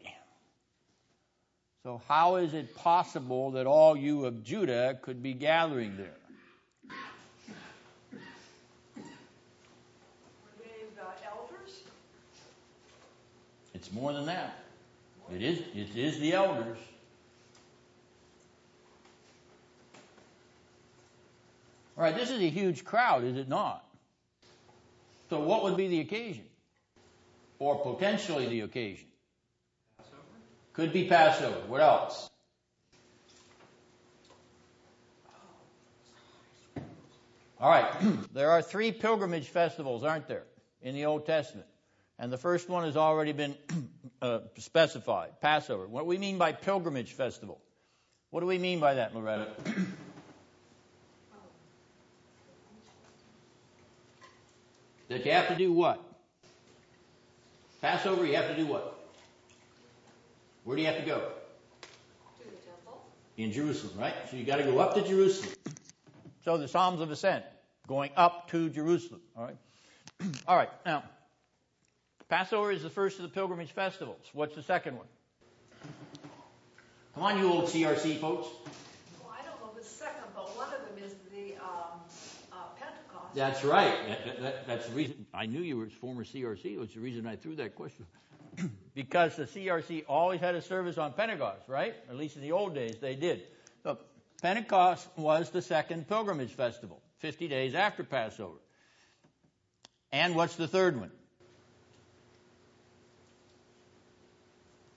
So, 1.83 2.03
how 2.09 2.37
is 2.37 2.53
it 2.53 2.75
possible 2.77 3.53
that 3.53 3.67
all 3.67 3.97
you 3.97 4.27
of 4.27 4.45
Judah 4.45 4.99
could 5.01 5.23
be 5.23 5.33
gathering 5.33 5.97
there? 5.97 6.17
It's 13.73 13.91
more 13.93 14.13
than 14.13 14.27
that. 14.27 14.63
It 15.35 15.41
is, 15.41 15.61
it 15.75 15.97
is 15.97 16.19
the 16.21 16.35
elders. 16.35 16.77
All 22.01 22.07
right, 22.07 22.17
this 22.17 22.31
is 22.31 22.41
a 22.41 22.49
huge 22.49 22.83
crowd, 22.83 23.25
is 23.25 23.37
it 23.37 23.47
not? 23.47 23.85
So, 25.29 25.39
what 25.39 25.65
would 25.65 25.77
be 25.77 25.87
the 25.87 26.01
occasion? 26.01 26.45
Or 27.59 27.77
potentially 27.77 28.47
the 28.47 28.63
occasion? 28.63 29.05
Passover? 29.99 30.23
Could 30.73 30.95
be 30.95 31.09
Passover. 31.09 31.61
What 31.69 31.83
else? 31.83 32.31
All 37.61 37.69
right, 37.69 37.93
there 38.33 38.51
are 38.51 38.63
three 38.63 38.93
pilgrimage 38.93 39.49
festivals, 39.49 40.03
aren't 40.03 40.27
there, 40.27 40.45
in 40.81 40.95
the 40.95 41.05
Old 41.05 41.27
Testament? 41.27 41.67
And 42.19 42.33
the 42.33 42.39
first 42.39 42.71
one 42.71 42.85
has 42.85 42.97
already 42.97 43.33
been 43.33 43.55
uh, 44.23 44.39
specified 44.57 45.39
Passover. 45.43 45.87
What 45.87 46.01
do 46.01 46.07
we 46.07 46.17
mean 46.17 46.39
by 46.39 46.53
pilgrimage 46.53 47.13
festival? 47.13 47.61
What 48.31 48.41
do 48.41 48.47
we 48.47 48.57
mean 48.57 48.81
by 48.81 48.95
that, 48.95 49.15
Loretta? 49.15 49.49
that 55.11 55.27
you 55.27 55.33
have 55.33 55.49
to 55.49 55.57
do 55.57 55.73
what? 55.73 56.01
Passover, 57.83 58.25
you 58.25 58.37
have 58.37 58.49
to 58.49 58.57
do 58.57 58.67
what? 58.67 58.97
Where 60.65 60.77
do 60.77 60.83
you 60.83 60.89
have 60.89 60.99
to 60.99 61.05
go? 61.05 61.19
To 61.19 62.45
the 62.45 62.57
temple? 62.65 63.03
In 63.37 63.53
Jerusalem, 63.53 63.99
right? 63.99 64.15
So 64.31 64.37
you 64.37 64.45
got 64.45 64.57
to 64.57 64.63
go 64.63 64.79
up 64.79 64.95
to 64.95 65.03
Jerusalem. 65.03 65.53
So 66.45 66.59
the 66.59 66.69
Psalms 66.69 67.01
of 67.01 67.11
Ascent, 67.11 67.45
going 67.89 68.11
up 68.17 68.51
to 68.51 68.71
Jerusalem. 68.71 69.21
All 69.37 69.45
right. 69.45 69.57
All 70.47 70.57
right. 70.57 70.71
Now, 70.87 71.03
Passover 72.29 72.71
is 72.71 72.85
the 72.85 72.91
first 72.91 73.19
of 73.19 73.25
the 73.25 73.31
pilgrimage 73.31 73.73
festivals. 73.73 74.23
What's 74.33 74.55
the 74.55 74.63
second 74.63 74.97
one? 74.97 75.07
Come 77.15 77.25
on, 77.25 77.39
you 77.39 77.51
old 77.53 77.65
CRC 77.65 78.21
folks. 78.21 78.47
Well, 79.21 79.35
I 79.37 79.43
don't 79.45 79.61
know 79.61 79.73
if 79.73 79.79
it's 79.79 79.89
second, 79.89 80.23
but 80.37 80.57
one 80.57 80.69
of 80.69 80.81
them 80.87 81.05
is 81.05 81.15
the 81.35 81.57
um, 81.61 81.99
uh, 82.53 82.57
Pentecost. 82.79 83.20
That's 83.35 83.64
right. 83.64 83.95
That, 84.09 84.43
that, 84.43 84.66
that's 84.66 84.87
the 84.87 84.95
reason. 84.95 85.26
I 85.33 85.47
knew 85.47 85.61
you 85.61 85.76
were 85.76 85.89
former 86.01 86.24
CRC. 86.24 86.78
That's 86.78 86.95
the 86.95 87.01
reason 87.01 87.26
I 87.26 87.37
threw 87.37 87.57
that 87.57 87.74
question. 87.74 88.07
because 88.95 89.37
the 89.37 89.45
CRC 89.45 90.05
always 90.09 90.41
had 90.41 90.55
a 90.55 90.62
service 90.62 90.99
on 90.99 91.12
Pentecost, 91.12 91.68
right? 91.68 91.95
At 92.09 92.16
least 92.16 92.37
in 92.37 92.43
the 92.43 92.53
old 92.53 92.74
days, 92.74 92.97
they 93.01 93.14
did. 93.14 93.43
So 93.83 93.99
Pentecost 94.43 95.07
was 95.16 95.51
the 95.51 95.62
second 95.62 96.09
pilgrimage 96.09 96.53
festival, 96.53 97.01
50 97.18 97.49
days 97.49 97.74
after 97.74 98.05
Passover. 98.05 98.59
And 100.12 100.35
what's 100.35 100.57
the 100.57 100.66
third 100.66 100.99
one? 100.99 101.12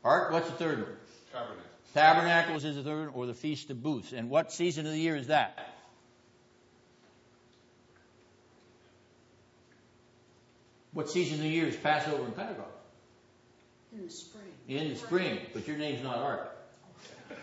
Art, 0.04 0.34
what's 0.34 0.50
the 0.50 0.56
third 0.56 0.80
one? 0.80 0.98
Tabernacle. 1.32 1.64
Tabernacles 1.94 2.66
is 2.66 2.76
the 2.76 2.84
third 2.84 3.14
one, 3.14 3.16
or 3.16 3.26
the 3.28 3.34
Feast 3.34 3.70
of 3.70 3.82
Booths. 3.82 4.12
And 4.12 4.30
what 4.30 4.52
season 4.52 4.86
of 4.86 4.92
the 4.92 5.00
year 5.00 5.16
is 5.16 5.28
that? 5.28 5.73
What 10.94 11.10
season 11.10 11.36
of 11.36 11.42
the 11.42 11.50
year 11.50 11.68
is 11.68 11.76
Passover 11.76 12.24
and 12.24 12.36
Pentecost? 12.36 12.70
In 13.94 14.06
the 14.06 14.12
spring. 14.12 14.44
In 14.68 14.90
the 14.90 14.96
spring, 14.96 15.40
but 15.54 15.68
your 15.68 15.78
name's 15.78 16.04
not 16.04 16.18
Art. 16.18 16.58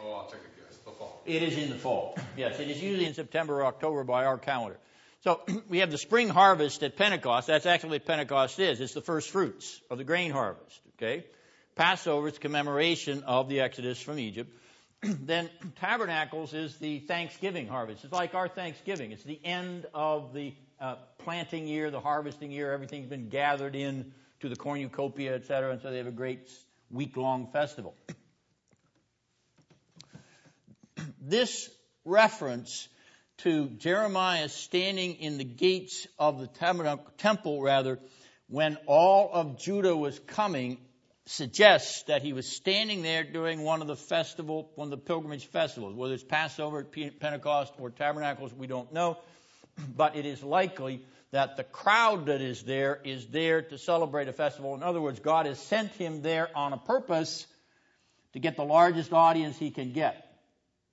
Oh, 0.00 0.12
I'll 0.12 0.26
take 0.26 0.40
a 0.40 0.64
guess. 0.64 0.78
The 0.78 0.92
fall. 0.92 1.20
It 1.26 1.42
is 1.42 1.58
in 1.58 1.70
the 1.70 1.76
fall. 1.76 2.16
Yes, 2.36 2.60
it 2.60 2.70
is 2.70 2.80
usually 2.80 3.04
in 3.04 3.14
September 3.14 3.60
or 3.60 3.66
October 3.66 4.04
by 4.04 4.24
our 4.24 4.38
calendar. 4.38 4.78
So 5.22 5.40
we 5.68 5.78
have 5.78 5.90
the 5.90 5.98
spring 5.98 6.28
harvest 6.28 6.82
at 6.84 6.96
Pentecost. 6.96 7.48
That's 7.48 7.66
actually 7.66 7.90
what 7.90 8.06
Pentecost 8.06 8.58
is. 8.60 8.80
It's 8.80 8.94
the 8.94 9.00
first 9.00 9.30
fruits 9.30 9.80
of 9.90 9.98
the 9.98 10.04
grain 10.04 10.30
harvest. 10.30 10.80
Okay? 10.96 11.26
Passover 11.74 12.28
is 12.28 12.38
commemoration 12.38 13.24
of 13.24 13.48
the 13.48 13.60
Exodus 13.60 14.00
from 14.00 14.18
Egypt. 14.18 14.50
then 15.02 15.50
Tabernacles 15.80 16.54
is 16.54 16.76
the 16.76 17.00
Thanksgiving 17.00 17.66
harvest. 17.66 18.04
It's 18.04 18.12
like 18.12 18.34
our 18.34 18.48
Thanksgiving. 18.48 19.12
It's 19.12 19.24
the 19.24 19.40
end 19.44 19.86
of 19.92 20.32
the 20.32 20.54
uh, 20.80 20.96
planting 21.18 21.66
year, 21.66 21.90
the 21.90 22.00
harvesting 22.00 22.50
year. 22.50 22.72
Everything's 22.72 23.08
been 23.08 23.28
gathered 23.28 23.74
in 23.74 24.12
to 24.40 24.48
the 24.48 24.56
cornucopia, 24.56 25.34
et 25.34 25.46
cetera, 25.46 25.72
and 25.72 25.82
so 25.82 25.90
they 25.90 25.98
have 25.98 26.06
a 26.06 26.12
great 26.12 26.48
week-long 26.90 27.48
festival. 27.52 27.94
this 31.20 31.68
reference 32.04 32.88
to 33.38 33.68
Jeremiah 33.68 34.48
standing 34.48 35.14
in 35.14 35.38
the 35.38 35.44
gates 35.44 36.06
of 36.18 36.40
the 36.40 36.48
temple, 37.18 37.62
rather, 37.62 37.98
when 38.48 38.76
all 38.86 39.30
of 39.32 39.58
Judah 39.58 39.96
was 39.96 40.18
coming, 40.20 40.78
suggests 41.26 42.04
that 42.04 42.22
he 42.22 42.32
was 42.32 42.46
standing 42.46 43.02
there 43.02 43.22
during 43.22 43.62
one 43.62 43.82
of 43.82 43.86
the 43.86 43.96
festival, 43.96 44.70
one 44.76 44.86
of 44.86 44.90
the 44.90 44.96
pilgrimage 44.96 45.46
festivals, 45.46 45.94
whether 45.94 46.14
it's 46.14 46.24
Passover, 46.24 46.84
Pentecost, 46.84 47.74
or 47.78 47.90
Tabernacles, 47.90 48.54
we 48.54 48.66
don't 48.66 48.92
know. 48.92 49.18
But 49.96 50.16
it 50.16 50.26
is 50.26 50.42
likely 50.42 51.02
that 51.30 51.56
the 51.56 51.64
crowd 51.64 52.26
that 52.26 52.40
is 52.40 52.62
there 52.62 53.00
is 53.04 53.26
there 53.26 53.62
to 53.62 53.78
celebrate 53.78 54.28
a 54.28 54.32
festival. 54.32 54.74
In 54.74 54.82
other 54.82 55.00
words, 55.00 55.20
God 55.20 55.46
has 55.46 55.58
sent 55.58 55.92
him 55.92 56.22
there 56.22 56.48
on 56.54 56.72
a 56.72 56.78
purpose 56.78 57.46
to 58.32 58.38
get 58.38 58.56
the 58.56 58.64
largest 58.64 59.12
audience 59.12 59.58
he 59.58 59.70
can 59.70 59.92
get 59.92 60.24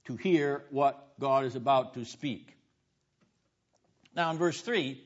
to 0.05 0.15
hear 0.15 0.63
what 0.69 1.19
God 1.19 1.45
is 1.45 1.55
about 1.55 1.93
to 1.95 2.05
speak. 2.05 2.55
Now, 4.15 4.31
in 4.31 4.37
verse 4.37 4.61
3, 4.61 5.01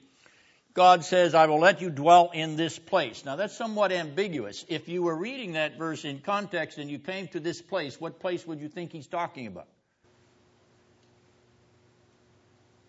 God 0.73 1.03
says, 1.03 1.33
I 1.33 1.47
will 1.47 1.59
let 1.59 1.81
you 1.81 1.89
dwell 1.89 2.31
in 2.33 2.55
this 2.55 2.77
place. 2.77 3.25
Now, 3.25 3.35
that's 3.35 3.55
somewhat 3.55 3.91
ambiguous. 3.91 4.65
If 4.67 4.87
you 4.87 5.03
were 5.03 5.15
reading 5.15 5.53
that 5.53 5.77
verse 5.77 6.05
in 6.05 6.19
context 6.19 6.77
and 6.77 6.89
you 6.89 6.99
came 6.99 7.27
to 7.29 7.39
this 7.39 7.61
place, 7.61 7.99
what 7.99 8.19
place 8.19 8.45
would 8.45 8.59
you 8.59 8.69
think 8.69 8.91
he's 8.91 9.07
talking 9.07 9.47
about? 9.47 9.67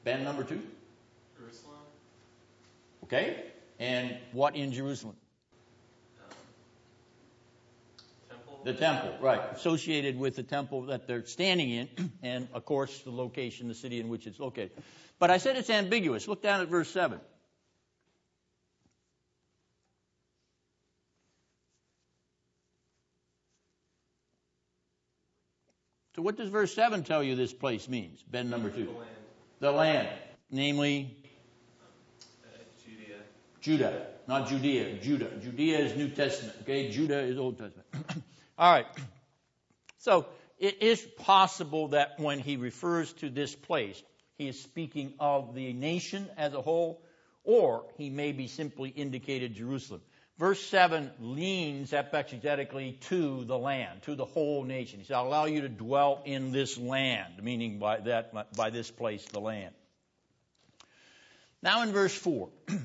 Ben 0.05 0.25
number 0.25 0.45
two? 0.45 0.61
Okay. 3.13 3.43
And 3.81 4.17
what 4.31 4.55
in 4.55 4.71
Jerusalem? 4.71 5.17
Temple. 8.29 8.61
The 8.63 8.75
temple, 8.75 9.15
right. 9.21 9.41
Associated 9.53 10.17
with 10.17 10.37
the 10.37 10.45
temple 10.45 10.83
that 10.87 11.09
they're 11.09 11.25
standing 11.25 11.71
in, 11.71 11.89
and 12.23 12.47
of 12.55 12.65
course 12.65 13.01
the 13.01 13.11
location, 13.11 13.67
the 13.67 13.75
city 13.75 13.99
in 13.99 14.09
which 14.09 14.29
it's 14.29 14.39
located. 14.39 14.71
But 15.19 15.33
I 15.33 15.39
said 15.39 15.57
it's 15.57 15.71
ambiguous. 15.71 16.29
Look 16.29 16.41
down 16.41 16.61
at 16.61 16.69
verse 16.69 16.89
7. 16.91 17.19
So 26.15 26.23
what 26.23 26.37
does 26.37 26.49
verse 26.49 26.73
7 26.75 27.03
tell 27.03 27.25
you 27.25 27.35
this 27.35 27.53
place 27.53 27.89
means? 27.89 28.23
Ben 28.31 28.51
number 28.51 28.71
2. 28.71 28.85
The 28.85 28.93
land. 28.93 29.11
The 29.59 29.73
land, 29.73 30.09
namely. 30.51 31.20
Judah, 33.61 34.07
not 34.27 34.49
Judea, 34.49 34.99
Judah. 34.99 35.31
Judea 35.41 35.79
is 35.79 35.97
New 35.97 36.09
Testament, 36.09 36.57
okay? 36.63 36.91
Judah 36.91 37.21
is 37.21 37.39
Old 37.39 37.59
Testament. 37.59 37.87
All 38.59 38.73
right. 38.73 38.87
So 39.99 40.27
it 40.59 40.83
is 40.83 41.01
possible 41.19 41.89
that 41.89 42.19
when 42.19 42.39
he 42.39 42.57
refers 42.57 43.13
to 43.15 43.31
this 43.31 43.55
place, 43.55 44.03
he 44.39 44.49
is 44.49 44.61
speaking 44.61 45.15
of 45.21 45.55
the 45.55 45.73
nation 45.73 46.29
as 46.37 46.55
a 46.55 46.63
whole, 46.63 47.03
or 47.45 47.85
he 47.99 48.09
may 48.09 48.33
be 48.33 48.47
simply 48.47 48.89
indicated 48.89 49.55
Jerusalem. 49.55 50.01
Verse 50.39 50.65
7 50.69 51.11
leans 51.21 51.91
exegetically 51.91 52.99
to 53.09 53.45
the 53.45 53.59
land, 53.59 54.03
to 54.03 54.15
the 54.15 54.25
whole 54.25 54.65
nation. 54.65 55.01
He 55.01 55.05
said, 55.05 55.17
I'll 55.17 55.27
allow 55.27 55.45
you 55.45 55.61
to 55.61 55.69
dwell 55.69 56.23
in 56.25 56.51
this 56.51 56.79
land, 56.79 57.43
meaning 57.43 57.79
by 57.79 58.01
that, 58.01 58.57
by 58.57 58.71
this 58.71 58.91
place, 58.91 59.23
the 59.27 59.41
land. 59.41 59.75
Now 61.63 61.83
in 61.83 61.93
verse 61.93 62.15
4, 62.15 62.49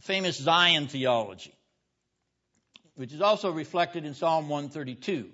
famous 0.00 0.36
Zion 0.36 0.86
theology, 0.88 1.54
which 2.94 3.12
is 3.12 3.20
also 3.20 3.50
reflected 3.50 4.04
in 4.04 4.14
Psalm 4.14 4.48
132. 4.48 5.28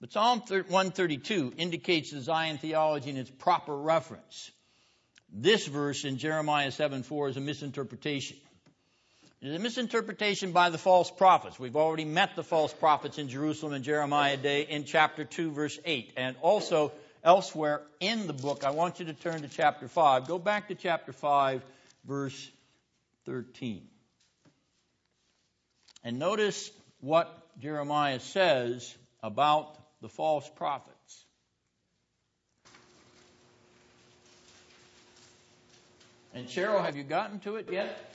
But 0.00 0.12
Psalm 0.12 0.40
132 0.40 1.52
indicates 1.58 2.10
the 2.10 2.20
Zion 2.20 2.58
theology 2.58 3.10
in 3.10 3.16
its 3.16 3.30
proper 3.30 3.76
reference. 3.76 4.50
This 5.32 5.66
verse 5.66 6.04
in 6.04 6.16
Jeremiah 6.16 6.70
7 6.70 7.02
4 7.02 7.28
is 7.28 7.36
a 7.36 7.40
misinterpretation. 7.40 8.38
It 9.42 9.48
is 9.48 9.56
a 9.56 9.58
misinterpretation 9.58 10.52
by 10.52 10.70
the 10.70 10.78
false 10.78 11.10
prophets. 11.10 11.58
We've 11.58 11.76
already 11.76 12.04
met 12.04 12.36
the 12.36 12.42
false 12.42 12.74
prophets 12.74 13.18
in 13.18 13.28
Jerusalem 13.28 13.72
and 13.72 13.84
Jeremiah 13.84 14.36
day 14.36 14.62
in 14.62 14.84
chapter 14.84 15.24
2 15.24 15.52
verse 15.52 15.78
8 15.84 16.12
and 16.16 16.36
also 16.42 16.92
elsewhere 17.22 17.82
in 18.00 18.26
the 18.26 18.32
book. 18.32 18.64
I 18.64 18.70
want 18.70 19.00
you 19.00 19.06
to 19.06 19.14
turn 19.14 19.42
to 19.42 19.48
chapter 19.48 19.88
5. 19.88 20.26
Go 20.26 20.38
back 20.38 20.68
to 20.68 20.74
chapter 20.74 21.12
5 21.12 21.62
verse 22.04 22.50
13. 23.26 23.86
And 26.04 26.18
notice 26.18 26.70
what 27.00 27.30
Jeremiah 27.60 28.20
says 28.20 28.96
about 29.22 29.76
the 30.00 30.08
false 30.08 30.48
prophets. 30.56 31.26
And 36.32 36.46
Cheryl, 36.46 36.82
have 36.84 36.96
you 36.96 37.02
gotten 37.02 37.40
to 37.40 37.56
it 37.56 37.68
yet? 37.70 38.14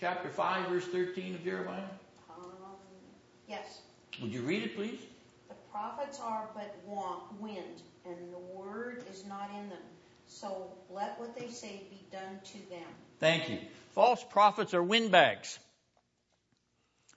Chapter 0.00 0.28
5, 0.28 0.68
verse 0.68 0.86
13 0.86 1.34
of 1.34 1.44
Jeremiah? 1.44 1.82
Um, 2.30 2.52
yes. 3.48 3.80
Would 4.22 4.32
you 4.32 4.42
read 4.42 4.62
it, 4.62 4.76
please? 4.76 5.00
The 5.48 5.54
prophets 5.72 6.20
are 6.20 6.48
but 6.54 6.76
wind, 7.40 7.82
and 8.06 8.16
the 8.32 8.38
word 8.58 9.04
is 9.10 9.24
not 9.26 9.50
in 9.58 9.68
them. 9.68 9.78
So 10.26 10.68
let 10.90 11.18
what 11.18 11.36
they 11.36 11.48
say 11.48 11.82
be 11.90 12.00
done 12.10 12.40
to 12.44 12.70
them. 12.70 12.88
Thank 13.20 13.48
you. 13.48 13.58
False 13.92 14.24
prophets 14.30 14.74
are 14.74 14.82
windbags. 14.82 15.58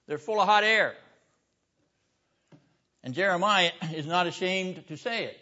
They're 0.08 0.18
full 0.18 0.40
of 0.40 0.48
hot 0.48 0.64
air. 0.64 0.96
And 3.04 3.14
Jeremiah 3.14 3.72
is 3.94 4.06
not 4.06 4.28
ashamed 4.28 4.88
to 4.88 4.98
say 4.98 5.26
it. 5.26 5.40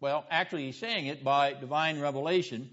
Well, 0.00 0.24
actually, 0.30 0.66
he's 0.66 0.78
saying 0.78 1.06
it 1.06 1.22
by 1.22 1.52
divine 1.52 2.00
revelation. 2.00 2.70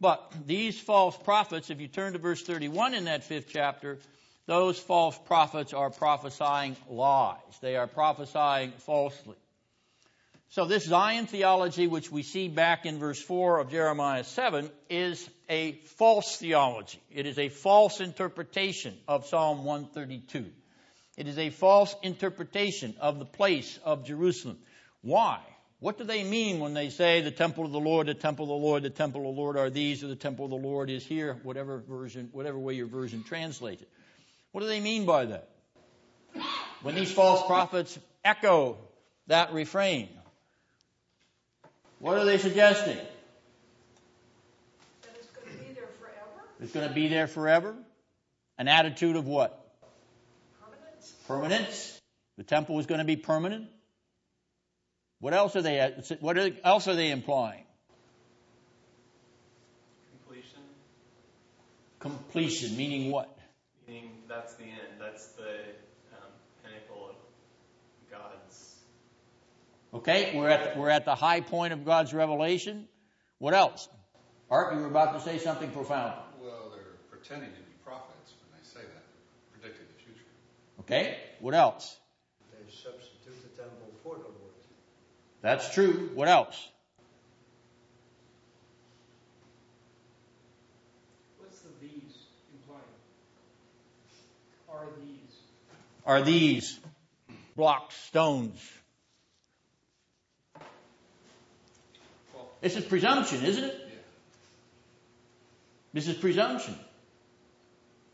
But 0.00 0.32
these 0.46 0.80
false 0.80 1.16
prophets, 1.16 1.68
if 1.68 1.80
you 1.80 1.88
turn 1.88 2.14
to 2.14 2.18
verse 2.18 2.42
31 2.42 2.94
in 2.94 3.04
that 3.04 3.22
fifth 3.24 3.48
chapter, 3.50 3.98
those 4.46 4.78
false 4.78 5.18
prophets 5.26 5.74
are 5.74 5.90
prophesying 5.90 6.76
lies. 6.88 7.36
They 7.60 7.76
are 7.76 7.86
prophesying 7.86 8.72
falsely. 8.78 9.36
So 10.50 10.64
this 10.64 10.84
Zion 10.84 11.26
theology, 11.26 11.86
which 11.86 12.10
we 12.10 12.24
see 12.24 12.48
back 12.48 12.84
in 12.84 12.98
verse 12.98 13.22
4 13.22 13.60
of 13.60 13.70
Jeremiah 13.70 14.24
7, 14.24 14.68
is 14.88 15.30
a 15.48 15.78
false 15.96 16.38
theology. 16.38 17.00
It 17.08 17.26
is 17.26 17.38
a 17.38 17.48
false 17.48 18.00
interpretation 18.00 18.98
of 19.06 19.28
Psalm 19.28 19.64
132. 19.64 20.46
It 21.16 21.28
is 21.28 21.38
a 21.38 21.50
false 21.50 21.94
interpretation 22.02 22.96
of 23.00 23.20
the 23.20 23.24
place 23.24 23.78
of 23.84 24.04
Jerusalem. 24.04 24.58
Why? 25.02 25.38
What 25.78 25.98
do 25.98 26.04
they 26.04 26.24
mean 26.24 26.58
when 26.58 26.74
they 26.74 26.90
say 26.90 27.20
the 27.20 27.30
temple 27.30 27.64
of 27.64 27.70
the 27.70 27.78
Lord, 27.78 28.08
the 28.08 28.14
temple 28.14 28.46
of 28.46 28.60
the 28.60 28.66
Lord, 28.66 28.82
the 28.82 28.90
temple 28.90 29.20
of 29.28 29.36
the 29.36 29.40
Lord 29.40 29.56
are 29.56 29.70
these, 29.70 30.02
or 30.02 30.08
the 30.08 30.16
temple 30.16 30.46
of 30.46 30.50
the 30.50 30.56
Lord 30.56 30.90
is 30.90 31.06
here, 31.06 31.38
whatever 31.44 31.78
version, 31.78 32.28
whatever 32.32 32.58
way 32.58 32.74
your 32.74 32.88
version 32.88 33.22
translates 33.22 33.82
it? 33.82 33.88
What 34.50 34.62
do 34.62 34.66
they 34.66 34.80
mean 34.80 35.06
by 35.06 35.26
that? 35.26 35.48
When 36.82 36.96
these 36.96 37.12
false 37.12 37.46
prophets 37.46 37.96
echo 38.24 38.78
that 39.28 39.52
refrain, 39.52 40.08
what 42.00 42.18
are 42.18 42.24
they 42.24 42.38
suggesting? 42.38 42.96
That 45.02 45.14
it's 45.14 45.26
going 45.30 45.56
to 45.56 45.64
be 45.64 45.74
there 45.74 45.86
forever, 45.98 46.42
It's 46.60 46.72
going 46.72 46.88
to 46.88 46.94
be 46.94 47.08
there 47.08 47.26
forever? 47.26 47.74
An 48.58 48.68
attitude 48.68 49.16
of 49.16 49.26
what? 49.26 49.56
permanence. 50.60 51.14
Permanence. 51.28 52.00
The 52.36 52.44
temple 52.44 52.78
is 52.80 52.86
going 52.86 52.98
to 52.98 53.04
be 53.04 53.16
permanent. 53.16 53.68
What 55.20 55.34
else 55.34 55.54
are 55.56 55.62
they? 55.62 55.94
What 56.20 56.38
else 56.64 56.88
are 56.88 56.94
they 56.94 57.10
implying? 57.10 57.64
Completion, 60.24 60.60
Completion, 61.98 62.76
meaning 62.76 63.10
what? 63.10 63.36
meaning 63.86 64.10
that's 64.28 64.54
the 64.54 64.64
end. 64.64 64.98
That's 64.98 65.26
the 65.32 65.50
um, 66.14 66.30
pinnacle 66.64 67.10
of 67.10 67.16
God's. 68.10 68.76
Okay, 69.92 70.32
we're 70.36 70.48
at 70.48 70.74
the, 70.74 70.80
we're 70.80 70.88
at 70.88 71.04
the 71.04 71.16
high 71.16 71.40
point 71.40 71.72
of 71.72 71.84
God's 71.84 72.14
revelation. 72.14 72.86
What 73.38 73.54
else? 73.54 73.88
Art, 74.48 74.74
you 74.74 74.80
were 74.80 74.86
about 74.86 75.14
to 75.14 75.20
say 75.20 75.38
something 75.38 75.70
profound. 75.70 76.14
Well, 76.40 76.70
they're 76.72 76.94
pretending 77.10 77.50
to 77.50 77.56
be 77.56 77.72
prophets 77.84 78.32
when 78.40 78.58
they 78.58 78.64
say 78.64 78.86
that. 78.86 79.02
They're 79.02 79.60
predicting 79.60 79.86
the 79.96 80.02
future. 80.04 80.26
Okay, 80.80 81.18
what 81.40 81.54
else? 81.54 81.98
They 82.52 82.70
substitute 82.70 83.42
the 83.42 83.62
temple 83.62 83.88
for 84.04 84.14
the 84.14 84.22
Lord. 84.22 84.54
That's 85.42 85.74
true. 85.74 86.10
What 86.14 86.28
else? 86.28 86.68
What's 91.38 91.58
the 91.60 91.70
these 91.80 92.14
implying? 92.54 92.84
Are 94.70 94.86
these? 95.00 95.36
Are 96.06 96.22
these 96.22 96.80
blocks, 97.56 97.96
stones? 97.96 98.60
This 102.60 102.76
is 102.76 102.84
presumption, 102.84 103.44
isn't 103.44 103.64
it? 103.64 103.88
This 105.92 106.08
is 106.08 106.16
presumption. 106.16 106.74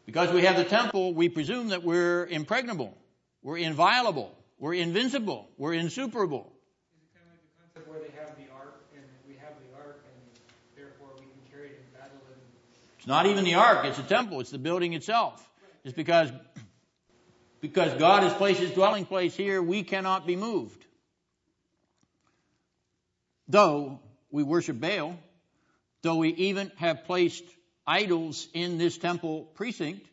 Because 0.07 0.32
we 0.32 0.42
have 0.42 0.57
the 0.57 0.64
temple, 0.64 1.14
we 1.14 1.28
presume 1.28 1.68
that 1.68 1.82
we're 1.82 2.26
impregnable, 2.26 2.97
we're 3.42 3.59
inviolable, 3.59 4.32
we're 4.59 4.74
invincible, 4.74 5.49
we're 5.59 5.74
insuperable. 5.74 6.53
It's 12.99 13.09
not 13.09 13.26
even 13.26 13.44
the 13.44 13.55
ark, 13.55 13.84
it's 13.84 13.99
the 13.99 14.03
temple, 14.03 14.40
it's 14.40 14.51
the 14.51 14.59
building 14.59 14.92
itself. 14.92 15.49
It's 15.84 15.94
because 15.94 16.32
because 17.61 17.94
God 17.94 18.22
has 18.22 18.32
placed 18.34 18.61
his 18.61 18.72
dwelling 18.72 19.07
place 19.07 19.34
here, 19.34 19.62
we 19.62 19.82
cannot 19.82 20.26
be 20.26 20.36
moved. 20.36 20.84
Though 23.49 24.01
we 24.37 24.43
worship 24.43 24.78
Baal, 24.78 25.16
though 26.03 26.16
we 26.16 26.28
even 26.28 26.70
have 26.76 27.05
placed 27.05 27.43
idols 27.87 28.47
in 28.53 28.76
this 28.76 28.99
temple 28.99 29.45
precinct, 29.55 30.07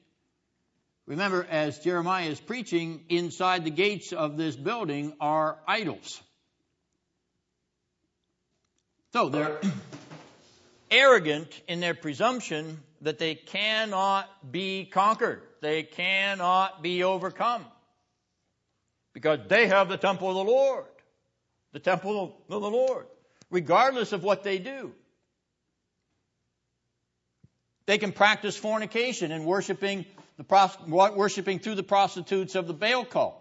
remember 1.06 1.46
as 1.50 1.80
Jeremiah 1.80 2.30
is 2.30 2.40
preaching, 2.40 3.04
inside 3.10 3.66
the 3.66 3.70
gates 3.70 4.14
of 4.14 4.38
this 4.38 4.56
building 4.56 5.12
are 5.20 5.58
idols. 5.68 6.22
So 9.12 9.28
they're 9.28 9.60
arrogant 10.90 11.50
in 11.68 11.82
their 11.82 11.94
presumption 11.94 12.80
that 13.02 13.20
they 13.20 13.36
cannot 13.36 14.54
be 14.54 14.86
conquered. 14.86 15.42
They 15.60 15.84
cannot 15.84 16.82
be 16.82 17.04
overcome. 17.04 17.66
Because 19.12 19.40
they 19.50 19.68
have 19.68 19.90
the 19.90 19.98
temple 19.98 20.30
of 20.30 20.36
the 20.36 20.50
Lord. 20.50 20.86
The 21.74 21.80
temple 21.80 22.38
of 22.50 22.62
the 22.62 22.70
Lord. 22.70 23.08
Regardless 23.54 24.14
of 24.14 24.24
what 24.24 24.44
they 24.44 24.58
do. 24.58 24.92
They 27.86 28.00
can 28.00 28.12
practice 28.12 28.58
fornication 28.58 29.32
and 29.32 29.46
worshiping 29.46 30.06
the 30.38 31.12
worshiping 31.16 31.60
through 31.60 31.76
the 31.76 31.84
prostitutes 31.84 32.56
of 32.56 32.66
the 32.66 32.74
Baal 32.74 33.06
cult. 33.06 33.40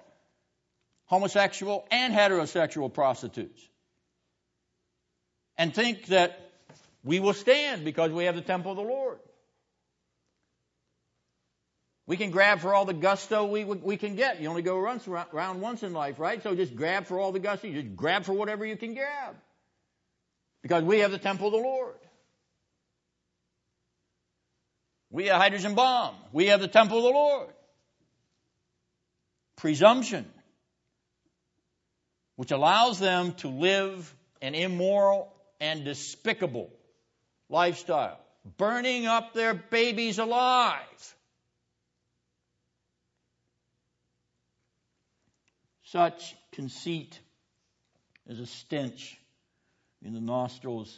Homosexual 1.07 1.87
and 1.91 2.13
heterosexual 2.13 2.93
prostitutes. 2.93 3.59
And 5.57 5.75
think 5.75 6.07
that 6.07 6.39
we 7.03 7.19
will 7.19 7.33
stand 7.33 7.83
because 7.83 8.11
we 8.11 8.25
have 8.25 8.35
the 8.35 8.43
temple 8.43 8.73
of 8.73 8.77
the 8.77 8.83
Lord. 8.83 9.19
We 12.07 12.19
can 12.19 12.31
grab 12.31 12.61
for 12.61 12.75
all 12.75 12.85
the 12.85 12.93
gusto 12.93 13.47
we, 13.47 13.65
we 13.65 13.97
can 13.97 14.17
get. 14.17 14.43
You 14.43 14.49
only 14.49 14.61
go 14.61 14.77
around 14.77 15.61
once 15.63 15.83
in 15.83 15.95
life, 15.95 16.19
right? 16.19 16.43
So 16.43 16.55
just 16.55 16.77
grab 16.77 17.07
for 17.07 17.19
all 17.19 17.33
the 17.33 17.39
gusto. 17.39 17.73
Just 17.73 17.97
grab 17.97 18.25
for 18.25 18.35
whatever 18.35 18.67
you 18.67 18.77
can 18.77 18.93
grab. 18.93 19.37
Because 20.63 20.85
we 20.85 21.01
have 21.01 21.11
the 21.11 21.19
temple 21.19 21.49
of 21.49 21.53
the 21.53 21.59
Lord. 21.59 21.95
We 25.11 25.27
have 25.27 25.41
hydrogen 25.41 25.75
bomb. 25.75 26.15
We 26.33 26.47
have 26.47 26.61
the 26.61 26.69
temple 26.69 26.99
of 26.99 27.05
the 27.05 27.11
Lord. 27.11 27.49
Presumption, 29.57 30.25
which 32.37 32.51
allows 32.51 32.99
them 32.99 33.35
to 33.35 33.49
live 33.49 34.15
an 34.41 34.55
immoral 34.55 35.33
and 35.61 35.85
despicable 35.85 36.71
lifestyle, 37.49 38.19
burning 38.57 39.07
up 39.07 39.35
their 39.35 39.55
babies 39.55 40.19
alive. 40.19 40.79
Such 45.85 46.35
conceit 46.53 47.21
is 48.27 48.41
a 48.41 48.47
stench 48.47 49.19
in 50.05 50.15
the 50.15 50.21
nostrils 50.21 50.97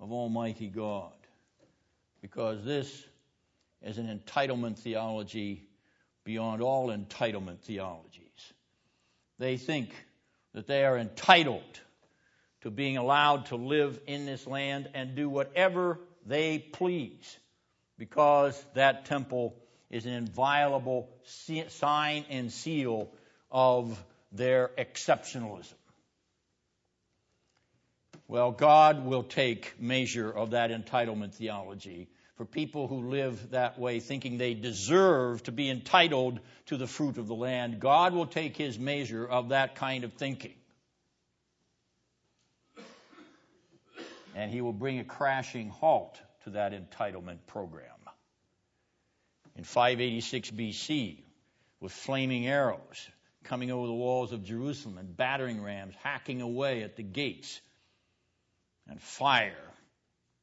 of 0.00 0.12
Almighty 0.12 0.68
God, 0.68 1.12
because 2.20 2.64
this 2.64 2.88
is 3.82 3.98
an 3.98 4.06
entitlement 4.06 4.78
theology 4.78 5.66
beyond 6.24 6.60
all 6.62 6.88
entitlement 6.88 7.60
theologies. 7.60 8.52
They 9.38 9.56
think 9.56 9.90
that 10.54 10.66
they 10.66 10.84
are 10.84 10.98
entitled 10.98 11.80
to 12.62 12.70
being 12.70 12.96
allowed 12.96 13.46
to 13.46 13.56
live 13.56 14.00
in 14.06 14.26
this 14.26 14.46
land 14.46 14.88
and 14.94 15.14
do 15.14 15.28
whatever 15.28 15.98
they 16.26 16.58
please 16.58 17.38
because 17.96 18.62
that 18.74 19.06
temple 19.06 19.54
is 19.90 20.06
an 20.06 20.12
inviolable 20.12 21.08
sign 21.68 22.24
and 22.30 22.52
seal 22.52 23.08
of 23.50 24.02
their 24.32 24.70
exceptionalism. 24.76 25.74
Well, 28.28 28.52
God 28.52 29.06
will 29.06 29.22
take 29.22 29.80
measure 29.80 30.30
of 30.30 30.50
that 30.50 30.70
entitlement 30.70 31.32
theology 31.32 32.08
for 32.36 32.44
people 32.44 32.86
who 32.86 33.08
live 33.08 33.50
that 33.50 33.78
way, 33.78 34.00
thinking 34.00 34.36
they 34.36 34.52
deserve 34.52 35.42
to 35.44 35.52
be 35.52 35.70
entitled 35.70 36.38
to 36.66 36.76
the 36.76 36.86
fruit 36.86 37.16
of 37.16 37.26
the 37.26 37.34
land. 37.34 37.80
God 37.80 38.12
will 38.12 38.26
take 38.26 38.54
his 38.54 38.78
measure 38.78 39.26
of 39.26 39.48
that 39.48 39.74
kind 39.76 40.04
of 40.04 40.12
thinking. 40.12 40.54
And 44.36 44.50
he 44.50 44.60
will 44.60 44.74
bring 44.74 44.98
a 44.98 45.04
crashing 45.04 45.70
halt 45.70 46.20
to 46.44 46.50
that 46.50 46.72
entitlement 46.72 47.38
program. 47.46 47.86
In 49.56 49.64
586 49.64 50.50
BC, 50.50 51.22
with 51.80 51.92
flaming 51.92 52.46
arrows 52.46 53.08
coming 53.42 53.70
over 53.70 53.86
the 53.86 53.94
walls 53.94 54.32
of 54.32 54.44
Jerusalem 54.44 54.98
and 54.98 55.16
battering 55.16 55.62
rams 55.62 55.94
hacking 56.02 56.42
away 56.42 56.82
at 56.82 56.96
the 56.96 57.02
gates 57.02 57.60
and 58.88 59.00
fire 59.00 59.54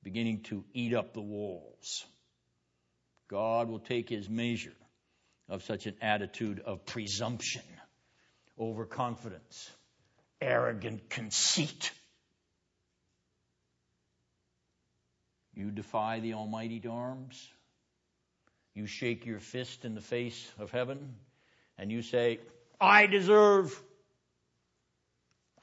beginning 0.03 0.41
to 0.43 0.63
eat 0.73 0.93
up 0.93 1.13
the 1.13 1.21
walls. 1.21 2.05
God 3.27 3.69
will 3.69 3.79
take 3.79 4.09
his 4.09 4.29
measure 4.29 4.75
of 5.49 5.63
such 5.63 5.87
an 5.87 5.95
attitude 6.01 6.59
of 6.59 6.85
presumption, 6.85 7.63
overconfidence, 8.59 9.69
arrogant 10.41 11.09
conceit. 11.09 11.91
You 15.55 15.71
defy 15.71 16.19
the 16.19 16.33
Almighty 16.33 16.81
arms. 16.87 17.49
You 18.73 18.87
shake 18.87 19.25
your 19.25 19.39
fist 19.39 19.85
in 19.85 19.95
the 19.95 20.01
face 20.01 20.51
of 20.59 20.69
heaven 20.69 21.15
and 21.77 21.91
you 21.91 22.01
say, 22.01 22.39
I 22.79 23.07
deserve. 23.07 23.73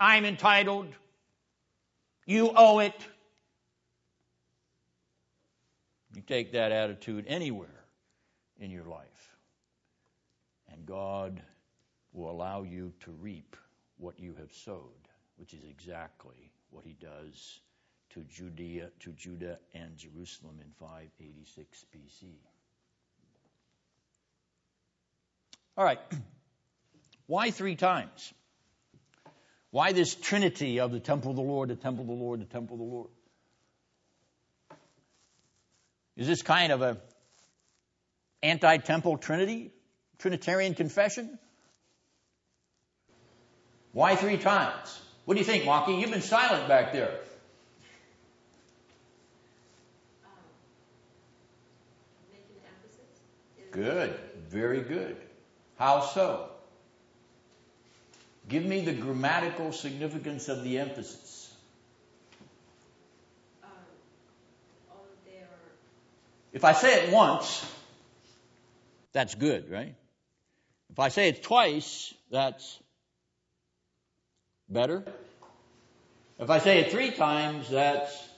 I'm 0.00 0.24
entitled. 0.24 0.88
You 2.26 2.52
owe 2.54 2.78
it. 2.78 2.94
You 6.14 6.22
take 6.22 6.52
that 6.52 6.72
attitude 6.72 7.24
anywhere 7.26 7.84
in 8.58 8.70
your 8.70 8.84
life, 8.84 9.36
and 10.70 10.84
God 10.84 11.42
will 12.12 12.30
allow 12.30 12.62
you 12.62 12.92
to 13.00 13.10
reap 13.12 13.56
what 13.96 14.20
you 14.20 14.34
have 14.38 14.52
sowed, 14.52 15.08
which 15.36 15.54
is 15.54 15.64
exactly 15.64 16.52
what 16.70 16.84
he 16.84 16.96
does 17.00 17.60
to 18.10 18.24
Judea, 18.24 18.90
to 19.00 19.12
Judah 19.12 19.58
and 19.74 19.96
Jerusalem 19.96 20.58
in 20.60 20.70
586 20.78 21.86
BC. 21.94 22.34
All 25.76 25.84
right. 25.84 26.00
Why 27.26 27.50
three 27.50 27.76
times? 27.76 28.34
Why 29.72 29.92
this 29.92 30.14
trinity 30.14 30.80
of 30.80 30.92
the 30.92 31.00
temple 31.00 31.30
of 31.30 31.36
the 31.36 31.42
Lord, 31.42 31.70
the 31.70 31.76
temple 31.76 32.02
of 32.02 32.08
the 32.08 32.14
Lord, 32.14 32.40
the 32.40 32.44
temple 32.44 32.74
of 32.74 32.78
the 32.80 32.86
Lord? 32.86 33.08
Is 36.14 36.26
this 36.26 36.42
kind 36.42 36.72
of 36.72 36.82
a 36.82 36.98
anti-temple 38.42 39.16
trinity? 39.16 39.72
Trinitarian 40.18 40.74
confession? 40.74 41.38
Why 43.92 44.14
three 44.14 44.36
times? 44.36 45.00
What 45.24 45.34
do 45.34 45.40
you 45.40 45.46
think, 45.46 45.64
Maki? 45.64 46.00
You've 46.00 46.10
been 46.10 46.20
silent 46.20 46.68
back 46.68 46.92
there. 46.92 47.18
Is- 47.22 47.28
Good. 53.70 54.20
Very 54.50 54.82
good. 54.82 55.16
How 55.78 56.00
so? 56.02 56.50
Give 58.48 58.64
me 58.64 58.80
the 58.84 58.92
grammatical 58.92 59.72
significance 59.72 60.48
of 60.48 60.64
the 60.64 60.78
emphasis. 60.78 61.54
Um, 63.62 63.70
on 64.90 64.96
their, 65.24 65.46
If 66.52 66.64
I 66.64 66.72
say 66.72 67.04
it 67.04 67.12
once, 67.12 67.64
that's 69.12 69.34
good, 69.34 69.70
right? 69.70 69.94
If 70.90 70.98
I 70.98 71.08
say 71.08 71.28
it 71.28 71.42
twice, 71.42 72.12
that's 72.30 72.78
better. 74.68 75.04
If 76.38 76.50
I 76.50 76.58
say 76.58 76.80
it 76.80 76.90
three 76.90 77.12
times, 77.12 77.70
that's. 77.70 78.28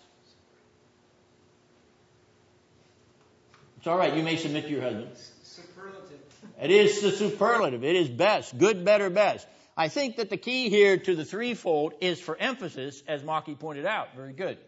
It's 3.78 3.86
all 3.86 3.96
right. 3.96 4.14
You 4.14 4.22
may 4.22 4.36
submit 4.36 4.64
to 4.64 4.70
your 4.70 4.82
husband. 4.82 5.10
Superlative. 5.42 6.20
It 6.60 6.70
is 6.70 7.00
the 7.00 7.10
superlative. 7.10 7.84
It 7.84 7.96
is 7.96 8.08
best. 8.08 8.56
Good, 8.56 8.84
better, 8.84 9.10
best. 9.10 9.46
I 9.76 9.88
think 9.88 10.16
that 10.16 10.30
the 10.30 10.36
key 10.36 10.68
here 10.68 10.96
to 10.96 11.16
the 11.16 11.24
threefold 11.24 11.94
is 12.00 12.20
for 12.20 12.36
emphasis, 12.36 13.02
as 13.08 13.22
Maki 13.22 13.58
pointed 13.58 13.86
out. 13.86 14.14
Very 14.14 14.32
good. 14.32 14.58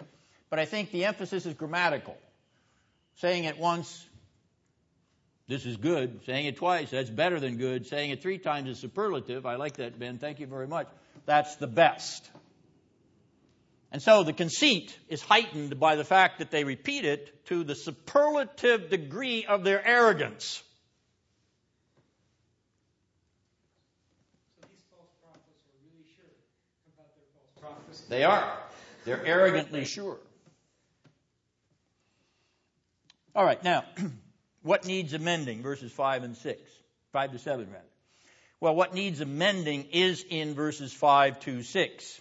But 0.50 0.59
I 0.59 0.64
think 0.64 0.90
the 0.90 1.04
emphasis 1.04 1.46
is 1.46 1.54
grammatical. 1.54 2.16
Saying 3.16 3.44
it 3.44 3.59
once, 3.59 4.04
this 5.48 5.64
is 5.64 5.76
good. 5.76 6.24
Saying 6.26 6.46
it 6.46 6.57
twice, 6.57 6.90
that's 6.90 7.09
better 7.09 7.38
than 7.38 7.57
good. 7.57 7.86
Saying 7.86 8.11
it 8.11 8.20
three 8.20 8.38
times 8.38 8.68
is 8.68 8.78
superlative. 8.78 9.46
I 9.46 9.57
like 9.57 9.76
that, 9.76 9.98
Ben. 9.98 10.18
Thank 10.18 10.40
you 10.40 10.46
very 10.46 10.66
much. 10.66 10.88
That's 11.24 11.57
the 11.57 11.68
best. 11.68 12.28
And 13.92 14.02
so 14.02 14.24
the 14.24 14.32
conceit 14.32 14.96
is 15.09 15.22
heightened 15.22 15.78
by 15.78 15.96
the 15.96 16.04
fact 16.04 16.40
that 16.40 16.50
they 16.50 16.64
repeat 16.64 17.04
it 17.04 17.46
to 17.46 17.64
the 17.64 17.74
superlative 17.74 18.90
degree 18.90 19.46
of 19.46 19.62
their 19.64 19.82
arrogance. 19.86 20.62
So 24.61 24.66
these 24.68 24.82
false 24.90 25.09
prophets 25.22 25.62
are 25.70 25.78
really 25.88 26.04
sure 26.16 26.28
about 26.94 27.14
their 27.14 27.24
false 27.32 27.76
prophecy. 27.78 27.95
They 28.09 28.24
are. 28.24 28.59
They're 29.04 29.24
arrogantly 29.24 29.84
sure. 29.84 30.18
All 33.34 33.44
right, 33.44 33.62
now, 33.62 33.84
what 34.62 34.86
needs 34.86 35.12
amending? 35.12 35.62
Verses 35.62 35.92
5 35.92 36.24
and 36.24 36.36
6. 36.36 36.61
5 37.12 37.32
to 37.32 37.38
7, 37.38 37.66
rather. 37.66 37.84
Well, 38.61 38.74
what 38.74 38.94
needs 38.94 39.20
amending 39.20 39.88
is 39.92 40.24
in 40.28 40.54
verses 40.54 40.92
5 40.92 41.40
to 41.40 41.62
6 41.62 42.20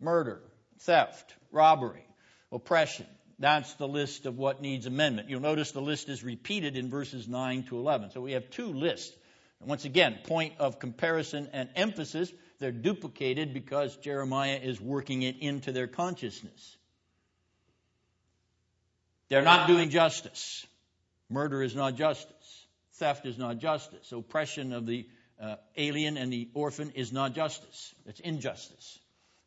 murder, 0.00 0.40
theft, 0.80 1.34
robbery, 1.50 2.06
oppression. 2.50 3.06
That's 3.38 3.74
the 3.74 3.86
list 3.86 4.24
of 4.24 4.38
what 4.38 4.62
needs 4.62 4.86
amendment. 4.86 5.28
You'll 5.28 5.40
notice 5.40 5.72
the 5.72 5.82
list 5.82 6.08
is 6.08 6.24
repeated 6.24 6.76
in 6.76 6.88
verses 6.88 7.28
9 7.28 7.64
to 7.64 7.78
11. 7.78 8.12
So 8.12 8.22
we 8.22 8.32
have 8.32 8.48
two 8.50 8.68
lists. 8.68 9.14
And 9.60 9.68
once 9.68 9.84
again, 9.84 10.18
point 10.24 10.54
of 10.58 10.78
comparison 10.78 11.50
and 11.52 11.68
emphasis. 11.76 12.32
They're 12.58 12.72
duplicated 12.72 13.52
because 13.52 13.96
Jeremiah 13.96 14.58
is 14.62 14.80
working 14.80 15.22
it 15.22 15.38
into 15.40 15.72
their 15.72 15.86
consciousness. 15.86 16.76
They're 19.28 19.42
not 19.42 19.66
doing 19.66 19.90
justice. 19.90 20.66
Murder 21.28 21.62
is 21.62 21.74
not 21.74 21.96
justice. 21.96 22.66
Theft 22.94 23.26
is 23.26 23.36
not 23.36 23.58
justice. 23.58 24.12
Oppression 24.12 24.72
of 24.72 24.86
the 24.86 25.06
uh, 25.40 25.56
alien 25.76 26.16
and 26.16 26.32
the 26.32 26.48
orphan 26.54 26.92
is 26.94 27.12
not 27.12 27.34
justice. 27.34 27.94
It's 28.06 28.20
injustice. 28.20 28.98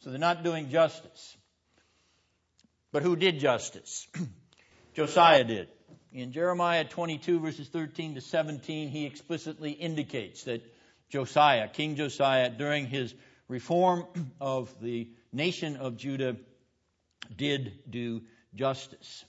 So 0.02 0.12
they're 0.12 0.20
not 0.20 0.44
doing 0.44 0.70
justice. 0.70 1.38
But 2.92 3.04
who 3.04 3.16
did 3.16 3.40
justice? 3.40 4.08
Josiah 4.94 5.44
did. 5.44 5.68
In 6.12 6.32
Jeremiah 6.32 6.86
22, 6.86 7.40
verses 7.40 7.68
13 7.68 8.16
to 8.16 8.22
17, 8.22 8.90
he 8.90 9.06
explicitly 9.06 9.72
indicates 9.72 10.44
that 10.44 10.62
Josiah, 11.10 11.68
King 11.68 11.96
Josiah, 11.96 12.50
during 12.50 12.88
his 12.88 13.14
reform 13.48 14.06
of 14.40 14.74
the 14.82 15.10
nation 15.34 15.76
of 15.78 15.98
Judah, 15.98 16.36
did 17.36 17.74
do 17.90 18.22
justice. 18.56 19.26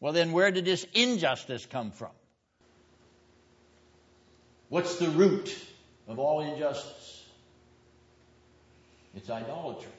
Well, 0.00 0.12
then, 0.12 0.32
where 0.32 0.50
did 0.50 0.64
this 0.64 0.86
injustice 0.94 1.66
come 1.66 1.90
from? 1.90 2.10
What's 4.68 4.98
the 4.98 5.08
root 5.10 5.56
of 6.08 6.18
all 6.18 6.40
injustice? 6.40 7.24
It's 9.14 9.30
idolatry. 9.30 9.92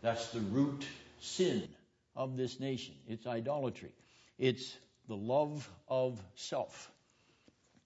That's 0.00 0.28
the 0.28 0.40
root 0.40 0.86
sin 1.20 1.68
of 2.16 2.36
this 2.36 2.58
nation. 2.58 2.94
It's 3.08 3.26
idolatry. 3.26 3.92
It's 4.38 4.76
the 5.08 5.16
love 5.16 5.68
of 5.88 6.20
self. 6.36 6.90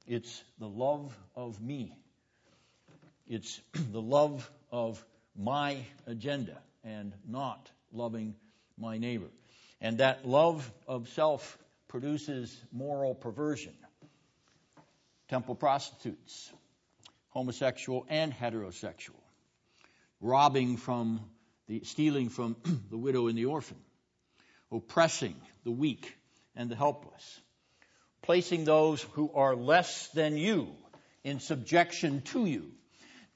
It's 0.06 0.44
the 0.58 0.68
love 0.68 1.16
of 1.34 1.60
me. 1.60 1.96
It's 3.28 3.60
the 3.92 4.00
love 4.00 4.50
of 4.70 5.04
my 5.36 5.78
agenda 6.06 6.58
and 6.84 7.12
not 7.28 7.70
loving 7.92 8.34
my 8.78 8.98
neighbor. 8.98 9.28
And 9.80 9.98
that 9.98 10.26
love 10.26 10.70
of 10.86 11.08
self 11.10 11.58
produces 11.88 12.56
moral 12.72 13.14
perversion. 13.14 13.74
Temple 15.28 15.56
prostitutes, 15.56 16.50
homosexual 17.30 18.06
and 18.08 18.32
heterosexual, 18.32 19.20
robbing 20.20 20.76
from 20.76 21.20
the, 21.66 21.82
stealing 21.84 22.28
from 22.28 22.56
the 22.90 22.96
widow 22.96 23.26
and 23.26 23.36
the 23.36 23.46
orphan, 23.46 23.76
oppressing 24.70 25.34
the 25.64 25.72
weak 25.72 26.16
and 26.54 26.70
the 26.70 26.76
helpless, 26.76 27.40
placing 28.22 28.64
those 28.64 29.02
who 29.12 29.30
are 29.34 29.56
less 29.56 30.08
than 30.08 30.36
you 30.36 30.68
in 31.24 31.40
subjection 31.40 32.22
to 32.22 32.46
you, 32.46 32.70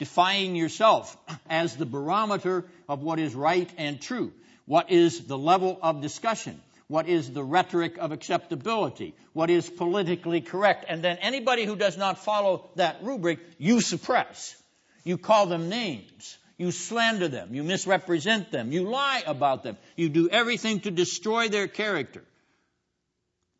defying 0.00 0.56
yourself 0.56 1.16
as 1.48 1.76
the 1.76 1.86
barometer 1.86 2.64
of 2.88 3.02
what 3.02 3.20
is 3.20 3.34
right 3.34 3.70
and 3.76 4.00
true, 4.00 4.32
what 4.64 4.90
is 4.90 5.26
the 5.26 5.38
level 5.38 5.78
of 5.82 6.00
discussion, 6.00 6.58
what 6.88 7.06
is 7.06 7.30
the 7.30 7.44
rhetoric 7.44 7.98
of 7.98 8.10
acceptability, 8.10 9.14
what 9.34 9.50
is 9.50 9.68
politically 9.68 10.40
correct. 10.40 10.86
And 10.88 11.04
then 11.04 11.18
anybody 11.18 11.66
who 11.66 11.76
does 11.76 11.98
not 11.98 12.24
follow 12.24 12.70
that 12.76 13.02
rubric, 13.02 13.40
you 13.58 13.82
suppress. 13.82 14.56
You 15.04 15.18
call 15.18 15.46
them 15.46 15.68
names. 15.68 16.38
You 16.56 16.70
slander 16.72 17.28
them. 17.28 17.54
You 17.54 17.62
misrepresent 17.62 18.50
them. 18.50 18.72
You 18.72 18.88
lie 18.88 19.22
about 19.26 19.62
them. 19.62 19.76
You 19.96 20.08
do 20.08 20.30
everything 20.30 20.80
to 20.80 20.90
destroy 20.90 21.48
their 21.48 21.68
character. 21.68 22.24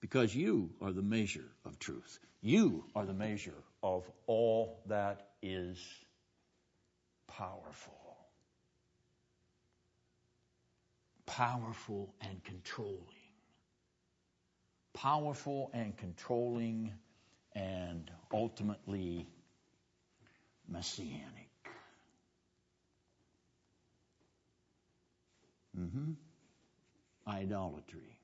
Because 0.00 0.34
you 0.34 0.70
are 0.80 0.92
the 0.92 1.02
measure 1.02 1.48
of 1.66 1.78
truth. 1.78 2.18
You 2.40 2.84
are 2.96 3.04
the 3.04 3.12
measure 3.12 3.62
of 3.82 4.04
all 4.26 4.80
that 4.86 5.28
is 5.42 5.78
powerful. 7.36 8.16
Powerful 11.26 12.14
and 12.20 12.42
controlling. 12.44 13.06
Powerful 14.94 15.70
and 15.72 15.96
controlling 15.96 16.92
and 17.54 18.10
ultimately 18.32 19.26
messianic. 20.68 21.50
Mm-hmm. 25.78 26.12
Idolatry. 27.28 28.19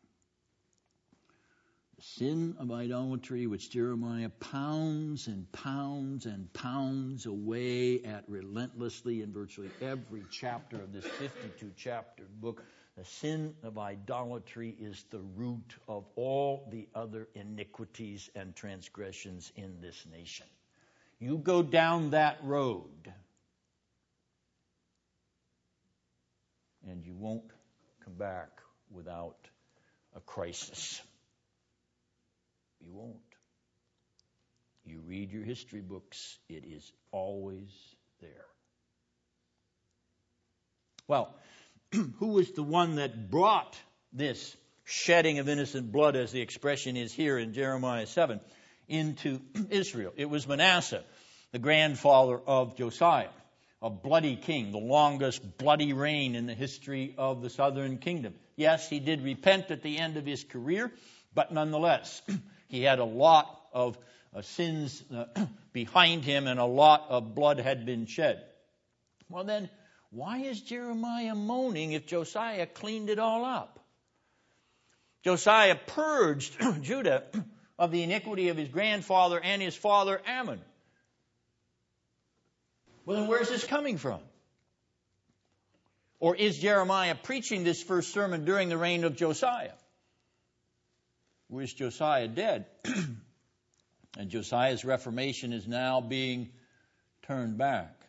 Sin 2.15 2.55
of 2.61 2.71
idolatry, 2.71 3.49
which 3.49 3.69
Jeremiah 3.69 4.31
pounds 4.39 5.27
and 5.27 5.51
pounds 5.51 6.25
and 6.25 6.51
pounds 6.53 7.27
away 7.27 8.05
at 8.05 8.23
relentlessly 8.29 9.23
in 9.23 9.33
virtually 9.33 9.71
every 9.83 10.23
chapter 10.31 10.77
of 10.77 10.93
this 10.93 11.05
52 11.05 11.73
chapter 11.77 12.23
book. 12.41 12.63
The 12.97 13.05
sin 13.05 13.57
of 13.65 13.77
idolatry 13.77 14.75
is 14.81 15.05
the 15.11 15.19
root 15.19 15.75
of 15.89 16.05
all 16.15 16.69
the 16.71 16.89
other 16.95 17.29
iniquities 17.35 18.31
and 18.37 18.55
transgressions 18.55 19.53
in 19.57 19.81
this 19.81 20.07
nation. 20.11 20.47
You 21.19 21.39
go 21.39 21.61
down 21.61 22.11
that 22.11 22.39
road, 22.45 23.13
and 26.89 27.05
you 27.05 27.15
won't 27.17 27.51
come 28.05 28.15
back 28.15 28.61
without 28.93 29.49
a 30.15 30.21
crisis. 30.21 31.03
You 32.87 32.93
won't. 32.93 33.17
You 34.85 35.01
read 35.07 35.33
your 35.33 35.43
history 35.43 35.81
books, 35.81 36.39
it 36.49 36.65
is 36.65 36.93
always 37.11 37.71
there. 38.21 38.47
Well, 41.09 41.35
who 41.93 42.29
was 42.29 42.53
the 42.53 42.63
one 42.63 42.97
that 42.97 43.31
brought 43.31 43.77
this 44.13 44.57
shedding 44.85 45.41
of 45.41 45.49
innocent 45.49 45.91
blood, 45.91 46.15
as 46.15 46.31
the 46.31 46.41
expression 46.41 46.97
is 46.97 47.13
here 47.13 47.37
in 47.39 47.53
Jeremiah 47.53 48.07
7, 48.07 48.41
into 48.87 49.41
Israel? 49.71 50.13
It 50.17 50.31
was 50.31 50.47
Manasseh, 50.47 51.03
the 51.51 51.59
grandfather 51.59 52.39
of 52.39 52.77
Josiah, 52.77 53.31
a 53.83 53.91
bloody 53.91 54.37
king, 54.37 54.71
the 54.71 54.79
longest 54.79 55.59
bloody 55.59 55.93
reign 55.93 56.37
in 56.37 56.47
the 56.47 56.55
history 56.55 57.15
of 57.19 57.43
the 57.43 57.51
southern 57.51 57.99
kingdom. 57.99 58.35
Yes, 58.55 58.89
he 58.89 59.01
did 59.01 59.23
repent 59.23 59.73
at 59.73 59.83
the 59.83 59.99
end 59.99 60.17
of 60.17 60.25
his 60.25 60.45
career, 60.45 60.93
but 61.35 61.53
nonetheless, 61.53 62.23
he 62.69 62.83
had 62.83 62.99
a 62.99 63.05
lot 63.05 63.61
of 63.73 63.99
uh, 64.35 64.43
sins 64.43 65.03
uh, 65.15 65.27
behind 65.73 66.25
him 66.25 66.47
and 66.47 66.61
a 66.61 66.65
lot 66.65 67.07
of 67.09 67.35
blood 67.35 67.59
had 67.59 67.87
been 67.87 68.07
shed. 68.07 68.43
Well, 69.29 69.45
then, 69.45 69.69
why 70.11 70.39
is 70.39 70.61
Jeremiah 70.61 71.35
moaning 71.35 71.93
if 71.93 72.07
Josiah 72.07 72.67
cleaned 72.67 73.11
it 73.11 73.19
all 73.19 73.45
up? 73.45 73.81
Josiah 75.25 75.75
purged 75.75 76.57
Judah 76.83 77.25
of 77.79 77.91
the 77.91 78.03
iniquity 78.03 78.49
of 78.49 78.57
his 78.57 78.69
grandfather 78.69 79.41
and 79.43 79.61
his 79.61 79.75
father 79.75 80.21
Amon. 80.29 80.61
Well, 83.05 83.21
then 83.21 83.29
where's 83.29 83.49
this 83.49 83.65
coming 83.65 83.99
from? 83.99 84.21
Or 86.19 86.35
is 86.35 86.59
Jeremiah 86.59 87.15
preaching 87.15 87.63
this 87.63 87.83
first 87.83 88.13
sermon 88.13 88.45
during 88.45 88.69
the 88.69 88.79
reign 88.79 89.05
of 89.05 89.17
Josiah? 89.17 89.73
Is 91.51 91.73
Josiah 91.73 92.29
dead? 92.29 92.67
And 94.19 94.31
Josiah's 94.31 94.85
reformation 94.85 95.53
is 95.53 95.69
now 95.69 96.01
being 96.01 96.49
turned 97.23 97.59
back. 97.59 98.07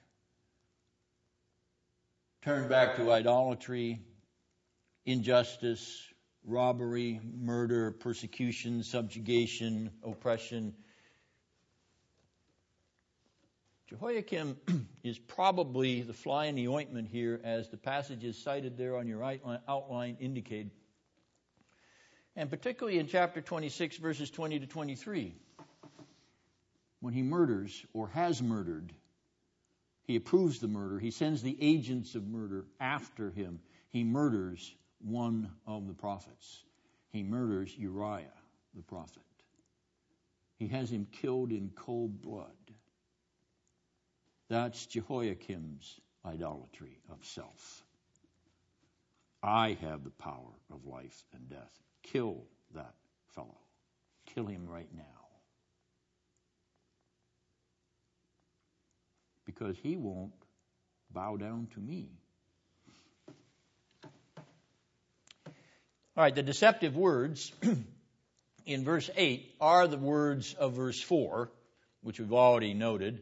Turned 2.44 2.70
back 2.70 2.96
to 2.96 3.12
idolatry, 3.12 4.00
injustice, 5.06 6.02
robbery, 6.46 7.20
murder, 7.38 7.92
persecution, 7.92 8.84
subjugation, 8.84 9.92
oppression. 10.02 10.74
Jehoiakim 13.90 14.58
is 15.04 15.20
probably 15.20 16.04
the 16.04 16.14
fly 16.14 16.46
in 16.46 16.56
the 16.56 16.70
ointment 16.70 17.10
here, 17.10 17.42
as 17.44 17.70
the 17.70 17.78
passages 17.78 18.42
cited 18.42 18.78
there 18.78 18.96
on 18.96 19.08
your 19.08 19.22
outline 19.68 20.16
indicate. 20.22 20.72
And 22.38 22.52
particularly 22.52 23.00
in 23.00 23.08
chapter 23.08 23.42
26, 23.42 23.98
verses 23.98 24.30
20 24.30 24.60
to 24.60 24.68
23 24.68 25.36
when 27.00 27.14
he 27.14 27.22
murders 27.22 27.86
or 27.94 28.08
has 28.10 28.42
murdered, 28.42 28.92
he 30.04 30.16
approves 30.16 30.60
the 30.60 30.68
murder. 30.68 31.00
He 31.00 31.12
sends 31.12 31.42
the 31.42 31.58
agents 31.62 32.16
of 32.16 32.28
murder 32.28 32.66
after 32.80 33.30
him. 33.30 33.60
He 33.90 34.04
murders 34.04 34.74
one 35.00 35.52
of 35.66 35.88
the 35.88 35.94
prophets. 35.94 36.64
He 37.12 37.24
murders 37.24 37.76
Uriah 37.78 38.26
the 38.76 38.82
prophet. 38.82 39.22
He 40.58 40.68
has 40.70 40.92
him 40.92 41.08
killed 41.22 41.52
in 41.52 41.72
cold 41.76 42.22
blood. 42.22 42.52
That's 44.50 44.86
Jehoiakim's 44.88 46.00
idolatry 46.26 46.98
of 47.12 47.24
self. 47.26 47.84
I 49.44 49.78
have 49.82 50.04
the 50.04 50.10
power 50.10 50.54
of 50.72 50.86
life 50.86 51.24
and 51.34 51.48
death. 51.50 51.84
Kill 52.12 52.44
that 52.76 52.94
fellow. 53.36 53.58
Kill 54.34 54.46
him 54.46 54.68
right 54.68 54.90
now. 54.96 55.18
because 59.48 59.78
he 59.82 59.96
won't 59.96 60.34
bow 61.10 61.38
down 61.38 61.68
to 61.74 61.80
me. 61.80 62.12
All 66.16 66.24
right, 66.24 66.36
the 66.36 66.44
deceptive 66.44 66.96
words 66.96 67.52
in 68.66 68.84
verse 68.84 69.10
8 69.16 69.56
are 69.62 69.88
the 69.88 69.98
words 69.98 70.54
of 70.54 70.74
verse 70.74 71.02
4, 71.02 71.50
which 72.02 72.20
we've 72.20 72.34
already 72.34 72.74
noted, 72.74 73.22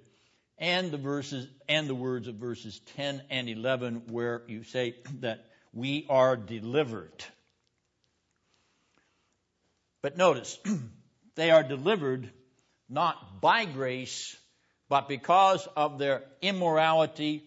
and 0.58 0.92
the 0.92 0.98
verses 0.98 1.48
and 1.70 1.88
the 1.88 1.96
words 1.96 2.28
of 2.28 2.36
verses 2.36 2.82
10 2.96 3.22
and 3.30 3.48
11 3.48 4.04
where 4.10 4.42
you 4.48 4.64
say 4.64 4.96
that 5.20 5.46
we 5.74 6.06
are 6.10 6.36
delivered. 6.36 7.24
But 10.06 10.18
notice, 10.18 10.60
they 11.36 11.50
are 11.50 11.64
delivered 11.64 12.30
not 12.88 13.42
by 13.42 13.66
grace 13.66 14.38
but 14.88 15.08
because 15.08 15.68
of 15.76 15.98
their 15.98 16.22
immorality 16.44 17.44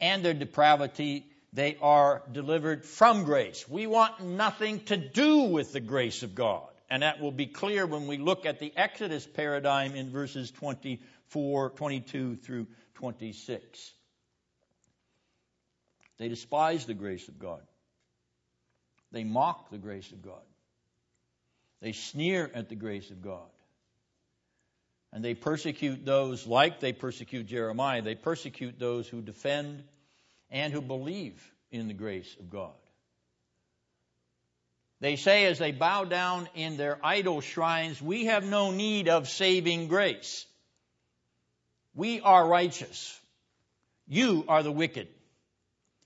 and 0.00 0.24
their 0.24 0.34
depravity, 0.34 1.24
they 1.52 1.76
are 1.80 2.24
delivered 2.32 2.84
from 2.84 3.22
grace. 3.22 3.68
We 3.68 3.86
want 3.86 4.20
nothing 4.24 4.80
to 4.86 4.96
do 4.96 5.42
with 5.42 5.72
the 5.72 5.78
grace 5.78 6.24
of 6.24 6.34
God. 6.34 6.66
And 6.90 7.04
that 7.04 7.20
will 7.20 7.30
be 7.30 7.46
clear 7.46 7.86
when 7.86 8.08
we 8.08 8.18
look 8.18 8.44
at 8.44 8.58
the 8.58 8.72
Exodus 8.76 9.24
paradigm 9.24 9.94
in 9.94 10.10
verses 10.10 10.50
24, 10.50 11.70
22 11.70 12.34
through 12.38 12.66
26. 12.94 13.92
They 16.18 16.26
despise 16.26 16.86
the 16.86 16.94
grace 16.94 17.28
of 17.28 17.38
God. 17.38 17.62
They 19.12 19.22
mock 19.22 19.70
the 19.70 19.78
grace 19.78 20.10
of 20.10 20.22
God. 20.22 20.42
They 21.80 21.92
sneer 21.92 22.50
at 22.54 22.68
the 22.68 22.74
grace 22.74 23.10
of 23.10 23.22
God. 23.22 23.48
And 25.12 25.24
they 25.24 25.34
persecute 25.34 26.04
those, 26.04 26.46
like 26.46 26.80
they 26.80 26.92
persecute 26.92 27.46
Jeremiah, 27.46 28.02
they 28.02 28.14
persecute 28.14 28.78
those 28.78 29.08
who 29.08 29.20
defend 29.20 29.82
and 30.50 30.72
who 30.72 30.80
believe 30.80 31.42
in 31.70 31.88
the 31.88 31.94
grace 31.94 32.36
of 32.38 32.50
God. 32.50 32.72
They 35.00 35.16
say 35.16 35.46
as 35.46 35.58
they 35.58 35.72
bow 35.72 36.04
down 36.04 36.48
in 36.54 36.76
their 36.76 36.98
idol 37.02 37.40
shrines, 37.40 38.02
we 38.02 38.26
have 38.26 38.44
no 38.44 38.70
need 38.70 39.08
of 39.08 39.28
saving 39.28 39.88
grace. 39.88 40.46
We 41.94 42.20
are 42.20 42.46
righteous. 42.46 43.18
You 44.06 44.44
are 44.46 44.62
the 44.62 44.72
wicked. 44.72 45.08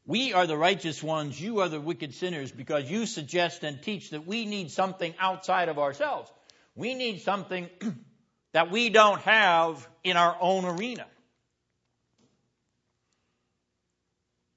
We 0.06 0.34
are 0.34 0.46
the 0.46 0.56
righteous 0.56 1.02
ones. 1.02 1.40
You 1.40 1.60
are 1.60 1.68
the 1.68 1.80
wicked 1.80 2.14
sinners 2.14 2.52
because 2.52 2.90
you 2.90 3.06
suggest 3.06 3.64
and 3.64 3.82
teach 3.82 4.10
that 4.10 4.26
we 4.26 4.44
need 4.44 4.70
something 4.70 5.14
outside 5.18 5.68
of 5.68 5.78
ourselves. 5.78 6.30
We 6.74 6.94
need 6.94 7.22
something 7.22 7.70
that 8.52 8.70
we 8.70 8.90
don't 8.90 9.20
have 9.22 9.88
in 10.02 10.16
our 10.16 10.36
own 10.40 10.66
arena. 10.66 11.06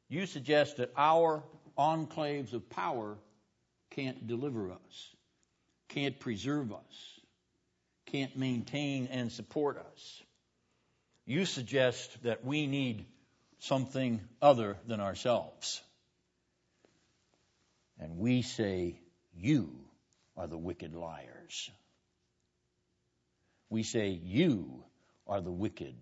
You 0.10 0.26
suggest 0.26 0.78
that 0.78 0.92
our 0.98 1.44
enclaves 1.78 2.54
of 2.54 2.70
power 2.70 3.18
can't 3.92 4.28
deliver 4.28 4.72
us, 4.72 5.16
can't 5.90 6.20
preserve 6.20 6.74
us, 6.74 7.20
can't 8.06 8.36
maintain 8.38 9.08
and 9.08 9.32
support 9.32 9.78
us. 9.78 10.24
You 11.26 11.46
suggest 11.46 12.24
that 12.24 12.46
we 12.46 12.68
need 12.68 13.06
something 13.60 14.22
other 14.42 14.78
than 14.88 15.00
ourselves. 15.00 15.82
And 18.00 18.18
we 18.18 18.42
say, 18.42 19.00
You 19.36 19.72
are 20.36 20.48
the 20.48 20.58
wicked 20.58 20.94
liars 20.94 21.72
we 23.70 23.84
say, 23.84 24.10
You 24.10 24.84
are 25.26 25.42
the 25.42 25.52
wicked 25.52 25.96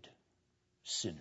sinners. 0.84 1.20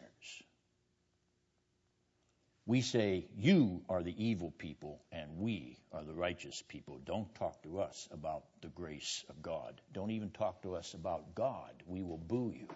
We 2.66 2.80
say, 2.80 3.26
You 3.36 3.82
are 3.88 4.02
the 4.02 4.14
evil 4.24 4.50
people, 4.50 5.02
and 5.12 5.38
we 5.38 5.78
are 5.92 6.04
the 6.04 6.14
righteous 6.14 6.62
people. 6.68 7.00
Don't 7.04 7.34
talk 7.34 7.62
to 7.62 7.80
us 7.80 8.08
about 8.10 8.44
the 8.60 8.68
grace 8.68 9.24
of 9.28 9.42
God. 9.42 9.80
Don't 9.92 10.10
even 10.10 10.30
talk 10.30 10.62
to 10.62 10.74
us 10.74 10.94
about 10.94 11.34
God. 11.34 11.72
We 11.86 12.02
will 12.02 12.18
boo 12.18 12.52
you. 12.54 12.68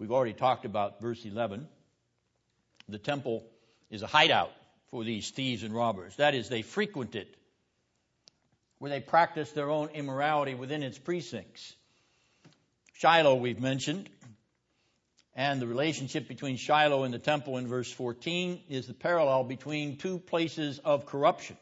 We've 0.00 0.12
already 0.12 0.32
talked 0.32 0.64
about 0.64 1.02
verse 1.02 1.22
11. 1.26 1.68
The 2.88 2.98
temple 2.98 3.44
is 3.90 4.00
a 4.00 4.06
hideout 4.06 4.50
for 4.90 5.04
these 5.04 5.28
thieves 5.28 5.62
and 5.62 5.74
robbers. 5.74 6.16
That 6.16 6.34
is, 6.34 6.48
they 6.48 6.62
frequent 6.62 7.14
it, 7.14 7.36
where 8.78 8.90
they 8.90 9.00
practice 9.00 9.52
their 9.52 9.68
own 9.68 9.90
immorality 9.90 10.54
within 10.54 10.82
its 10.82 10.98
precincts. 10.98 11.76
Shiloh, 12.94 13.34
we've 13.34 13.60
mentioned, 13.60 14.08
And 15.34 15.60
the 15.60 15.66
relationship 15.66 16.28
between 16.28 16.56
Shiloh 16.56 17.04
and 17.04 17.12
the 17.12 17.18
temple 17.18 17.58
in 17.58 17.68
verse 17.68 17.92
14 17.92 18.58
is 18.70 18.86
the 18.86 18.94
parallel 18.94 19.44
between 19.44 19.98
two 19.98 20.18
places 20.18 20.78
of 20.78 21.04
corruption. 21.04 21.58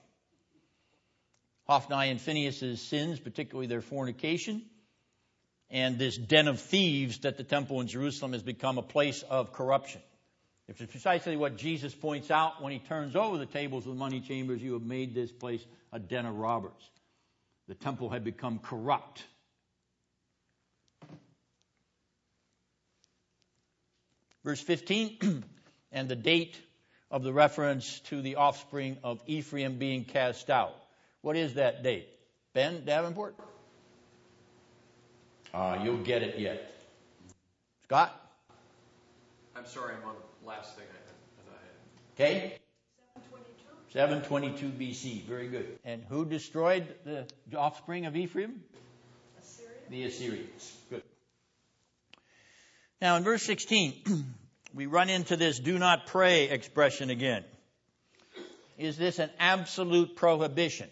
Hophni 1.67 2.09
and 2.09 2.21
Phinehas' 2.21 2.81
sins, 2.81 3.19
particularly 3.19 3.67
their 3.67 3.83
fornication, 3.83 4.63
and 5.71 5.99
this 5.99 6.17
den 6.17 6.49
of 6.49 6.61
thieves 6.61 7.19
that 7.19 7.37
the 7.37 7.45
temple 7.45 7.81
in 7.81 7.89
Jerusalem 7.89 8.33
has 8.33 8.43
become 8.43 8.79
a 8.79 8.83
place 8.83 9.23
of 9.23 9.53
corruption. 9.53 10.01
It's 10.69 10.79
precisely 10.91 11.37
what 11.37 11.57
Jesus 11.57 11.95
points 11.95 12.31
out 12.31 12.63
when 12.63 12.73
he 12.73 12.79
turns 12.79 13.17
over 13.17 13.39
the 13.39 13.47
tables 13.47 13.87
of 13.87 13.93
the 13.93 13.99
money 13.99 14.21
chambers. 14.21 14.63
You 14.63 14.75
have 14.75 14.83
made 14.83 15.15
this 15.15 15.33
place 15.33 15.65
a 15.93 15.99
den 15.99 16.27
of 16.27 16.35
robbers. 16.35 16.91
The 17.69 17.75
temple 17.75 18.11
had 18.11 18.23
become 18.23 18.59
corrupt. 18.59 19.25
Verse 24.45 24.61
15, 24.61 25.45
and 25.93 26.09
the 26.09 26.17
date 26.17 26.57
of 27.11 27.23
the 27.23 27.33
reference 27.33 28.01
to 28.01 28.21
the 28.21 28.37
offspring 28.37 28.99
of 29.03 29.23
Ephraim 29.27 29.79
being 29.79 30.05
cast 30.05 30.51
out. 30.51 30.75
What 31.23 31.37
is 31.37 31.55
that 31.55 31.83
date? 31.83 32.09
Ben 32.53 32.85
Davenport? 32.85 33.37
Uh, 35.55 35.79
you'll 35.83 35.99
get 35.99 36.23
it 36.23 36.39
yet. 36.39 36.75
Scott? 37.85 38.21
I'm 39.57 39.67
sorry, 39.67 39.95
I'm 39.95 40.09
on 40.09 40.15
the 40.43 40.49
last 40.49 40.77
thing 40.77 40.85
I 40.91 42.23
had. 42.23 42.29
I 42.29 42.33
had. 42.33 42.51
Okay? 42.51 42.59
722 43.93 44.67
BC. 44.67 45.23
Very 45.25 45.49
good. 45.49 45.79
And 45.85 46.05
who 46.09 46.25
destroyed 46.25 46.87
the 47.05 47.27
offspring 47.57 48.07
of 48.07 48.17
Ephraim? 48.17 48.63
Assyria? 49.41 49.71
The 49.91 50.05
Assyrians. 50.05 50.77
Good. 50.91 51.03
Now 53.01 53.17
in 53.17 53.25
verse 53.25 53.43
16, 53.45 53.95
we 54.75 54.87
run 54.87 55.09
into 55.09 55.37
this 55.37 55.59
do 55.59 55.79
not 55.79 56.07
pray 56.07 56.51
expression 56.51 57.11
again. 57.11 57.45
Is 58.77 58.97
this 58.97 59.19
an 59.19 59.31
absolute 59.39 60.15
prohibition? 60.15 60.89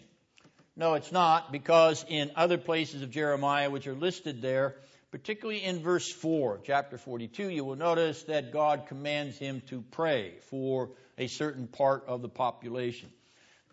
No, 0.77 0.93
it's 0.93 1.11
not, 1.11 1.51
because 1.51 2.05
in 2.07 2.29
other 2.35 2.59
places 2.59 3.01
of 3.01 3.09
Jeremiah, 3.09 3.71
which 3.71 3.87
are 3.87 3.95
listed 3.95 4.43
there, 4.43 4.75
particularly 5.09 5.63
in 5.63 5.81
verse 5.81 6.07
4, 6.11 6.59
chapter 6.63 6.99
42, 6.99 7.49
you 7.49 7.65
will 7.65 7.75
notice 7.75 8.21
that 8.23 8.53
God 8.53 8.85
commands 8.87 9.39
him 9.39 9.63
to 9.69 9.81
pray 9.81 10.35
for 10.51 10.91
a 11.17 11.25
certain 11.25 11.65
part 11.65 12.03
of 12.05 12.21
the 12.21 12.29
population. 12.29 13.09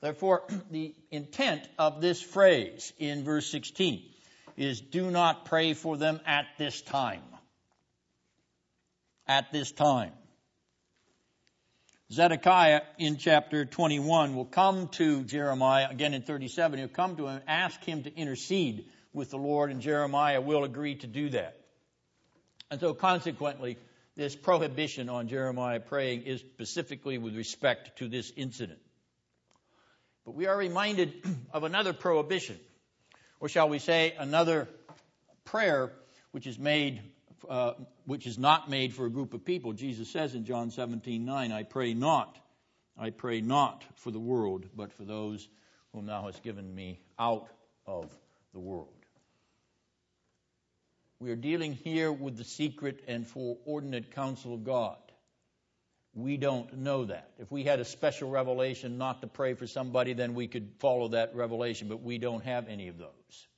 Therefore, 0.01 0.45
the 0.71 0.95
intent 1.11 1.69
of 1.79 2.01
this 2.01 2.23
phrase 2.23 2.95
in 2.99 3.23
verse 3.23 3.51
16 3.51 4.03
is 4.57 4.81
do 4.81 5.11
not 5.11 5.45
pray 5.45 5.75
for 5.75 5.99
them 5.99 6.21
at 6.25 6.47
this 6.57 6.81
time. 6.81 7.23
At 9.27 9.53
this 9.53 9.73
time. 9.73 10.13
Zedekiah 12.13 12.83
in 12.99 13.17
chapter 13.17 13.65
21 13.65 14.37
will 14.37 14.45
come 14.45 14.89
to 14.89 15.25
Jeremiah, 15.25 15.89
again 15.91 16.13
in 16.13 16.23
37, 16.23 16.79
he'll 16.79 16.89
come 16.89 17.17
to 17.17 17.27
him 17.27 17.37
and 17.37 17.43
ask 17.49 17.83
him 17.83 18.03
to 18.03 18.15
intercede 18.15 18.87
with 19.15 19.31
the 19.31 19.39
Lord, 19.39 19.71
and 19.71 19.81
Jeremiah 19.81 20.41
will 20.41 20.65
agree 20.65 20.97
to 20.97 21.07
do 21.07 21.31
that. 21.31 21.57
And 22.71 22.79
so 22.79 22.93
consequently, 22.93 23.79
this 24.17 24.37
prohibition 24.37 25.09
on 25.09 25.29
Jeremiah 25.29 25.81
praying 25.81 26.23
is 26.23 26.41
specifically 26.41 27.17
with 27.17 27.37
respect 27.37 27.99
to 27.99 28.09
this 28.09 28.33
incident. 28.37 28.81
But 30.27 30.35
we 30.35 30.47
are 30.47 30.57
reminded 30.57 31.15
of 31.53 31.65
another 31.65 31.95
prohibition, 31.95 32.59
or 33.41 33.49
shall 33.49 33.69
we 33.69 33.79
say, 33.79 34.15
another 34.19 34.69
prayer 35.45 35.93
which 36.33 36.47
is 36.47 36.59
made 36.59 37.01
uh, 37.49 37.75
which 38.07 38.27
is 38.27 38.39
not 38.39 38.69
made 38.69 38.95
for 38.95 39.07
a 39.07 39.11
group 39.11 39.35
of 39.35 39.45
people. 39.45 39.73
Jesus 39.73 40.09
says 40.09 40.35
in 40.35 40.45
John 40.45 40.71
17, 40.71 41.25
9, 41.25 41.53
I 41.53 41.63
pray 41.63 41.95
not, 41.95 42.39
I 42.99 43.11
pray 43.11 43.41
not 43.41 43.85
for 43.97 44.11
the 44.11 44.21
world, 44.21 44.67
but 44.77 44.93
for 44.93 45.05
those 45.05 45.49
whom 45.93 46.07
thou 46.07 46.25
hast 46.25 46.43
given 46.43 46.75
me 46.75 47.01
out 47.19 47.49
of 47.87 48.15
the 48.53 48.61
world. 48.61 48.89
We 51.21 51.31
are 51.31 51.37
dealing 51.37 51.73
here 51.73 52.13
with 52.13 52.37
the 52.37 52.45
secret 52.45 53.05
and 53.09 53.27
foreordinate 53.27 54.15
counsel 54.15 54.55
of 54.55 54.65
God. 54.65 54.99
We 56.15 56.37
don't 56.37 56.79
know 56.79 57.07
that. 57.07 57.31
If 57.39 57.51
we 57.51 57.65
had 57.65 57.81
a 57.81 57.85
special 57.85 58.31
revelation 58.31 58.99
not 58.99 59.21
to 59.23 59.27
pray 59.27 59.55
for 59.55 59.67
somebody, 59.67 60.13
then 60.13 60.35
we 60.35 60.47
could 60.47 60.73
follow 60.79 61.09
that 61.09 61.35
revelation, 61.35 61.89
but 61.89 62.03
we 62.03 62.19
don't 62.19 62.45
have 62.45 62.69
any 62.69 62.89
of 62.89 62.99
those. 62.99 63.49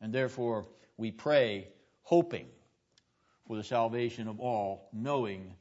And 0.00 0.12
therefore, 0.12 0.66
we 0.96 1.10
pray 1.10 1.68
hoping 2.02 2.46
for 3.46 3.56
the 3.56 3.64
salvation 3.64 4.28
of 4.28 4.40
all, 4.40 4.88
knowing 4.92 5.54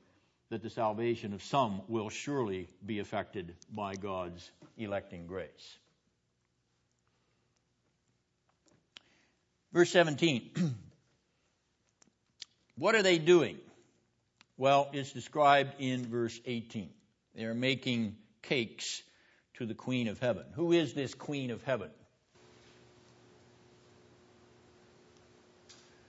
that 0.49 0.61
the 0.61 0.69
salvation 0.69 1.33
of 1.33 1.43
some 1.43 1.81
will 1.87 2.09
surely 2.09 2.67
be 2.85 2.99
affected 2.99 3.55
by 3.71 3.95
God's 3.95 4.49
electing 4.77 5.27
grace. 5.27 5.77
Verse 9.73 9.91
17. 9.91 10.51
what 12.77 12.95
are 12.95 13.03
they 13.03 13.17
doing? 13.17 13.57
Well, 14.57 14.89
it's 14.93 15.11
described 15.11 15.75
in 15.79 16.05
verse 16.05 16.39
18. 16.45 16.89
They 17.35 17.43
are 17.43 17.53
making 17.53 18.15
cakes 18.41 19.03
to 19.55 19.65
the 19.65 19.73
Queen 19.73 20.07
of 20.07 20.19
Heaven. 20.19 20.45
Who 20.55 20.71
is 20.71 20.93
this 20.93 21.13
Queen 21.13 21.51
of 21.51 21.61
Heaven? 21.63 21.89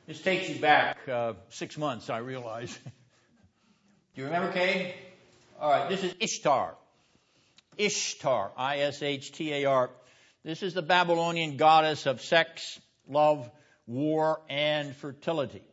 This 0.07 0.23
takes 0.23 0.49
you 0.49 0.61
back 0.61 0.99
uh, 1.09 1.33
six 1.49 1.77
months, 1.77 2.11
I 2.11 2.19
realize. 2.19 2.79
Do 4.15 4.21
you 4.21 4.27
remember, 4.27 4.53
Kay? 4.53 4.95
All 5.61 5.69
right, 5.69 5.89
this 5.89 6.05
is 6.05 6.15
Ishtar. 6.21 6.77
Ishtar, 7.77 8.53
I 8.57 8.79
S 8.79 9.03
H 9.03 9.33
T 9.33 9.53
A 9.53 9.65
R. 9.65 9.91
This 10.45 10.63
is 10.63 10.75
the 10.75 10.83
Babylonian 10.83 11.57
goddess 11.57 12.07
of 12.07 12.23
sex, 12.23 12.81
love, 13.09 13.51
war, 13.89 14.41
and 14.49 14.95
fertility. 14.95 15.65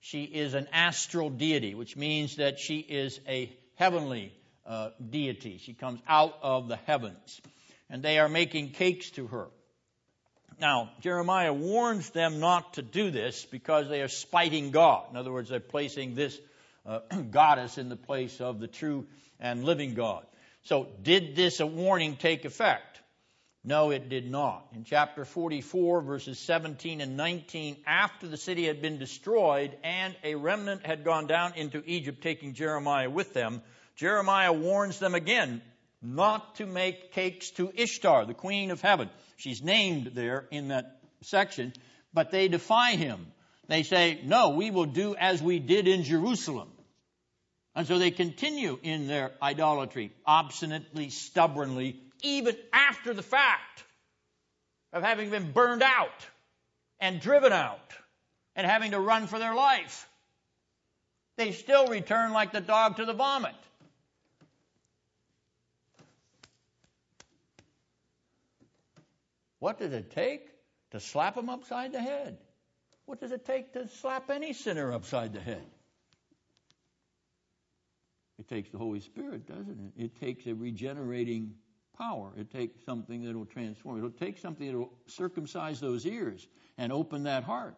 She 0.00 0.24
is 0.24 0.52
an 0.52 0.68
astral 0.70 1.30
deity, 1.30 1.74
which 1.74 1.96
means 1.96 2.36
that 2.36 2.58
she 2.58 2.80
is 2.80 3.18
a 3.26 3.50
heavenly 3.76 4.34
uh, 4.66 4.90
deity. 5.08 5.56
She 5.56 5.72
comes 5.72 6.00
out 6.06 6.34
of 6.42 6.68
the 6.68 6.76
heavens. 6.76 7.40
And 7.88 8.02
they 8.02 8.18
are 8.18 8.28
making 8.28 8.72
cakes 8.72 9.10
to 9.12 9.28
her. 9.28 9.46
Now, 10.60 10.90
Jeremiah 11.00 11.52
warns 11.52 12.10
them 12.10 12.40
not 12.40 12.74
to 12.74 12.82
do 12.82 13.10
this 13.10 13.44
because 13.44 13.88
they 13.88 14.02
are 14.02 14.08
spiting 14.08 14.70
God. 14.72 15.06
In 15.10 15.16
other 15.16 15.32
words, 15.32 15.50
they're 15.50 15.60
placing 15.60 16.14
this 16.14 16.38
uh, 16.84 17.00
goddess 17.30 17.78
in 17.78 17.88
the 17.88 17.96
place 17.96 18.40
of 18.40 18.58
the 18.58 18.66
true 18.66 19.06
and 19.38 19.64
living 19.64 19.94
God. 19.94 20.26
So, 20.64 20.88
did 21.02 21.36
this 21.36 21.60
warning 21.60 22.16
take 22.16 22.44
effect? 22.44 23.00
No, 23.64 23.90
it 23.90 24.08
did 24.08 24.30
not. 24.30 24.66
In 24.74 24.84
chapter 24.84 25.24
44, 25.24 26.00
verses 26.00 26.38
17 26.38 27.00
and 27.00 27.16
19, 27.16 27.76
after 27.86 28.26
the 28.26 28.36
city 28.36 28.66
had 28.66 28.80
been 28.80 28.98
destroyed 28.98 29.76
and 29.84 30.16
a 30.24 30.34
remnant 30.34 30.86
had 30.86 31.04
gone 31.04 31.26
down 31.26 31.54
into 31.54 31.82
Egypt, 31.84 32.22
taking 32.22 32.54
Jeremiah 32.54 33.10
with 33.10 33.34
them, 33.34 33.62
Jeremiah 33.96 34.52
warns 34.52 34.98
them 34.98 35.14
again 35.14 35.60
not 36.00 36.56
to 36.56 36.66
make 36.66 37.12
cakes 37.12 37.50
to 37.52 37.72
Ishtar, 37.74 38.26
the 38.26 38.34
queen 38.34 38.70
of 38.70 38.80
heaven. 38.80 39.10
She's 39.38 39.62
named 39.62 40.10
there 40.14 40.46
in 40.50 40.68
that 40.68 41.00
section, 41.22 41.72
but 42.12 42.30
they 42.30 42.48
defy 42.48 42.92
him. 42.92 43.26
They 43.68 43.84
say, 43.84 44.20
no, 44.24 44.50
we 44.50 44.70
will 44.70 44.86
do 44.86 45.14
as 45.14 45.42
we 45.42 45.58
did 45.58 45.86
in 45.86 46.02
Jerusalem. 46.02 46.68
And 47.74 47.86
so 47.86 47.98
they 47.98 48.10
continue 48.10 48.78
in 48.82 49.06
their 49.06 49.30
idolatry, 49.40 50.12
obstinately, 50.26 51.10
stubbornly, 51.10 52.00
even 52.22 52.56
after 52.72 53.14
the 53.14 53.22
fact 53.22 53.84
of 54.92 55.04
having 55.04 55.30
been 55.30 55.52
burned 55.52 55.82
out 55.82 56.26
and 56.98 57.20
driven 57.20 57.52
out 57.52 57.92
and 58.56 58.66
having 58.66 58.90
to 58.90 58.98
run 58.98 59.28
for 59.28 59.38
their 59.38 59.54
life. 59.54 60.08
They 61.36 61.52
still 61.52 61.86
return 61.86 62.32
like 62.32 62.50
the 62.50 62.60
dog 62.60 62.96
to 62.96 63.04
the 63.04 63.12
vomit. 63.12 63.54
What 69.58 69.78
does 69.78 69.92
it 69.92 70.10
take 70.12 70.48
to 70.90 71.00
slap 71.00 71.34
them 71.34 71.48
upside 71.48 71.92
the 71.92 72.00
head? 72.00 72.38
What 73.06 73.20
does 73.20 73.32
it 73.32 73.44
take 73.44 73.72
to 73.72 73.88
slap 73.88 74.30
any 74.30 74.52
sinner 74.52 74.92
upside 74.92 75.32
the 75.32 75.40
head? 75.40 75.64
It 78.38 78.48
takes 78.48 78.70
the 78.70 78.78
Holy 78.78 79.00
Spirit, 79.00 79.46
doesn't 79.46 79.92
it? 79.96 80.04
It 80.04 80.20
takes 80.20 80.46
a 80.46 80.54
regenerating 80.54 81.54
power. 81.96 82.32
It 82.36 82.50
takes 82.52 82.84
something 82.84 83.24
that 83.24 83.34
will 83.34 83.46
transform. 83.46 83.98
It'll 83.98 84.10
take 84.10 84.38
something 84.38 84.66
that 84.70 84.78
will 84.78 84.92
circumcise 85.06 85.80
those 85.80 86.06
ears 86.06 86.46
and 86.76 86.92
open 86.92 87.24
that 87.24 87.42
heart. 87.42 87.76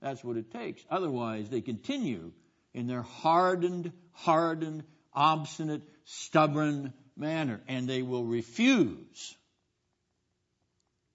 That's 0.00 0.22
what 0.22 0.36
it 0.36 0.52
takes. 0.52 0.84
Otherwise, 0.90 1.48
they 1.48 1.60
continue 1.60 2.32
in 2.72 2.86
their 2.86 3.02
hardened, 3.02 3.90
hardened, 4.12 4.84
obstinate, 5.12 5.82
stubborn 6.04 6.92
manner, 7.16 7.60
and 7.66 7.88
they 7.88 8.02
will 8.02 8.24
refuse 8.24 9.36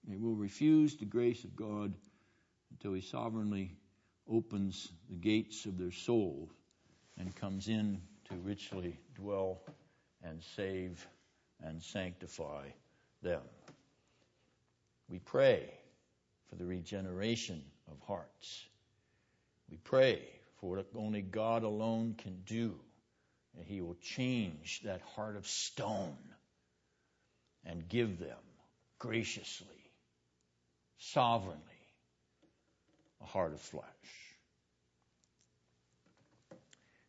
they 0.06 0.16
will 0.16 0.34
refuse 0.34 0.96
the 0.96 1.04
grace 1.04 1.44
of 1.44 1.56
God 1.56 1.92
until 2.70 2.92
He 2.92 3.00
sovereignly 3.00 3.76
opens 4.28 4.90
the 5.08 5.16
gates 5.16 5.66
of 5.66 5.78
their 5.78 5.92
soul 5.92 6.50
and 7.18 7.34
comes 7.36 7.68
in 7.68 8.00
to 8.28 8.34
richly 8.36 8.98
dwell 9.14 9.60
and 10.22 10.42
save 10.56 11.06
and 11.62 11.82
sanctify 11.82 12.66
them. 13.22 13.42
We 15.08 15.18
pray 15.18 15.70
for 16.48 16.56
the 16.56 16.64
regeneration 16.64 17.62
of 17.90 17.98
hearts. 18.06 18.64
We 19.70 19.76
pray 19.76 20.22
for 20.60 20.76
what 20.76 20.86
only 20.96 21.22
God 21.22 21.62
alone 21.62 22.14
can 22.16 22.42
do, 22.46 22.74
and 23.56 23.66
He 23.66 23.80
will 23.80 23.96
change 24.02 24.80
that 24.84 25.00
heart 25.14 25.36
of 25.36 25.46
stone 25.46 26.16
and 27.64 27.88
give 27.88 28.18
them 28.18 28.38
graciously, 28.98 29.71
sovereignly, 31.10 31.58
a 33.22 33.26
heart 33.26 33.52
of 33.52 33.60
flesh. 33.60 33.84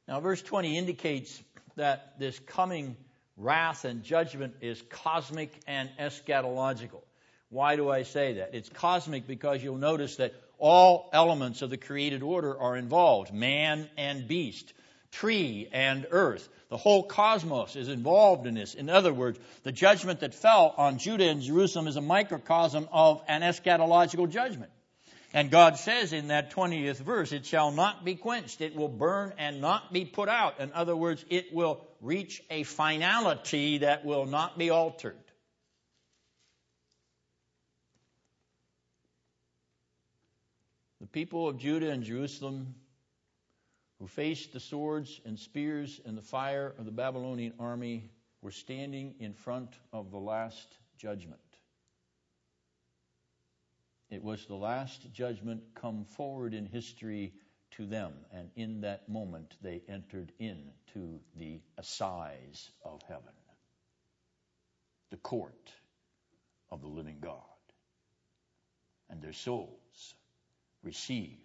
Now, 0.08 0.20
verse 0.20 0.42
20 0.42 0.78
indicates 0.78 1.42
that 1.76 2.20
this 2.20 2.38
coming 2.40 2.98
wrath 3.38 3.86
and 3.86 4.04
judgment 4.04 4.56
is 4.62 4.82
cosmic 4.90 5.52
and 5.68 5.90
eschatological. 6.00 7.02
Why 7.50 7.76
do 7.76 7.90
I 7.90 8.04
say 8.04 8.34
that? 8.34 8.54
It's 8.54 8.70
cosmic 8.70 9.28
because 9.28 9.64
you'll 9.64 9.78
notice 9.78 10.18
that 10.18 10.34
all 10.58 11.10
elements 11.14 11.62
of 11.62 11.70
the 11.70 11.78
created 11.78 12.24
order 12.24 12.58
are 12.58 12.76
involved 12.76 13.34
man 13.34 13.90
and 13.98 14.28
beast, 14.28 14.74
tree 15.14 15.70
and 15.72 16.08
earth. 16.12 16.48
The 16.70 16.78
whole 16.78 17.04
cosmos 17.04 17.76
is 17.76 17.88
involved 17.88 18.48
in 18.48 18.56
this. 18.56 18.74
In 18.74 18.90
other 18.90 19.14
words, 19.14 19.40
the 19.64 19.72
judgment 19.72 20.22
that 20.22 20.34
fell 20.34 20.74
on 20.76 20.98
Judah 20.98 21.30
and 21.30 21.42
Jerusalem 21.42 21.88
is 21.88 21.96
a 21.96 22.02
microcosm 22.02 22.90
of 22.92 23.22
an 23.28 23.42
eschatological 23.42 24.30
judgment. 24.30 24.72
And 25.34 25.50
God 25.50 25.78
says 25.78 26.14
in 26.14 26.28
that 26.28 26.52
20th 26.52 26.98
verse, 26.98 27.32
it 27.32 27.46
shall 27.46 27.72
not 27.72 28.06
be 28.06 28.16
quenched. 28.16 28.62
It 28.62 28.76
will 28.76 28.88
burn 28.88 29.34
and 29.38 29.62
not 29.62 29.92
be 29.92 30.06
put 30.06 30.30
out. 30.30 30.60
In 30.60 30.72
other 30.74 30.96
words, 30.96 31.24
it 31.30 31.54
will 31.54 31.82
reach 32.02 32.44
a 32.50 32.64
finality 32.64 33.80
that 33.80 34.06
will 34.06 34.26
not 34.26 34.58
be 34.58 34.70
altered. 34.70 35.16
The 41.02 41.08
people 41.08 41.48
of 41.48 41.58
Judah 41.58 41.90
and 41.90 42.04
Jerusalem 42.04 42.76
who 44.04 44.08
faced 44.08 44.52
the 44.52 44.60
swords 44.60 45.22
and 45.24 45.40
spears 45.40 46.02
and 46.04 46.18
the 46.18 46.22
fire 46.22 46.76
of 46.78 46.84
the 46.84 46.92
Babylonian 46.92 47.54
army 47.58 48.12
were 48.42 48.52
standing 48.52 49.16
in 49.22 49.34
front 49.34 49.70
of 49.94 50.12
the 50.12 50.18
last 50.18 50.68
judgment. 50.98 51.40
It 54.10 54.22
was 54.22 54.46
the 54.46 54.56
last 54.56 55.14
judgment 55.14 55.64
come 55.74 56.04
forward 56.04 56.54
in 56.54 56.66
history 56.66 57.32
to 57.78 57.86
them, 57.86 58.12
and 58.34 58.50
in 58.58 58.82
that 58.82 59.08
moment 59.08 59.56
they 59.62 59.82
entered 59.88 60.34
into 60.38 61.22
the 61.38 61.62
assize 61.78 62.72
of 62.84 63.02
heaven, 63.08 63.34
the 65.12 65.18
court 65.18 65.72
of 66.70 66.82
the 66.82 66.90
living 66.90 67.20
God. 67.22 67.40
And 69.10 69.22
their 69.22 69.32
souls 69.32 70.16
received 70.84 71.40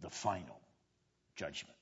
the 0.00 0.10
final 0.10 0.58
judgment. 1.36 1.76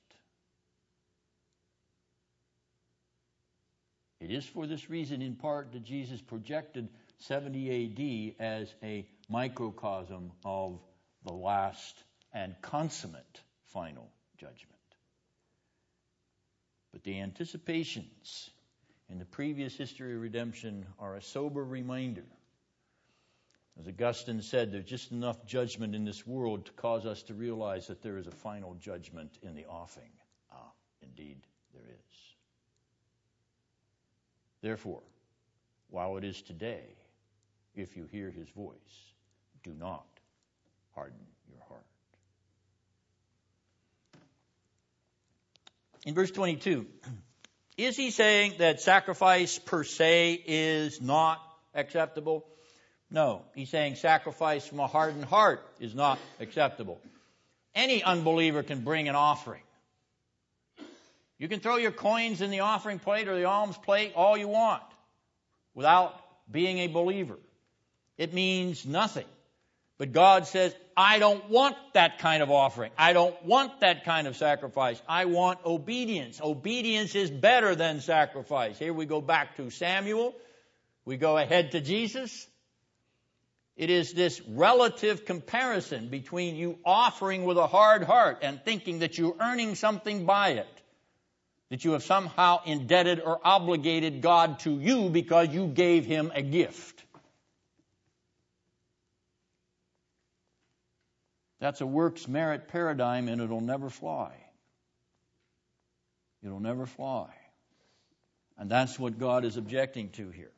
It 4.23 4.31
is 4.31 4.45
for 4.45 4.65
this 4.67 4.89
reason, 4.89 5.21
in 5.21 5.35
part, 5.35 5.73
that 5.73 5.83
Jesus 5.83 6.21
projected 6.21 6.87
70 7.17 8.37
AD 8.39 8.41
as 8.41 8.73
a 8.81 9.05
microcosm 9.27 10.31
of 10.45 10.79
the 11.25 11.33
last 11.33 12.01
and 12.33 12.55
consummate 12.61 13.41
final 13.65 14.09
judgment. 14.37 14.79
But 16.93 17.03
the 17.03 17.19
anticipations 17.19 18.49
in 19.09 19.19
the 19.19 19.25
previous 19.25 19.75
history 19.75 20.15
of 20.15 20.21
redemption 20.21 20.85
are 20.99 21.17
a 21.17 21.21
sober 21.21 21.63
reminder. 21.63 22.23
As 23.77 23.89
Augustine 23.89 24.41
said, 24.41 24.71
there's 24.71 24.85
just 24.85 25.11
enough 25.11 25.45
judgment 25.45 25.95
in 25.95 26.05
this 26.05 26.25
world 26.25 26.67
to 26.67 26.71
cause 26.73 27.05
us 27.05 27.23
to 27.23 27.33
realize 27.33 27.87
that 27.87 28.01
there 28.01 28.17
is 28.17 28.27
a 28.27 28.31
final 28.31 28.75
judgment 28.75 29.37
in 29.41 29.53
the 29.53 29.65
offing. 29.65 30.11
Ah, 30.49 30.71
indeed, 31.01 31.41
there 31.73 31.83
is. 31.89 32.22
Therefore, 34.63 35.01
while 35.89 36.15
it 36.15 36.23
is 36.23 36.41
today, 36.41 36.85
if 37.75 37.97
you 37.97 38.05
hear 38.09 38.31
his 38.31 38.47
voice, 38.55 38.73
do 39.61 39.73
not 39.77 40.05
harden 40.95 41.19
your 41.49 41.59
heart. 41.67 41.83
In 46.05 46.15
verse 46.15 46.31
22, 46.31 46.87
is 47.77 47.97
he 47.97 48.09
saying 48.09 48.53
that 48.59 48.79
sacrifice 48.79 49.59
per 49.59 49.83
se 49.83 50.41
is 50.47 51.01
not 51.01 51.41
acceptable? 51.75 52.45
No. 53.11 53.41
He's 53.55 53.69
saying 53.69 53.95
sacrifice 53.95 54.65
from 54.65 54.79
a 54.79 54.87
hardened 54.87 55.25
heart 55.25 55.59
is 55.81 55.93
not 55.93 56.19
acceptable. 56.39 57.01
Any 57.75 58.01
unbeliever 58.01 58.63
can 58.63 58.85
bring 58.85 59.09
an 59.09 59.15
offering. 59.15 59.63
You 61.43 61.49
can 61.49 61.59
throw 61.59 61.75
your 61.75 61.91
coins 61.91 62.41
in 62.41 62.51
the 62.51 62.61
offering 62.61 62.99
plate 62.99 63.27
or 63.27 63.35
the 63.35 63.43
alms 63.43 63.77
plate 63.77 64.13
all 64.15 64.37
you 64.37 64.47
want 64.47 64.81
without 65.75 66.17
being 66.49 66.77
a 66.77 66.87
believer. 66.87 67.37
It 68.17 68.33
means 68.33 68.85
nothing. 68.85 69.25
But 69.97 70.13
God 70.13 70.47
says, 70.47 70.73
I 70.95 71.19
don't 71.19 71.49
want 71.49 71.75
that 71.95 72.19
kind 72.19 72.43
of 72.43 72.49
offering. 72.49 72.91
I 72.97 73.11
don't 73.11 73.35
want 73.43 73.81
that 73.81 74.05
kind 74.05 74.25
of 74.25 74.37
sacrifice. 74.37 75.01
I 75.05 75.25
want 75.25 75.59
obedience. 75.65 76.39
Obedience 76.41 77.13
is 77.13 77.29
better 77.29 77.75
than 77.75 77.99
sacrifice. 77.99 78.79
Here 78.79 78.93
we 78.93 79.05
go 79.05 79.19
back 79.19 79.57
to 79.57 79.69
Samuel. 79.69 80.33
We 81.03 81.17
go 81.17 81.37
ahead 81.37 81.71
to 81.71 81.81
Jesus. 81.81 82.47
It 83.75 83.89
is 83.89 84.13
this 84.13 84.39
relative 84.47 85.25
comparison 85.25 86.07
between 86.07 86.55
you 86.55 86.79
offering 86.85 87.43
with 87.43 87.57
a 87.57 87.67
hard 87.67 88.03
heart 88.03 88.37
and 88.43 88.63
thinking 88.63 88.99
that 88.99 89.17
you're 89.17 89.35
earning 89.41 89.75
something 89.75 90.25
by 90.25 90.51
it. 90.51 90.72
That 91.73 91.83
you 91.83 91.93
have 91.93 92.03
somehow 92.03 92.61
indebted 92.65 93.19
or 93.19 93.39
obligated 93.43 94.21
God 94.21 94.59
to 94.59 94.79
you 94.79 95.09
because 95.09 95.47
you 95.49 95.65
gave 95.65 96.05
him 96.05 96.31
a 96.35 96.43
gift. 96.43 97.03
That's 101.59 101.81
a 101.81 101.87
works 101.87 102.27
merit 102.27 102.67
paradigm 102.67 103.27
and 103.27 103.41
it'll 103.41 103.59
never 103.59 103.89
fly. 103.89 104.35
It'll 106.43 106.59
never 106.59 106.85
fly. 106.85 107.33
And 108.59 108.69
that's 108.69 108.99
what 108.99 109.17
God 109.17 109.43
is 109.43 109.57
objecting 109.57 110.09
to 110.09 110.29
here. 110.29 110.51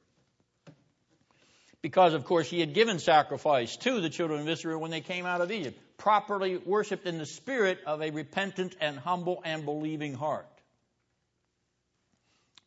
Because, 1.81 2.13
of 2.13 2.25
course, 2.25 2.49
he 2.49 2.59
had 2.59 2.73
given 2.73 2.99
sacrifice 2.99 3.77
to 3.77 4.01
the 4.01 4.09
children 4.09 4.41
of 4.41 4.49
Israel 4.49 4.81
when 4.81 4.91
they 4.91 4.99
came 4.99 5.25
out 5.25 5.39
of 5.39 5.49
Egypt, 5.49 5.79
properly 5.97 6.57
worshiped 6.57 7.07
in 7.07 7.19
the 7.19 7.25
spirit 7.25 7.79
of 7.85 8.01
a 8.01 8.11
repentant 8.11 8.75
and 8.81 8.99
humble 8.99 9.41
and 9.45 9.63
believing 9.63 10.13
heart. 10.13 10.45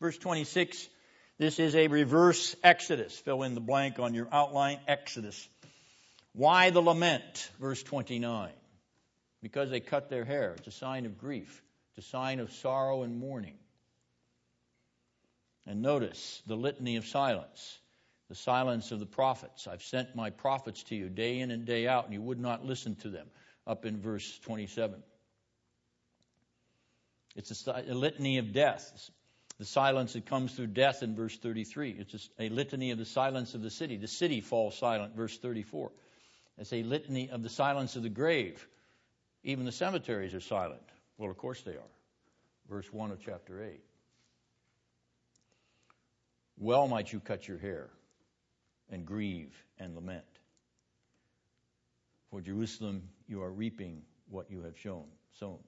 Verse 0.01 0.17
26, 0.19 0.89
this 1.39 1.59
is 1.59 1.75
a 1.75 1.89
reverse 1.89 2.55
Exodus. 2.63 3.17
Fill 3.19 3.43
in 3.43 3.55
the 3.55 3.61
blank 3.61 3.99
on 3.99 4.15
your 4.15 4.29
outline, 4.31 4.79
Exodus. 4.87 5.49
Why 6.33 6.71
the 6.71 6.81
lament? 6.81 7.51
Verse 7.61 7.83
29. 7.83 8.53
Because 9.43 9.71
they 9.71 9.81
cut 9.81 10.09
their 10.09 10.25
hair. 10.25 10.55
It's 10.59 10.69
a 10.69 10.73
sign 10.73 11.07
of 11.07 11.19
grief, 11.19 11.63
it's 11.97 12.07
a 12.07 12.11
sign 12.11 12.41
of 12.41 12.53
sorrow 12.53 13.03
and 13.03 13.19
mourning. 13.19 13.55
And 15.67 15.83
notice 15.83 16.43
the 16.47 16.57
litany 16.57 16.97
of 16.97 17.07
silence, 17.07 17.79
the 18.29 18.35
silence 18.35 18.91
of 18.91 19.01
the 19.01 19.07
prophets. 19.07 19.67
I've 19.67 19.83
sent 19.83 20.17
my 20.17 20.31
prophets 20.31 20.83
to 20.85 20.95
you 20.95 21.09
day 21.11 21.41
in 21.41 21.51
and 21.51 21.67
day 21.67 21.87
out, 21.87 22.05
and 22.05 22.15
you 22.15 22.23
would 22.23 22.41
not 22.41 22.65
listen 22.65 22.95
to 22.97 23.11
them, 23.11 23.27
up 23.67 23.85
in 23.85 24.01
verse 24.01 24.39
27. 24.45 25.03
It's 27.37 27.67
a, 27.67 27.83
litany 27.95 28.39
of 28.39 28.53
death, 28.53 29.11
the 29.59 29.65
silence 29.65 30.13
that 30.13 30.27
comes 30.27 30.55
through 30.55 30.69
death 30.69 31.03
in 31.03 31.17
verse 31.17 31.37
33. 31.37 31.97
It's 31.99 32.31
a, 32.39 32.45
a 32.45 32.49
litany 32.49 32.93
of 32.93 32.99
the 32.99 33.05
silence 33.05 33.55
of 33.55 33.63
the 33.63 33.71
city. 33.71 33.97
The 33.97 34.07
city 34.07 34.41
falls 34.41 34.79
silent, 34.79 35.17
verse 35.17 35.37
34. 35.37 35.91
It's 36.59 36.73
a 36.73 36.83
litany 36.83 37.31
of 37.31 37.43
the 37.43 37.49
silence 37.49 37.97
of 37.97 38.03
the 38.03 38.09
grave. 38.09 38.67
Even 39.43 39.65
the 39.65 39.73
cemeteries 39.73 40.35
are 40.35 40.41
silent. 40.41 40.83
Well, 41.17 41.31
of 41.31 41.37
course 41.37 41.61
they 41.63 41.73
are. 41.73 41.93
Verse 42.69 42.93
1 42.93 43.11
of 43.11 43.21
chapter 43.21 43.65
8. 43.65 43.81
Well 46.59 46.89
might 46.89 47.13
you 47.13 47.21
cut 47.21 47.47
your 47.47 47.59
hair 47.59 47.89
and 48.91 49.07
grieve 49.07 49.55
and 49.79 49.95
lament. 49.95 50.25
For 52.31 52.41
Jerusalem, 52.41 53.03
you 53.27 53.43
are 53.43 53.51
reaping 53.51 54.03
what 54.29 54.51
you 54.51 54.63
have 54.63 54.77
shown, 54.77 55.05
sown. 55.39 55.59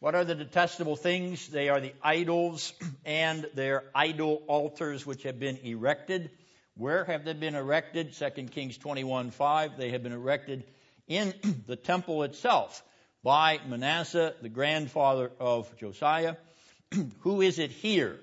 What 0.00 0.14
are 0.14 0.24
the 0.24 0.36
detestable 0.36 0.94
things? 0.94 1.48
They 1.48 1.70
are 1.70 1.80
the 1.80 1.92
idols 2.00 2.72
and 3.04 3.44
their 3.54 3.82
idol 3.96 4.44
altars 4.46 5.04
which 5.04 5.24
have 5.24 5.40
been 5.40 5.58
erected. 5.64 6.30
Where 6.76 7.04
have 7.04 7.24
they 7.24 7.32
been 7.32 7.56
erected? 7.56 8.12
2 8.12 8.30
Kings 8.44 8.78
21 8.78 9.32
5. 9.32 9.76
They 9.76 9.90
have 9.90 10.04
been 10.04 10.12
erected 10.12 10.62
in 11.08 11.34
the 11.66 11.74
temple 11.74 12.22
itself. 12.22 12.80
by 13.24 13.58
Manasseh, 13.66 14.34
the 14.40 14.48
grandfather 14.48 15.32
of 15.40 15.76
Josiah. 15.78 16.36
Who 17.22 17.40
is 17.40 17.58
it 17.58 17.72
here? 17.72 18.20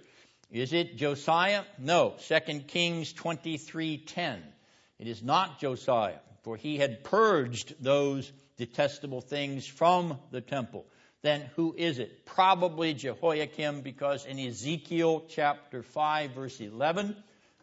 Is 0.50 0.72
it 0.72 0.96
Josiah? 0.96 1.66
No. 1.78 2.16
2 2.26 2.62
Kings 2.68 3.12
23:10. 3.12 4.40
It 4.98 5.08
is 5.08 5.22
not 5.22 5.60
Josiah, 5.60 6.20
for 6.44 6.56
he 6.56 6.78
had 6.78 7.04
purged 7.04 7.76
those 7.84 8.32
detestable 8.56 9.20
things 9.20 9.68
from 9.68 10.18
the 10.32 10.40
temple. 10.40 10.86
Then 11.26 11.50
who 11.56 11.74
is 11.76 11.98
it? 11.98 12.24
Probably 12.28 12.94
Jehoiakim, 12.94 13.82
because 13.82 14.28
in 14.28 14.38
Ezekiel 14.38 15.26
chapter 15.28 15.82
5, 15.82 16.32
verse 16.36 16.62
11, 16.62 17.16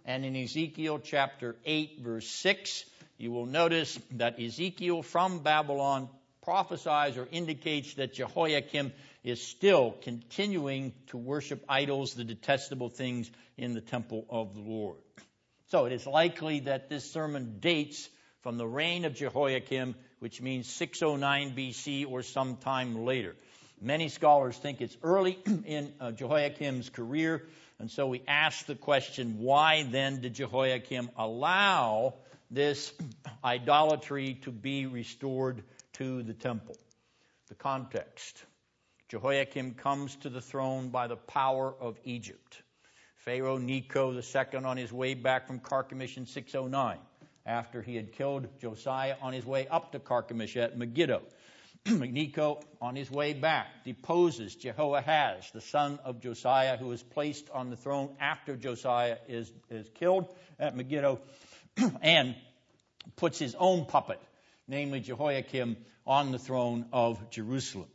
and 0.05 0.24
in 0.24 0.34
Ezekiel 0.34 0.98
chapter 0.98 1.55
8, 1.64 2.01
verse 2.01 2.26
6, 2.26 2.84
you 3.18 3.30
will 3.30 3.47
notice 3.47 3.97
that 4.16 4.40
Ezekiel 4.40 5.02
from 5.02 5.44
Babylon 5.44 6.09
prophesies 6.43 7.16
or 7.16 7.28
indicates 7.30 7.94
that 7.94 8.14
Jehoiakim 8.14 8.93
is 9.22 9.40
still 9.40 9.94
continuing 10.02 10.93
to 11.10 11.16
worship 11.16 11.64
idols, 11.68 12.14
the 12.14 12.24
detestable 12.24 12.89
things 12.89 13.30
in 13.56 13.74
the 13.74 13.80
temple 13.80 14.26
of 14.28 14.56
the 14.56 14.60
Lord. 14.60 14.98
So 15.68 15.84
it 15.84 15.93
is 15.93 16.05
likely 16.05 16.59
that 16.60 16.89
this 16.89 17.09
sermon 17.09 17.59
dates 17.60 18.09
from 18.40 18.59
the 18.59 18.66
reign 18.66 19.05
of 19.05 19.14
Jehoiakim, 19.14 19.94
which 20.18 20.43
means 20.43 20.68
609 20.68 21.55
BC 21.55 22.10
or 22.10 22.24
sometime 22.24 23.05
later. 23.05 23.36
Many 23.82 24.09
scholars 24.09 24.56
think 24.56 24.80
it's 24.80 24.96
early 25.02 25.38
in 25.66 25.92
uh, 26.00 26.12
Jehoiakim's 26.12 26.88
career, 26.88 27.48
and 27.80 27.90
so 27.90 28.06
we 28.06 28.22
ask 28.28 28.64
the 28.66 28.76
question 28.76 29.38
why 29.40 29.82
then 29.82 30.20
did 30.20 30.34
Jehoiakim 30.34 31.10
allow 31.16 32.14
this 32.48 32.92
idolatry 33.44 34.38
to 34.42 34.52
be 34.52 34.86
restored 34.86 35.64
to 35.94 36.22
the 36.22 36.32
temple? 36.32 36.76
The 37.48 37.56
context. 37.56 38.44
Jehoiakim 39.09 39.74
comes 39.74 40.14
to 40.16 40.30
the 40.30 40.40
throne 40.40 40.90
by 40.90 41.09
the 41.09 41.16
power 41.16 41.74
of 41.80 41.98
Egypt. 42.04 42.62
Pharaoh 43.16 43.59
Necho 43.59 44.12
II 44.12 44.64
on 44.64 44.76
his 44.76 44.92
way 44.92 45.14
back 45.14 45.48
from 45.48 45.59
Carchemish 45.59 46.16
in 46.16 46.26
609, 46.26 46.98
after 47.46 47.82
he 47.82 47.96
had 47.96 48.12
killed 48.12 48.46
Josiah 48.60 49.16
on 49.20 49.32
his 49.32 49.44
way 49.44 49.66
up 49.66 49.90
to 49.90 49.98
Carchemish 49.98 50.56
at 50.56 50.78
Megiddo. 50.78 51.22
Necho, 51.86 52.60
on 52.80 52.94
his 52.94 53.10
way 53.10 53.32
back, 53.32 53.66
deposes 53.84 54.54
Jehoahaz, 54.54 55.50
the 55.52 55.60
son 55.60 55.98
of 56.04 56.20
Josiah, 56.20 56.76
who 56.76 56.92
is 56.92 57.02
placed 57.02 57.50
on 57.50 57.70
the 57.70 57.76
throne 57.76 58.14
after 58.20 58.56
Josiah 58.56 59.18
is, 59.28 59.50
is 59.68 59.88
killed 59.94 60.32
at 60.60 60.76
Megiddo, 60.76 61.20
and 62.02 62.36
puts 63.16 63.38
his 63.38 63.56
own 63.56 63.86
puppet, 63.86 64.20
namely 64.68 65.00
Jehoiakim, 65.00 65.76
on 66.06 66.30
the 66.30 66.38
throne 66.38 66.86
of 66.92 67.30
Jerusalem. 67.30 67.88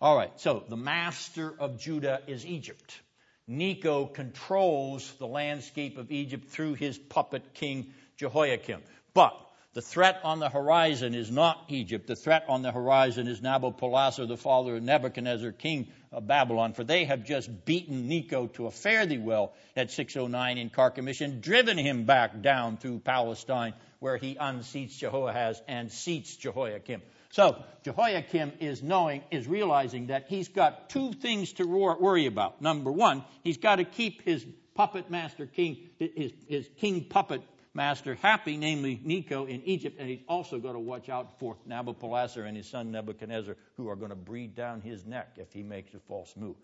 All 0.00 0.16
right, 0.16 0.38
so 0.40 0.64
the 0.68 0.76
master 0.76 1.54
of 1.58 1.78
Judah 1.78 2.20
is 2.26 2.44
Egypt. 2.44 3.00
Necho 3.46 4.06
controls 4.06 5.12
the 5.18 5.26
landscape 5.26 5.98
of 5.98 6.10
Egypt 6.10 6.48
through 6.48 6.74
his 6.74 6.98
puppet 6.98 7.54
king 7.54 7.92
Jehoiakim. 8.16 8.80
But 9.12 9.34
the 9.72 9.82
threat 9.82 10.20
on 10.24 10.40
the 10.40 10.48
horizon 10.48 11.14
is 11.14 11.30
not 11.30 11.62
Egypt. 11.68 12.08
The 12.08 12.16
threat 12.16 12.44
on 12.48 12.62
the 12.62 12.72
horizon 12.72 13.28
is 13.28 13.40
Nabopolassar, 13.40 14.26
the 14.26 14.36
father 14.36 14.76
of 14.76 14.82
Nebuchadnezzar, 14.82 15.52
king 15.52 15.88
of 16.10 16.26
Babylon, 16.26 16.72
for 16.72 16.82
they 16.82 17.04
have 17.04 17.24
just 17.24 17.64
beaten 17.64 18.08
Necho 18.08 18.48
to 18.48 18.66
a 18.66 18.72
fare 18.72 19.06
thee 19.06 19.18
well 19.18 19.52
at 19.76 19.92
609 19.92 20.58
in 20.58 20.70
Carchemish 20.70 21.20
and 21.20 21.40
driven 21.40 21.78
him 21.78 22.04
back 22.04 22.42
down 22.42 22.78
through 22.78 22.98
Palestine, 22.98 23.74
where 24.00 24.16
he 24.16 24.34
unseats 24.34 24.98
Jehoahaz 24.98 25.62
and 25.68 25.92
seats 25.92 26.34
Jehoiakim. 26.34 27.00
So 27.30 27.62
Jehoiakim 27.84 28.54
is 28.58 28.82
knowing, 28.82 29.22
is 29.30 29.46
realizing 29.46 30.08
that 30.08 30.26
he's 30.26 30.48
got 30.48 30.90
two 30.90 31.12
things 31.12 31.52
to 31.54 31.64
worry 31.64 32.26
about. 32.26 32.60
Number 32.60 32.90
one, 32.90 33.24
he's 33.44 33.58
got 33.58 33.76
to 33.76 33.84
keep 33.84 34.22
his 34.22 34.44
puppet 34.74 35.10
master 35.10 35.46
king, 35.46 35.90
his, 36.00 36.32
his 36.48 36.68
king 36.78 37.04
puppet 37.04 37.42
master 37.74 38.14
happy, 38.16 38.56
namely 38.56 39.00
Necho 39.02 39.46
in 39.46 39.62
Egypt, 39.62 39.98
and 39.98 40.08
he's 40.08 40.22
also 40.28 40.58
got 40.58 40.72
to 40.72 40.78
watch 40.78 41.08
out 41.08 41.38
for 41.38 41.56
Nabopolassar 41.68 42.46
and 42.46 42.56
his 42.56 42.68
son 42.68 42.90
Nebuchadnezzar, 42.90 43.56
who 43.76 43.88
are 43.88 43.96
going 43.96 44.10
to 44.10 44.16
breathe 44.16 44.54
down 44.54 44.80
his 44.80 45.04
neck 45.06 45.32
if 45.36 45.52
he 45.52 45.62
makes 45.62 45.94
a 45.94 46.00
false 46.00 46.34
move. 46.36 46.56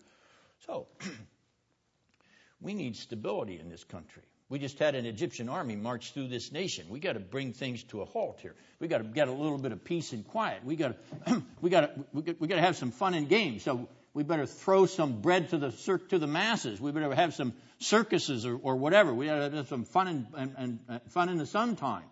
So, 0.65 0.87
we 2.61 2.73
need 2.73 2.95
stability 2.95 3.59
in 3.59 3.69
this 3.69 3.83
country. 3.83 4.23
We 4.49 4.59
just 4.59 4.79
had 4.79 4.95
an 4.95 5.05
Egyptian 5.05 5.49
army 5.49 5.75
march 5.75 6.13
through 6.13 6.29
this 6.29 6.53
nation. 6.53 6.85
We 6.89 6.99
got 6.99 7.13
to 7.13 7.19
bring 7.19 7.51
things 7.51 7.83
to 7.85 8.01
a 8.01 8.05
halt 8.05 8.39
here. 8.41 8.55
We 8.79 8.87
got 8.87 8.99
to 8.99 9.03
get 9.03 9.27
a 9.27 9.31
little 9.33 9.57
bit 9.57 9.73
of 9.73 9.83
peace 9.83 10.13
and 10.13 10.25
quiet. 10.25 10.63
We 10.63 10.77
got 10.77 10.95
to, 11.25 11.43
we 11.61 11.69
got 11.69 11.81
to, 11.81 12.05
we 12.13 12.21
got, 12.21 12.39
we 12.39 12.47
got 12.47 12.55
to 12.55 12.61
have 12.61 12.77
some 12.77 12.91
fun 12.91 13.13
and 13.13 13.27
games. 13.27 13.63
So 13.63 13.89
we 14.17 14.23
better 14.23 14.47
throw 14.47 14.87
some 14.87 15.21
bread 15.21 15.49
to 15.49 15.59
the 15.59 15.69
to 16.09 16.17
the 16.17 16.25
masses. 16.25 16.81
We 16.81 16.91
better 16.91 17.13
have 17.13 17.35
some 17.35 17.53
circuses 17.77 18.47
or, 18.47 18.55
or 18.55 18.75
whatever. 18.75 19.13
We 19.13 19.27
to 19.27 19.51
have 19.53 19.67
some 19.67 19.83
fun 19.83 20.07
and, 20.07 20.27
and, 20.35 20.55
and 20.57 20.79
uh, 20.89 20.99
fun 21.09 21.29
in 21.29 21.37
the 21.37 21.45
sun 21.45 21.75
time. 21.75 22.05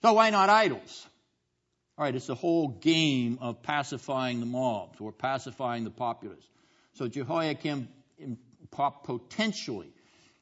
So 0.00 0.14
why 0.14 0.30
not 0.30 0.48
idols? 0.48 1.06
All 1.98 2.06
right, 2.06 2.14
it's 2.14 2.26
the 2.26 2.34
whole 2.34 2.68
game 2.68 3.36
of 3.42 3.62
pacifying 3.62 4.40
the 4.40 4.46
mobs 4.46 4.98
or 4.98 5.12
pacifying 5.12 5.84
the 5.84 5.90
populace. 5.90 6.48
So 6.94 7.06
Jehoiakim 7.06 7.86
potentially 8.70 9.92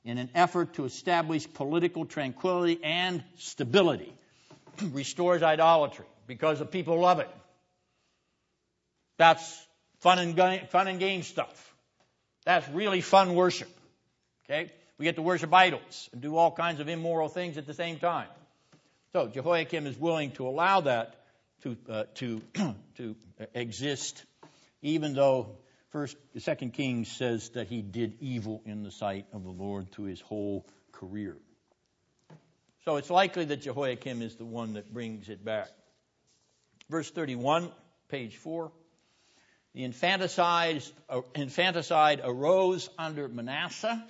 in 0.04 0.18
an 0.18 0.30
effort 0.32 0.74
to 0.74 0.84
establish 0.84 1.52
political 1.52 2.04
tranquility 2.04 2.78
and 2.84 3.24
stability, 3.36 4.14
restores 4.92 5.42
idolatry 5.42 6.06
because 6.28 6.60
the 6.60 6.66
people 6.66 7.00
love 7.00 7.18
it. 7.18 7.28
That's 9.18 9.66
fun 10.02 10.18
and, 10.18 10.68
fun 10.68 10.88
and 10.88 11.00
game 11.00 11.22
stuff. 11.22 11.74
That's 12.44 12.68
really 12.70 13.00
fun 13.00 13.34
worship. 13.34 13.70
Okay? 14.44 14.70
We 14.98 15.04
get 15.04 15.16
to 15.16 15.22
worship 15.22 15.52
idols 15.54 16.10
and 16.12 16.20
do 16.20 16.36
all 16.36 16.52
kinds 16.52 16.80
of 16.80 16.88
immoral 16.88 17.28
things 17.28 17.56
at 17.56 17.66
the 17.66 17.74
same 17.74 17.98
time. 17.98 18.28
So 19.12 19.28
Jehoiakim 19.28 19.86
is 19.86 19.96
willing 19.96 20.32
to 20.32 20.46
allow 20.46 20.82
that 20.82 21.16
to, 21.62 21.76
uh, 21.88 22.04
to, 22.16 22.42
to 22.96 23.16
exist, 23.54 24.24
even 24.82 25.14
though 25.14 25.56
First, 25.90 26.16
Second 26.38 26.72
Kings 26.72 27.10
says 27.10 27.50
that 27.50 27.68
he 27.68 27.82
did 27.82 28.14
evil 28.20 28.62
in 28.64 28.82
the 28.82 28.90
sight 28.90 29.26
of 29.34 29.44
the 29.44 29.50
Lord 29.50 29.92
through 29.92 30.06
his 30.06 30.22
whole 30.22 30.64
career. 30.90 31.36
So 32.86 32.96
it's 32.96 33.10
likely 33.10 33.44
that 33.44 33.60
Jehoiakim 33.60 34.22
is 34.22 34.36
the 34.36 34.46
one 34.46 34.72
that 34.72 34.92
brings 34.92 35.28
it 35.28 35.44
back. 35.44 35.68
Verse 36.88 37.10
31, 37.10 37.70
page 38.08 38.36
4. 38.38 38.72
The 39.74 39.84
infanticide, 39.84 40.82
uh, 41.08 41.22
arose 42.24 42.90
under 42.98 43.28
Manasseh, 43.28 44.04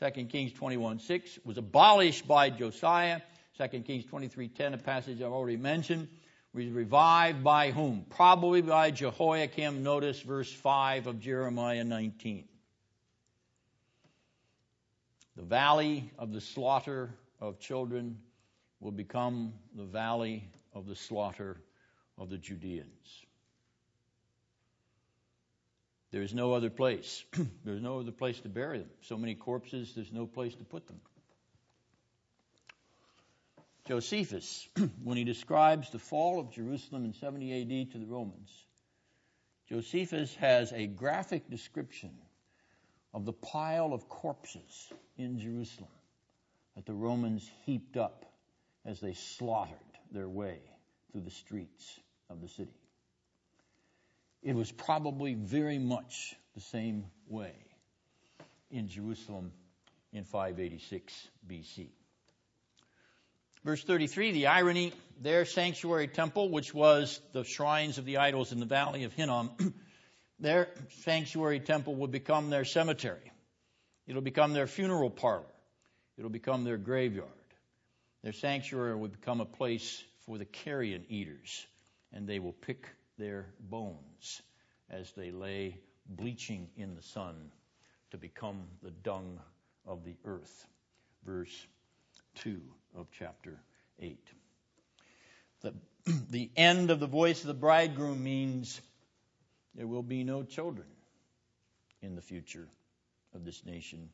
2 0.00 0.26
Kings 0.26 0.52
21:6, 0.52 1.38
was 1.44 1.56
abolished 1.56 2.28
by 2.28 2.50
Josiah, 2.50 3.22
2 3.56 3.82
Kings 3.82 4.04
23:10, 4.04 4.74
a 4.74 4.78
passage 4.78 5.22
I've 5.22 5.32
already 5.32 5.56
mentioned 5.56 6.08
was 6.56 6.66
revived 6.68 7.44
by 7.44 7.70
whom? 7.70 8.06
Probably 8.08 8.62
by 8.62 8.90
Jehoiakim. 8.90 9.82
Notice 9.82 10.20
verse 10.20 10.50
5 10.50 11.06
of 11.06 11.20
Jeremiah 11.20 11.84
19. 11.84 12.48
The 15.36 15.42
valley 15.42 16.10
of 16.18 16.32
the 16.32 16.40
slaughter 16.40 17.14
of 17.40 17.60
children 17.60 18.18
will 18.80 18.90
become 18.90 19.52
the 19.74 19.84
valley 19.84 20.48
of 20.72 20.86
the 20.86 20.96
slaughter 20.96 21.58
of 22.16 22.30
the 22.30 22.38
Judeans. 22.38 23.25
There 26.12 26.22
is 26.22 26.34
no 26.34 26.52
other 26.52 26.70
place. 26.70 27.24
There's 27.64 27.82
no 27.82 28.00
other 28.00 28.12
place 28.12 28.40
to 28.40 28.48
bury 28.48 28.78
them. 28.78 28.90
So 29.02 29.16
many 29.16 29.34
corpses, 29.34 29.92
there's 29.94 30.12
no 30.12 30.26
place 30.26 30.54
to 30.54 30.64
put 30.64 30.86
them. 30.86 31.00
Josephus, 33.86 34.68
when 35.04 35.16
he 35.16 35.24
describes 35.24 35.90
the 35.90 35.98
fall 35.98 36.40
of 36.40 36.52
Jerusalem 36.52 37.04
in 37.04 37.12
70 37.12 37.62
AD 37.62 37.92
to 37.92 37.98
the 37.98 38.06
Romans, 38.06 38.50
Josephus 39.68 40.34
has 40.36 40.72
a 40.72 40.86
graphic 40.86 41.50
description 41.50 42.10
of 43.12 43.24
the 43.24 43.32
pile 43.32 43.92
of 43.92 44.08
corpses 44.08 44.92
in 45.16 45.38
Jerusalem 45.38 45.90
that 46.76 46.86
the 46.86 46.94
Romans 46.94 47.48
heaped 47.64 47.96
up 47.96 48.26
as 48.84 49.00
they 49.00 49.14
slaughtered 49.14 49.76
their 50.12 50.28
way 50.28 50.58
through 51.10 51.22
the 51.22 51.30
streets 51.30 51.98
of 52.30 52.40
the 52.40 52.48
city. 52.48 52.74
It 54.46 54.54
was 54.54 54.70
probably 54.70 55.34
very 55.34 55.80
much 55.80 56.36
the 56.54 56.60
same 56.60 57.06
way 57.28 57.52
in 58.70 58.86
Jerusalem 58.86 59.50
in 60.12 60.22
586 60.22 61.28
BC. 61.50 61.88
Verse 63.64 63.82
33, 63.82 64.30
the 64.30 64.46
irony, 64.46 64.92
their 65.20 65.46
sanctuary 65.46 66.06
temple, 66.06 66.48
which 66.48 66.72
was 66.72 67.20
the 67.32 67.42
shrines 67.42 67.98
of 67.98 68.04
the 68.04 68.18
idols 68.18 68.52
in 68.52 68.60
the 68.60 68.66
valley 68.66 69.02
of 69.02 69.12
Hinnom, 69.12 69.50
their 70.38 70.68
sanctuary 71.00 71.58
temple 71.58 71.96
will 71.96 72.06
become 72.06 72.48
their 72.48 72.64
cemetery. 72.64 73.32
It'll 74.06 74.22
become 74.22 74.52
their 74.52 74.68
funeral 74.68 75.10
parlor. 75.10 75.42
It'll 76.18 76.30
become 76.30 76.62
their 76.62 76.76
graveyard. 76.76 77.30
Their 78.22 78.32
sanctuary 78.32 78.94
will 78.94 79.08
become 79.08 79.40
a 79.40 79.44
place 79.44 80.04
for 80.24 80.38
the 80.38 80.44
carrion 80.44 81.04
eaters, 81.08 81.66
and 82.12 82.28
they 82.28 82.38
will 82.38 82.52
pick 82.52 82.86
their 83.18 83.46
bones 83.60 84.42
as 84.90 85.12
they 85.12 85.30
lay 85.30 85.78
bleaching 86.08 86.68
in 86.76 86.94
the 86.94 87.02
sun 87.02 87.50
to 88.10 88.16
become 88.16 88.62
the 88.82 88.90
dung 88.90 89.38
of 89.86 90.04
the 90.04 90.14
earth. 90.24 90.66
Verse 91.24 91.66
2 92.36 92.60
of 92.96 93.06
chapter 93.10 93.58
8. 94.00 94.18
The, 95.62 95.74
the 96.30 96.50
end 96.56 96.90
of 96.90 97.00
the 97.00 97.06
voice 97.06 97.40
of 97.40 97.48
the 97.48 97.54
bridegroom 97.54 98.22
means 98.22 98.80
there 99.74 99.86
will 99.86 100.02
be 100.02 100.24
no 100.24 100.42
children 100.42 100.86
in 102.02 102.14
the 102.14 102.22
future 102.22 102.68
of 103.34 103.44
this 103.44 103.64
nation. 103.64 104.08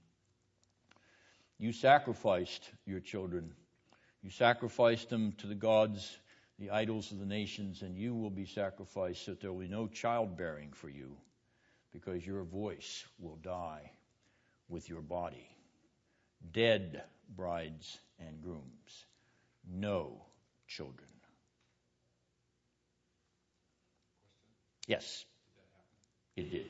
You 1.59 1.73
sacrificed 1.73 2.69
your 2.87 3.01
children. 3.01 3.53
You 4.23 4.31
sacrificed 4.31 5.11
them 5.11 5.33
to 5.39 5.47
the 5.47 5.55
gods, 5.55 6.17
the 6.63 6.71
idols 6.71 7.11
of 7.11 7.19
the 7.19 7.27
nations, 7.27 7.83
and 7.83 7.97
you 7.97 8.15
will 8.15 8.31
be 8.31 8.47
sacrificed 8.47 9.25
so 9.25 9.35
there 9.35 9.53
will 9.53 9.59
be 9.59 9.69
no 9.69 9.89
childbearing 9.89 10.71
for 10.73 10.89
you 10.89 11.17
because 11.93 12.25
your 12.25 12.45
voice 12.45 13.05
will 13.19 13.35
die 13.43 13.91
with 14.69 14.89
your 14.89 15.01
body. 15.01 15.49
Dead 16.53 17.03
brides 17.35 17.99
and 18.21 18.41
grooms, 18.43 19.07
no 19.69 20.25
children. 20.69 21.09
Yes, 24.87 25.25
it 26.37 26.49
did. 26.49 26.67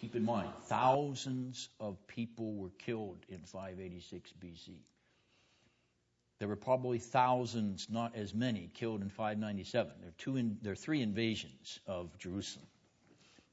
Keep 0.00 0.14
in 0.14 0.24
mind, 0.24 0.50
thousands 0.66 1.68
of 1.80 1.96
people 2.06 2.54
were 2.54 2.70
killed 2.78 3.18
in 3.28 3.40
586 3.40 4.32
BC. 4.40 4.74
There 6.42 6.48
were 6.48 6.56
probably 6.56 6.98
thousands, 6.98 7.86
not 7.88 8.16
as 8.16 8.34
many, 8.34 8.68
killed 8.74 9.00
in 9.00 9.10
597. 9.10 9.92
There 10.00 10.08
are, 10.08 10.14
two 10.18 10.36
in, 10.36 10.58
there 10.60 10.72
are 10.72 10.74
three 10.74 11.00
invasions 11.00 11.78
of 11.86 12.18
Jerusalem. 12.18 12.66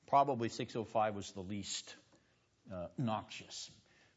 Probably 0.07 0.49
605 0.49 1.13
was 1.13 1.31
the 1.33 1.41
least 1.41 1.95
uh, 2.73 2.87
noxious. 2.97 3.69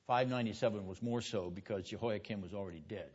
597 0.07 0.86
was 0.86 1.03
more 1.03 1.20
so 1.20 1.51
because 1.51 1.85
Jehoiakim 1.85 2.40
was 2.40 2.55
already 2.55 2.82
dead. 2.89 3.11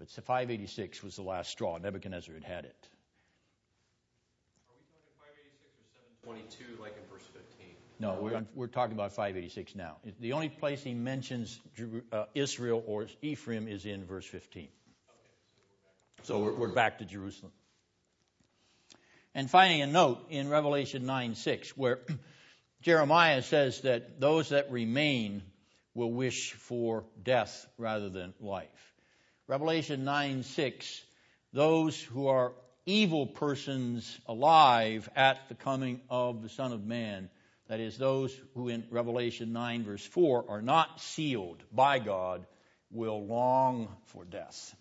But 0.00 0.10
586 0.10 1.00
was 1.04 1.14
the 1.14 1.22
last 1.22 1.52
straw. 1.52 1.78
Nebuchadnezzar 1.78 2.34
had 2.34 2.42
had 2.42 2.64
it. 2.64 2.88
Are 4.66 4.74
we 4.74 4.82
talking 4.90 5.14
586 5.14 5.78
or 5.78 5.86
722, 6.26 6.82
like 6.82 6.96
in 6.96 7.06
verse 7.08 7.22
15? 7.32 7.76
No, 8.00 8.46
we're, 8.54 8.66
talking 8.66 8.94
about 8.94 9.12
586 9.12 9.74
now. 9.74 9.98
The 10.20 10.32
only 10.32 10.48
place 10.48 10.82
he 10.82 10.94
mentions 10.94 11.60
uh, 12.10 12.24
Israel 12.34 12.82
or 12.86 13.06
Ephraim 13.20 13.68
is 13.68 13.84
in 13.84 14.06
verse 14.06 14.24
15. 14.24 14.68
So 16.22 16.38
we're, 16.38 16.54
we're 16.54 16.72
back 16.72 17.00
to 17.00 17.04
Jerusalem. 17.04 17.52
And 19.34 19.50
finally, 19.50 19.82
a 19.82 19.86
note 19.86 20.18
in 20.30 20.48
Revelation 20.48 21.04
9 21.04 21.34
6, 21.34 21.76
where 21.76 21.98
Jeremiah 22.80 23.42
says 23.42 23.82
that 23.82 24.18
those 24.18 24.48
that 24.48 24.70
remain 24.70 25.42
will 25.92 26.10
wish 26.10 26.54
for 26.54 27.04
death 27.22 27.66
rather 27.76 28.08
than 28.08 28.32
life. 28.40 28.94
Revelation 29.46 30.04
9 30.04 30.42
6, 30.42 31.02
those 31.52 32.00
who 32.00 32.28
are 32.28 32.52
evil 32.86 33.26
persons 33.26 34.18
alive 34.26 35.06
at 35.14 35.50
the 35.50 35.54
coming 35.54 36.00
of 36.08 36.42
the 36.42 36.48
Son 36.48 36.72
of 36.72 36.82
Man 36.82 37.28
that 37.70 37.78
is, 37.78 37.96
those 37.96 38.36
who 38.56 38.68
in 38.68 38.82
Revelation 38.90 39.52
9, 39.52 39.84
verse 39.84 40.04
4, 40.04 40.46
are 40.48 40.60
not 40.60 41.00
sealed 41.00 41.62
by 41.72 42.00
God 42.00 42.44
will 42.90 43.24
long 43.24 43.94
for 44.06 44.24
death. 44.24 44.74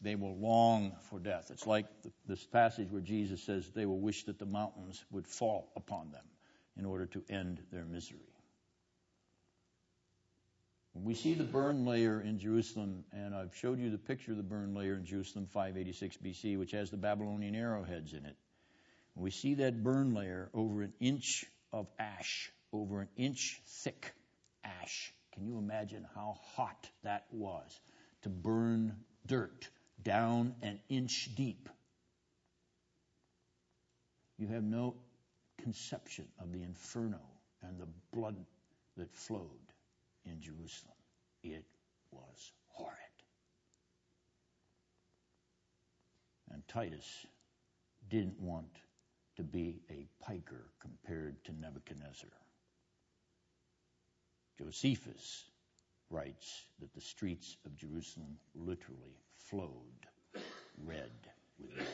They 0.00 0.14
will 0.14 0.36
long 0.36 0.92
for 1.10 1.18
death. 1.18 1.50
It's 1.50 1.66
like 1.66 1.86
this 2.28 2.44
passage 2.44 2.92
where 2.92 3.02
Jesus 3.02 3.42
says 3.42 3.68
they 3.74 3.86
will 3.86 3.98
wish 3.98 4.22
that 4.26 4.38
the 4.38 4.46
mountains 4.46 5.04
would 5.10 5.26
fall 5.26 5.72
upon 5.74 6.12
them 6.12 6.22
in 6.76 6.84
order 6.84 7.06
to 7.06 7.24
end 7.28 7.60
their 7.72 7.84
misery. 7.84 8.20
We 10.94 11.14
see 11.14 11.34
the 11.34 11.42
burn 11.42 11.86
layer 11.86 12.20
in 12.20 12.38
Jerusalem, 12.38 13.02
and 13.12 13.34
I've 13.34 13.56
showed 13.56 13.80
you 13.80 13.90
the 13.90 13.98
picture 13.98 14.30
of 14.30 14.36
the 14.36 14.44
burn 14.44 14.74
layer 14.76 14.94
in 14.94 15.04
Jerusalem 15.06 15.48
586 15.52 16.18
BC, 16.18 16.56
which 16.56 16.70
has 16.70 16.88
the 16.88 16.96
Babylonian 16.96 17.56
arrowheads 17.56 18.12
in 18.12 18.26
it. 18.26 18.36
We 19.16 19.32
see 19.32 19.54
that 19.54 19.82
burn 19.82 20.14
layer 20.14 20.50
over 20.54 20.82
an 20.82 20.92
inch 21.00 21.46
of 21.72 21.86
ash, 21.98 22.52
over 22.72 23.00
an 23.00 23.08
inch 23.16 23.60
thick 23.66 24.12
ash. 24.64 25.12
Can 25.32 25.46
you 25.46 25.58
imagine 25.58 26.06
how 26.14 26.36
hot 26.54 26.88
that 27.02 27.26
was 27.30 27.80
to 28.22 28.28
burn 28.28 28.94
dirt 29.26 29.68
down 30.02 30.54
an 30.62 30.80
inch 30.88 31.30
deep? 31.34 31.68
You 34.38 34.48
have 34.48 34.64
no 34.64 34.96
conception 35.62 36.26
of 36.40 36.52
the 36.52 36.62
inferno 36.62 37.20
and 37.62 37.78
the 37.78 37.88
blood 38.12 38.36
that 38.96 39.14
flowed 39.14 39.72
in 40.24 40.40
Jerusalem. 40.40 40.96
It 41.42 41.64
was 42.10 42.52
horrid. 42.66 42.96
And 46.50 46.66
Titus 46.68 47.26
didn't 48.10 48.40
want 48.40 48.68
to 49.36 49.42
be 49.42 49.80
a 49.90 50.06
piker 50.24 50.70
compared 50.80 51.42
to 51.44 51.52
Nebuchadnezzar. 51.52 52.30
Josephus 54.58 55.44
writes 56.10 56.62
that 56.80 56.92
the 56.94 57.00
streets 57.00 57.56
of 57.64 57.76
Jerusalem 57.76 58.36
literally 58.54 59.16
flowed 59.48 60.42
red 60.84 61.10
with 61.58 61.76
blood. 61.76 61.86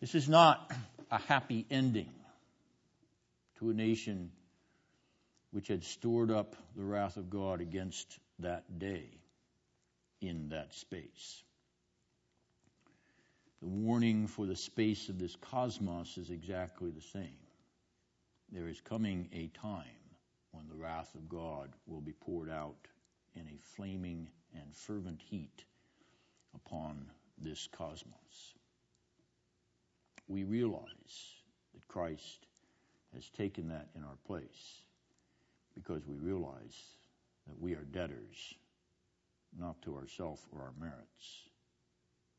This 0.00 0.14
is 0.14 0.28
not 0.28 0.72
a 1.10 1.18
happy 1.18 1.66
ending 1.70 2.10
to 3.58 3.70
a 3.70 3.74
nation 3.74 4.30
which 5.50 5.68
had 5.68 5.84
stored 5.84 6.30
up 6.30 6.56
the 6.76 6.84
wrath 6.84 7.16
of 7.16 7.28
God 7.28 7.60
against 7.60 8.18
that 8.38 8.78
day 8.78 9.10
in 10.20 10.50
that 10.50 10.74
space. 10.74 11.42
The 13.60 13.68
warning 13.68 14.26
for 14.26 14.46
the 14.46 14.56
space 14.56 15.10
of 15.10 15.18
this 15.18 15.36
cosmos 15.36 16.16
is 16.16 16.30
exactly 16.30 16.90
the 16.90 17.02
same. 17.02 17.36
There 18.50 18.68
is 18.68 18.80
coming 18.80 19.28
a 19.34 19.48
time 19.48 19.84
when 20.52 20.66
the 20.66 20.74
wrath 20.74 21.14
of 21.14 21.28
God 21.28 21.68
will 21.86 22.00
be 22.00 22.12
poured 22.12 22.48
out 22.48 22.88
in 23.34 23.42
a 23.42 23.58
flaming 23.76 24.28
and 24.54 24.74
fervent 24.74 25.20
heat 25.20 25.64
upon 26.54 27.04
this 27.36 27.68
cosmos. 27.70 28.54
We 30.26 30.44
realize 30.44 31.34
that 31.74 31.86
Christ 31.86 32.46
has 33.14 33.28
taken 33.28 33.68
that 33.68 33.88
in 33.94 34.02
our 34.04 34.16
place 34.26 34.84
because 35.74 36.06
we 36.06 36.16
realize 36.16 36.94
that 37.46 37.60
we 37.60 37.74
are 37.74 37.84
debtors, 37.92 38.54
not 39.58 39.82
to 39.82 39.96
ourselves 39.96 40.46
or 40.50 40.62
our 40.62 40.72
merits, 40.80 41.42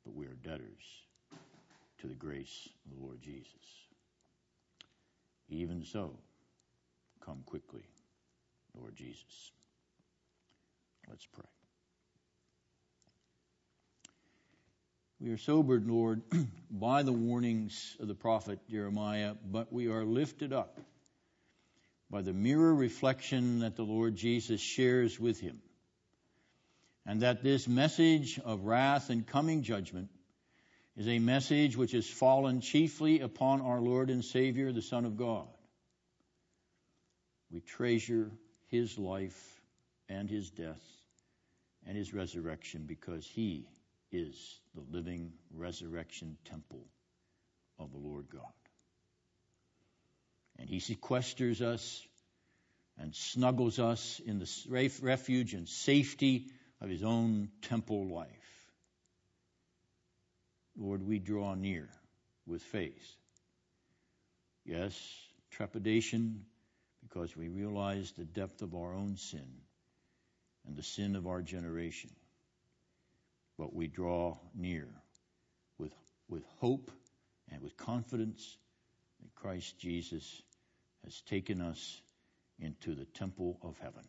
but 0.04 0.16
we 0.16 0.26
are 0.26 0.38
debtors 0.44 1.04
to 2.02 2.08
the 2.08 2.16
grace 2.16 2.70
of 2.86 2.98
the 2.98 3.04
Lord 3.04 3.22
Jesus. 3.22 3.48
Even 5.50 5.86
so, 5.86 6.18
come 7.24 7.44
quickly, 7.46 7.84
Lord 8.76 8.96
Jesus. 8.96 9.52
Let's 11.08 11.26
pray. 11.26 11.46
We 15.20 15.30
are 15.30 15.38
sobered, 15.38 15.88
Lord, 15.88 16.24
by 16.72 17.04
the 17.04 17.12
warnings 17.12 17.96
of 18.00 18.08
the 18.08 18.16
prophet 18.16 18.60
Jeremiah, 18.68 19.36
but 19.46 19.72
we 19.72 19.88
are 19.88 20.04
lifted 20.04 20.54
up 20.54 20.80
by 22.10 22.24
the 22.24 22.34
mirror 22.34 22.74
reflection 22.74 23.60
that 23.60 23.76
the 23.76 23.84
Lord 23.84 24.16
Jesus 24.16 24.60
shares 24.60 25.20
with 25.20 25.40
him. 25.40 25.62
And 27.06 27.22
that 27.22 27.44
this 27.44 27.68
message 27.68 28.40
of 28.44 28.66
wrath 28.66 29.12
and 29.12 29.26
coming 29.26 29.62
judgment 29.62 30.10
is 31.02 31.08
a 31.08 31.18
message 31.18 31.76
which 31.76 31.94
has 31.94 32.08
fallen 32.08 32.62
chiefly 32.62 33.22
upon 33.22 33.60
our 33.62 33.82
Lord 33.82 34.12
and 34.12 34.24
Savior, 34.24 34.72
the 34.72 34.84
Son 34.84 35.06
of 35.06 35.18
God. 35.18 35.48
We 37.50 37.60
treasure 37.60 38.30
his 38.68 39.00
life 39.00 39.62
and 40.08 40.30
his 40.30 40.52
death 40.52 40.84
and 41.88 41.98
his 41.98 42.14
resurrection 42.14 42.86
because 42.86 43.26
he 43.26 43.66
is 44.12 44.60
the 44.76 44.84
living 44.96 45.34
resurrection 45.56 46.38
temple 46.46 46.86
of 47.80 47.92
the 47.92 47.98
Lord 47.98 48.28
God. 48.32 48.44
And 50.60 50.70
he 50.70 50.78
sequesters 50.78 51.62
us 51.62 52.06
and 53.00 53.16
snuggles 53.16 53.80
us 53.80 54.22
in 54.24 54.38
the 54.38 54.92
refuge 55.02 55.56
and 55.56 55.68
safety 55.68 56.46
of 56.80 56.90
his 56.90 57.02
own 57.02 57.50
temple 57.64 58.06
life. 58.06 58.41
Lord, 60.78 61.06
we 61.06 61.20
draw 61.20 61.54
near 61.56 61.90
with 62.46 62.62
faith. 62.62 63.16
Yes, 64.66 64.94
trepidation 65.52 66.46
because 67.02 67.36
we 67.36 67.50
realize 67.50 68.12
the 68.12 68.26
depth 68.26 68.62
of 68.62 68.76
our 68.76 68.94
own 68.94 69.18
sin, 69.18 69.48
and 70.66 70.76
the 70.76 70.84
sin 70.84 71.16
of 71.16 71.28
our 71.28 71.42
generation. 71.42 72.12
But 73.58 73.74
we 73.74 73.88
draw 73.88 74.38
near 74.56 74.88
with, 75.78 75.94
with 76.30 76.44
hope 76.60 76.92
and 77.52 77.62
with 77.62 77.76
confidence 77.76 78.58
that 79.22 79.36
Christ 79.36 79.78
Jesus 79.80 80.42
has 81.04 81.20
taken 81.22 81.62
us 81.62 82.02
into 82.60 82.96
the 82.96 83.06
temple 83.06 83.58
of 83.64 83.78
heaven. 83.80 84.08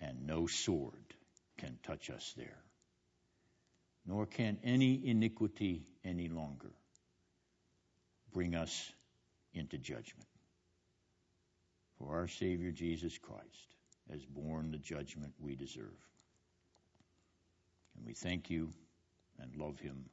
And 0.00 0.26
no 0.26 0.46
sword 0.46 1.14
can 1.58 1.78
touch 1.84 2.10
us 2.10 2.34
there, 2.36 2.58
nor 4.06 4.26
can 4.26 4.58
any 4.62 5.00
iniquity 5.06 5.82
any 6.04 6.28
longer 6.28 6.70
bring 8.32 8.54
us 8.54 8.92
into 9.54 9.78
judgment. 9.78 10.28
For 11.98 12.14
our 12.16 12.28
Savior 12.28 12.72
Jesus 12.72 13.16
Christ 13.16 13.76
has 14.10 14.24
borne 14.24 14.72
the 14.72 14.78
judgment 14.78 15.32
we 15.38 15.54
deserve. 15.54 15.96
And 17.96 18.04
we 18.04 18.12
thank 18.12 18.50
you 18.50 18.70
and 19.40 19.56
love 19.56 19.78
him 19.78 20.04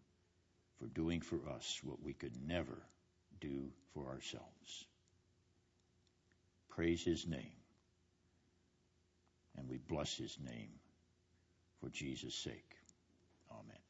for 0.80 0.88
doing 0.88 1.22
for 1.22 1.40
us 1.50 1.80
what 1.84 2.02
we 2.02 2.14
could 2.14 2.36
never 2.48 2.78
do 3.40 3.70
for 3.94 4.08
ourselves. 4.08 4.86
Praise 6.70 7.04
his 7.04 7.28
name. 7.28 7.52
And 9.58 9.68
we 9.68 9.78
bless 9.78 10.16
his 10.16 10.38
name 10.44 10.70
for 11.82 11.90
Jesus' 11.90 12.36
sake. 12.36 12.76
Amen. 13.52 13.81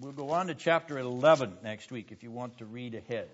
We'll 0.00 0.12
go 0.12 0.30
on 0.30 0.46
to 0.46 0.54
chapter 0.54 0.96
11 0.96 1.58
next 1.64 1.90
week 1.90 2.12
if 2.12 2.22
you 2.22 2.30
want 2.30 2.58
to 2.58 2.64
read 2.64 2.94
ahead. 2.94 3.28